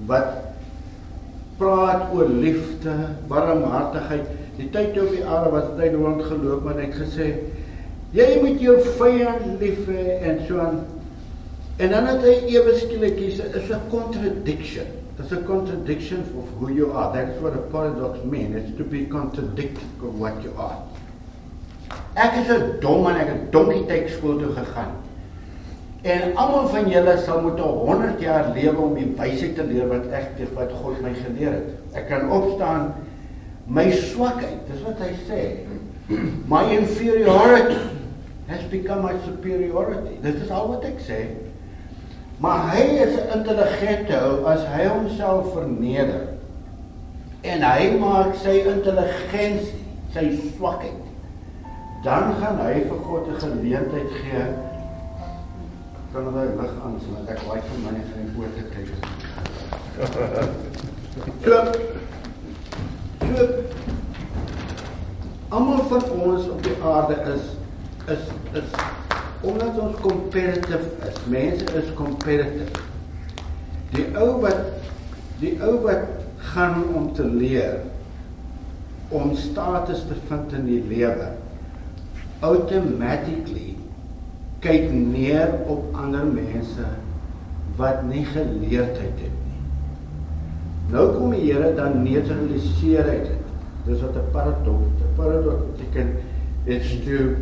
wat 0.07 0.53
praat 1.59 2.13
oor 2.15 2.31
liefde, 2.31 2.95
barmhartigheid. 3.31 4.31
Die 4.59 4.69
tyd 4.71 4.93
toe 4.95 5.07
op 5.09 5.13
die 5.17 5.25
aarde 5.27 5.51
was 5.55 5.69
hy 5.81 5.91
rond 5.95 6.23
geloop 6.27 6.69
en 6.71 6.79
hy 6.79 6.87
het 6.87 6.99
gesê 7.01 7.29
jy 8.15 8.29
moet 8.43 8.61
jou 8.63 8.77
vyand 9.01 9.61
lief 9.63 9.87
hê 9.91 10.19
en 10.21 10.43
so 10.47 10.63
aan. 10.63 10.83
En 11.83 11.95
dan 11.95 12.11
het 12.13 12.27
hy 12.29 12.35
ewe 12.55 12.75
skielik 12.79 13.19
is 13.27 13.41
'n 13.41 13.89
contradiction. 13.91 14.87
It's 15.19 15.33
a 15.33 15.43
contradiction 15.47 16.23
of 16.39 16.47
who 16.59 16.71
you 16.71 16.93
are. 16.93 17.13
That's 17.13 17.41
what 17.41 17.55
a 17.55 17.63
paradox 17.71 18.19
means. 18.25 18.57
It's 18.57 18.77
to 18.77 18.85
be 18.85 19.07
contradicted 19.07 19.87
of 20.03 20.19
what 20.19 20.43
you 20.43 20.53
are. 20.57 20.79
Ek 22.15 22.37
is 22.43 22.49
'n 22.49 22.81
dom 22.81 23.07
en 23.07 23.17
ek 23.17 23.29
het 23.29 23.53
donkie 23.53 23.87
tyd 23.87 24.11
skool 24.11 24.39
toe 24.39 24.53
gegaan. 24.53 24.93
En 26.03 26.33
almal 26.35 26.67
van 26.69 26.89
julle 26.91 27.15
sal 27.23 27.41
moet 27.45 27.61
100 27.61 28.21
jaar 28.21 28.49
lewe 28.55 28.81
om 28.83 28.95
die 28.99 29.07
wysheid 29.19 29.55
te 29.55 29.63
leer 29.69 29.87
wat 29.87 30.09
ek 30.11 30.41
wat 30.57 30.73
God 30.83 30.99
my 31.05 31.13
geleer 31.15 31.55
het. 31.55 31.69
Ek 31.95 32.09
kan 32.11 32.27
opstaan 32.35 32.89
my 33.71 33.87
swakheid, 33.95 34.65
dis 34.67 34.83
wat 34.83 34.99
hy 34.99 35.13
sê. 35.29 35.43
My 36.51 36.65
inferiority 36.75 37.79
has 38.51 38.65
become 38.73 39.07
my 39.07 39.15
superiority. 39.23 40.17
Dit 40.25 40.43
is 40.43 40.51
al 40.51 40.73
wat 40.73 40.89
ek 40.91 40.99
sê. 41.07 41.21
Maar 42.43 42.73
hy 42.73 42.83
is 43.07 43.15
'n 43.15 43.39
intelligente 43.39 44.19
ou 44.27 44.43
as 44.51 44.67
hy 44.75 44.89
homself 44.91 45.55
verneder. 45.55 46.35
En 47.47 47.63
hy 47.63 47.95
maak 48.03 48.35
sy 48.35 48.67
intelligensie 48.67 49.87
sy 50.11 50.35
swakheid. 50.57 50.99
Dan 52.03 52.35
gaan 52.43 52.59
hy 52.59 52.83
vir 52.91 53.01
God 53.07 53.29
'n 53.29 53.39
geleentheid 53.39 54.11
gee 54.11 54.72
kan 56.13 56.29
hy 56.35 56.47
lig 56.61 56.75
aan 56.85 56.97
sodat 57.01 57.29
ek 57.33 57.41
baie 57.49 57.63
van 57.69 57.79
my 57.87 57.93
in 57.97 58.05
die 58.21 58.35
oë 58.37 58.51
te 58.57 58.63
kyk. 58.73 58.89
So 61.45 61.57
So 63.23 63.49
almal 65.53 65.83
van 65.89 66.11
ons 66.11 66.49
op 66.49 66.63
die 66.65 66.77
aarde 66.83 67.17
is 67.35 67.45
is 68.13 68.29
is 68.61 68.71
omdat 69.41 69.79
ons 69.79 69.97
competitive 70.01 70.87
is. 71.09 71.17
Mense 71.27 71.65
is 71.81 71.95
competitive. 71.95 72.83
Die 73.93 74.07
ou 74.17 74.41
wat 74.45 74.61
die 75.41 75.55
ou 75.65 75.79
wat 75.85 76.09
gaan 76.53 76.85
om 76.95 77.13
te 77.17 77.25
leer 77.25 77.81
om 79.09 79.37
status 79.37 80.07
te 80.09 80.17
vind 80.29 80.53
in 80.53 80.67
die 80.67 80.83
lewe 80.89 81.33
automatically 82.41 83.72
kyk 84.63 84.91
neer 84.95 85.55
op 85.71 85.95
ander 85.99 86.27
mense 86.27 86.87
wat 87.77 88.03
nie 88.07 88.25
geleerdheid 88.29 89.19
het 89.19 89.39
nie. 89.47 89.63
Nou 90.93 91.09
kom 91.17 91.33
die 91.35 91.49
Here 91.49 91.73
dan 91.75 92.03
neutraliseer 92.05 93.09
hy 93.09 93.19
dit. 93.25 93.49
Dis 93.87 94.03
wat 94.05 94.17
'n 94.17 94.31
paradoks, 94.33 95.03
'n 95.03 95.15
paradoks 95.17 95.65
beteken 95.77 96.13
it's 96.65 96.95
to 97.05 97.35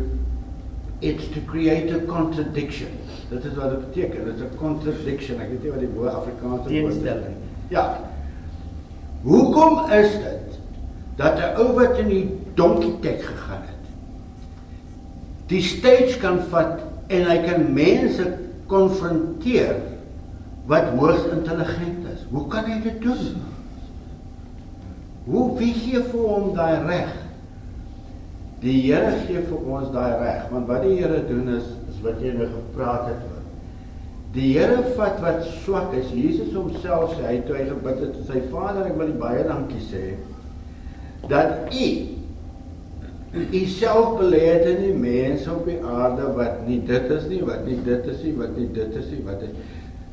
it's 0.99 1.27
to 1.33 1.39
create 1.45 1.93
a 1.93 1.99
contradiction. 2.05 2.89
Dit 3.29 3.45
is 3.45 3.55
wat 3.55 3.69
dit 3.69 3.85
beteken. 3.89 4.25
Dit 4.25 4.35
is 4.35 4.41
'n 4.41 4.57
contradiction. 4.57 5.39
Ek 5.39 5.49
weet 5.49 5.63
nie 5.63 5.71
wat 5.71 5.79
die 5.79 5.93
woord 5.95 6.13
Afrikaanse 6.13 6.69
woord 6.69 6.71
is. 6.71 6.93
Teenstelling. 6.93 7.35
Ja. 7.67 7.99
Hoekom 9.21 9.91
is 9.91 10.11
dit 10.11 10.59
dat 11.15 11.37
'n 11.37 11.57
ou 11.57 11.73
wat 11.73 11.97
in 11.97 12.07
die 12.07 12.39
donkie 12.53 12.99
kyk 12.99 13.21
gegaan 13.21 13.61
het, 13.61 13.83
die 15.47 15.61
stage 15.61 16.17
kan 16.19 16.39
vat 16.49 16.90
en 17.11 17.25
hy 17.27 17.37
kan 17.45 17.65
mense 17.75 18.27
konfronteer 18.71 19.79
wat 20.71 20.93
hoogs 20.95 21.25
intelligent 21.33 22.05
is. 22.13 22.23
Hoe 22.31 22.45
kan 22.51 22.69
hy 22.69 22.77
dit 22.85 23.01
doen? 23.03 23.41
Hoe 25.27 25.47
wie 25.59 25.73
gee 25.75 26.01
vir 26.11 26.23
hom 26.27 26.53
daai 26.55 26.79
reg? 26.87 27.11
Die 28.61 28.77
Here 28.85 29.11
gee 29.25 29.41
vir 29.41 29.69
ons 29.73 29.89
daai 29.93 30.15
reg, 30.21 30.47
want 30.53 30.69
wat 30.69 30.85
die 30.85 30.99
Here 30.99 31.21
doen 31.27 31.49
is 31.57 31.67
is 31.91 31.99
wat 32.05 32.21
jy 32.23 32.33
nou 32.37 32.47
gepraat 32.49 33.09
het 33.09 33.21
oor. 33.27 33.41
Die 34.35 34.53
Here 34.53 34.79
vat 34.95 35.19
wat 35.23 35.43
swak 35.65 35.93
is. 35.97 36.13
Jesus 36.15 36.53
homself 36.55 37.17
sê 37.17 37.25
hy 37.27 37.37
toe 37.45 37.57
hy 37.57 37.67
gebid 37.67 38.03
het 38.05 38.15
tot 38.15 38.31
sy 38.31 38.43
Vader, 38.53 38.87
ek 38.87 38.99
wil 39.01 39.13
baie 39.19 39.43
dankie 39.49 39.83
sê 39.89 40.05
dat 41.29 41.69
U 41.69 41.87
U 43.33 43.65
self 43.65 44.17
belê 44.19 44.39
het 44.45 44.65
in 44.67 44.81
die 44.83 44.93
mense 44.93 45.51
op 45.51 45.65
die 45.65 45.79
aarde 45.79 46.33
wat 46.35 46.65
nie 46.67 46.81
dit 46.83 47.11
is 47.15 47.27
nie, 47.31 47.43
wat 47.47 47.63
nie 47.65 47.77
dit 47.83 48.09
is 48.11 48.23
nie, 48.25 48.33
wat 48.35 48.57
nie 48.57 48.67
dit 48.75 48.95
is 48.99 49.05
nie, 49.13 49.21
wat 49.23 49.45
is 49.45 49.53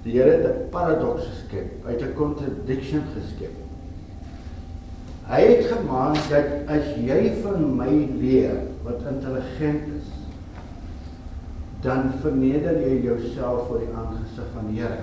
Die 0.04 0.14
Here 0.14 0.30
het 0.30 0.46
'n 0.46 0.68
paradoks 0.70 1.24
geskep, 1.26 1.86
het 1.86 2.02
'n 2.02 2.14
contradiction 2.14 3.02
geskep. 3.14 3.54
Hy 5.26 5.40
het 5.40 5.64
gemaak 5.66 6.16
dat 6.30 6.46
as 6.66 6.86
jy 6.96 7.32
van 7.42 7.76
my 7.76 8.08
leer 8.20 8.56
wat 8.82 9.02
intelligent 9.10 9.82
is, 9.98 10.08
dan 11.82 12.12
verneder 12.20 12.80
jy 12.80 13.02
jouself 13.02 13.66
voor 13.66 13.78
die 13.78 13.94
aangesig 13.94 14.46
van 14.54 14.70
die 14.70 14.80
Here. 14.80 15.02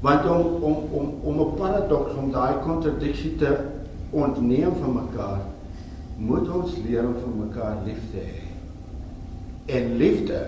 Want 0.00 0.28
om 0.28 0.62
om 0.62 0.76
om 0.90 1.14
om 1.22 1.40
'n 1.40 1.54
paradoks 1.54 2.14
om 2.14 2.32
daai 2.32 2.54
kontradiksie 2.64 3.36
te 3.36 3.56
ontneem 4.10 4.72
van 4.82 4.92
mekaar, 4.92 5.40
moet 6.20 6.48
ons 6.52 6.76
leer 6.84 7.06
om 7.06 7.16
vir 7.16 7.36
mekaar 7.46 7.80
lief 7.86 8.00
te 8.12 8.24
hê. 8.24 8.40
En 9.76 9.94
liefde 10.00 10.40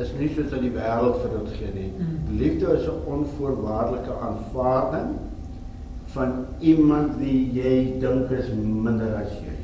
is 0.00 0.12
nie 0.18 0.30
soos 0.32 0.48
dat 0.52 0.62
die 0.62 0.72
wêreld 0.72 1.18
vir 1.20 1.34
dit 1.34 1.56
gee 1.58 1.72
nie. 1.74 1.90
Liefde 2.38 2.76
is 2.78 2.86
'n 2.88 3.02
onvoorwaardelike 3.14 4.14
aanvaarding 4.28 5.16
van 6.14 6.46
iemand 6.60 7.16
wie 7.18 7.52
jy 7.52 7.98
dink 8.00 8.30
is 8.30 8.48
minder 8.54 9.14
as 9.16 9.32
jy. 9.42 9.56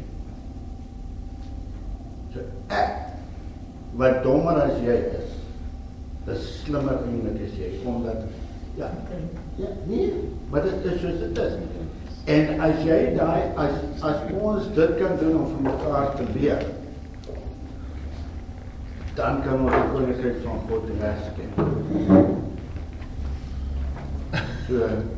So 2.33 2.41
ek 2.69 2.95
wat 3.97 4.23
dommer 4.23 4.57
as 4.63 4.81
jy 4.81 4.97
is, 5.21 5.33
is 6.27 6.63
slimmer 6.65 7.01
eintlik 7.05 7.43
as 7.49 7.57
jy 7.59 7.73
omdat 7.85 8.25
ja. 8.77 8.91
Ja, 9.59 9.69
nee, 9.87 10.13
maar 10.51 10.63
dit 10.63 10.85
is 10.93 11.01
soos 11.01 11.19
dit 11.19 11.39
is. 11.39 11.53
En 12.29 12.61
as 12.61 12.83
jy 12.85 12.99
daai 13.17 13.43
as 13.57 13.77
as 14.05 14.19
ons 14.37 14.67
dit 14.77 14.91
kan 15.01 15.17
doen 15.21 15.39
om 15.41 15.47
vir 15.55 15.63
mekaar 15.71 16.11
te 16.19 16.27
leer, 16.35 16.67
dan 19.17 19.41
kan 19.47 19.65
ons 19.65 19.73
die 19.73 19.89
koninkryk 19.95 20.43
van 20.45 20.61
God 20.69 20.85
regskep. 21.01 21.53
So 24.69 25.18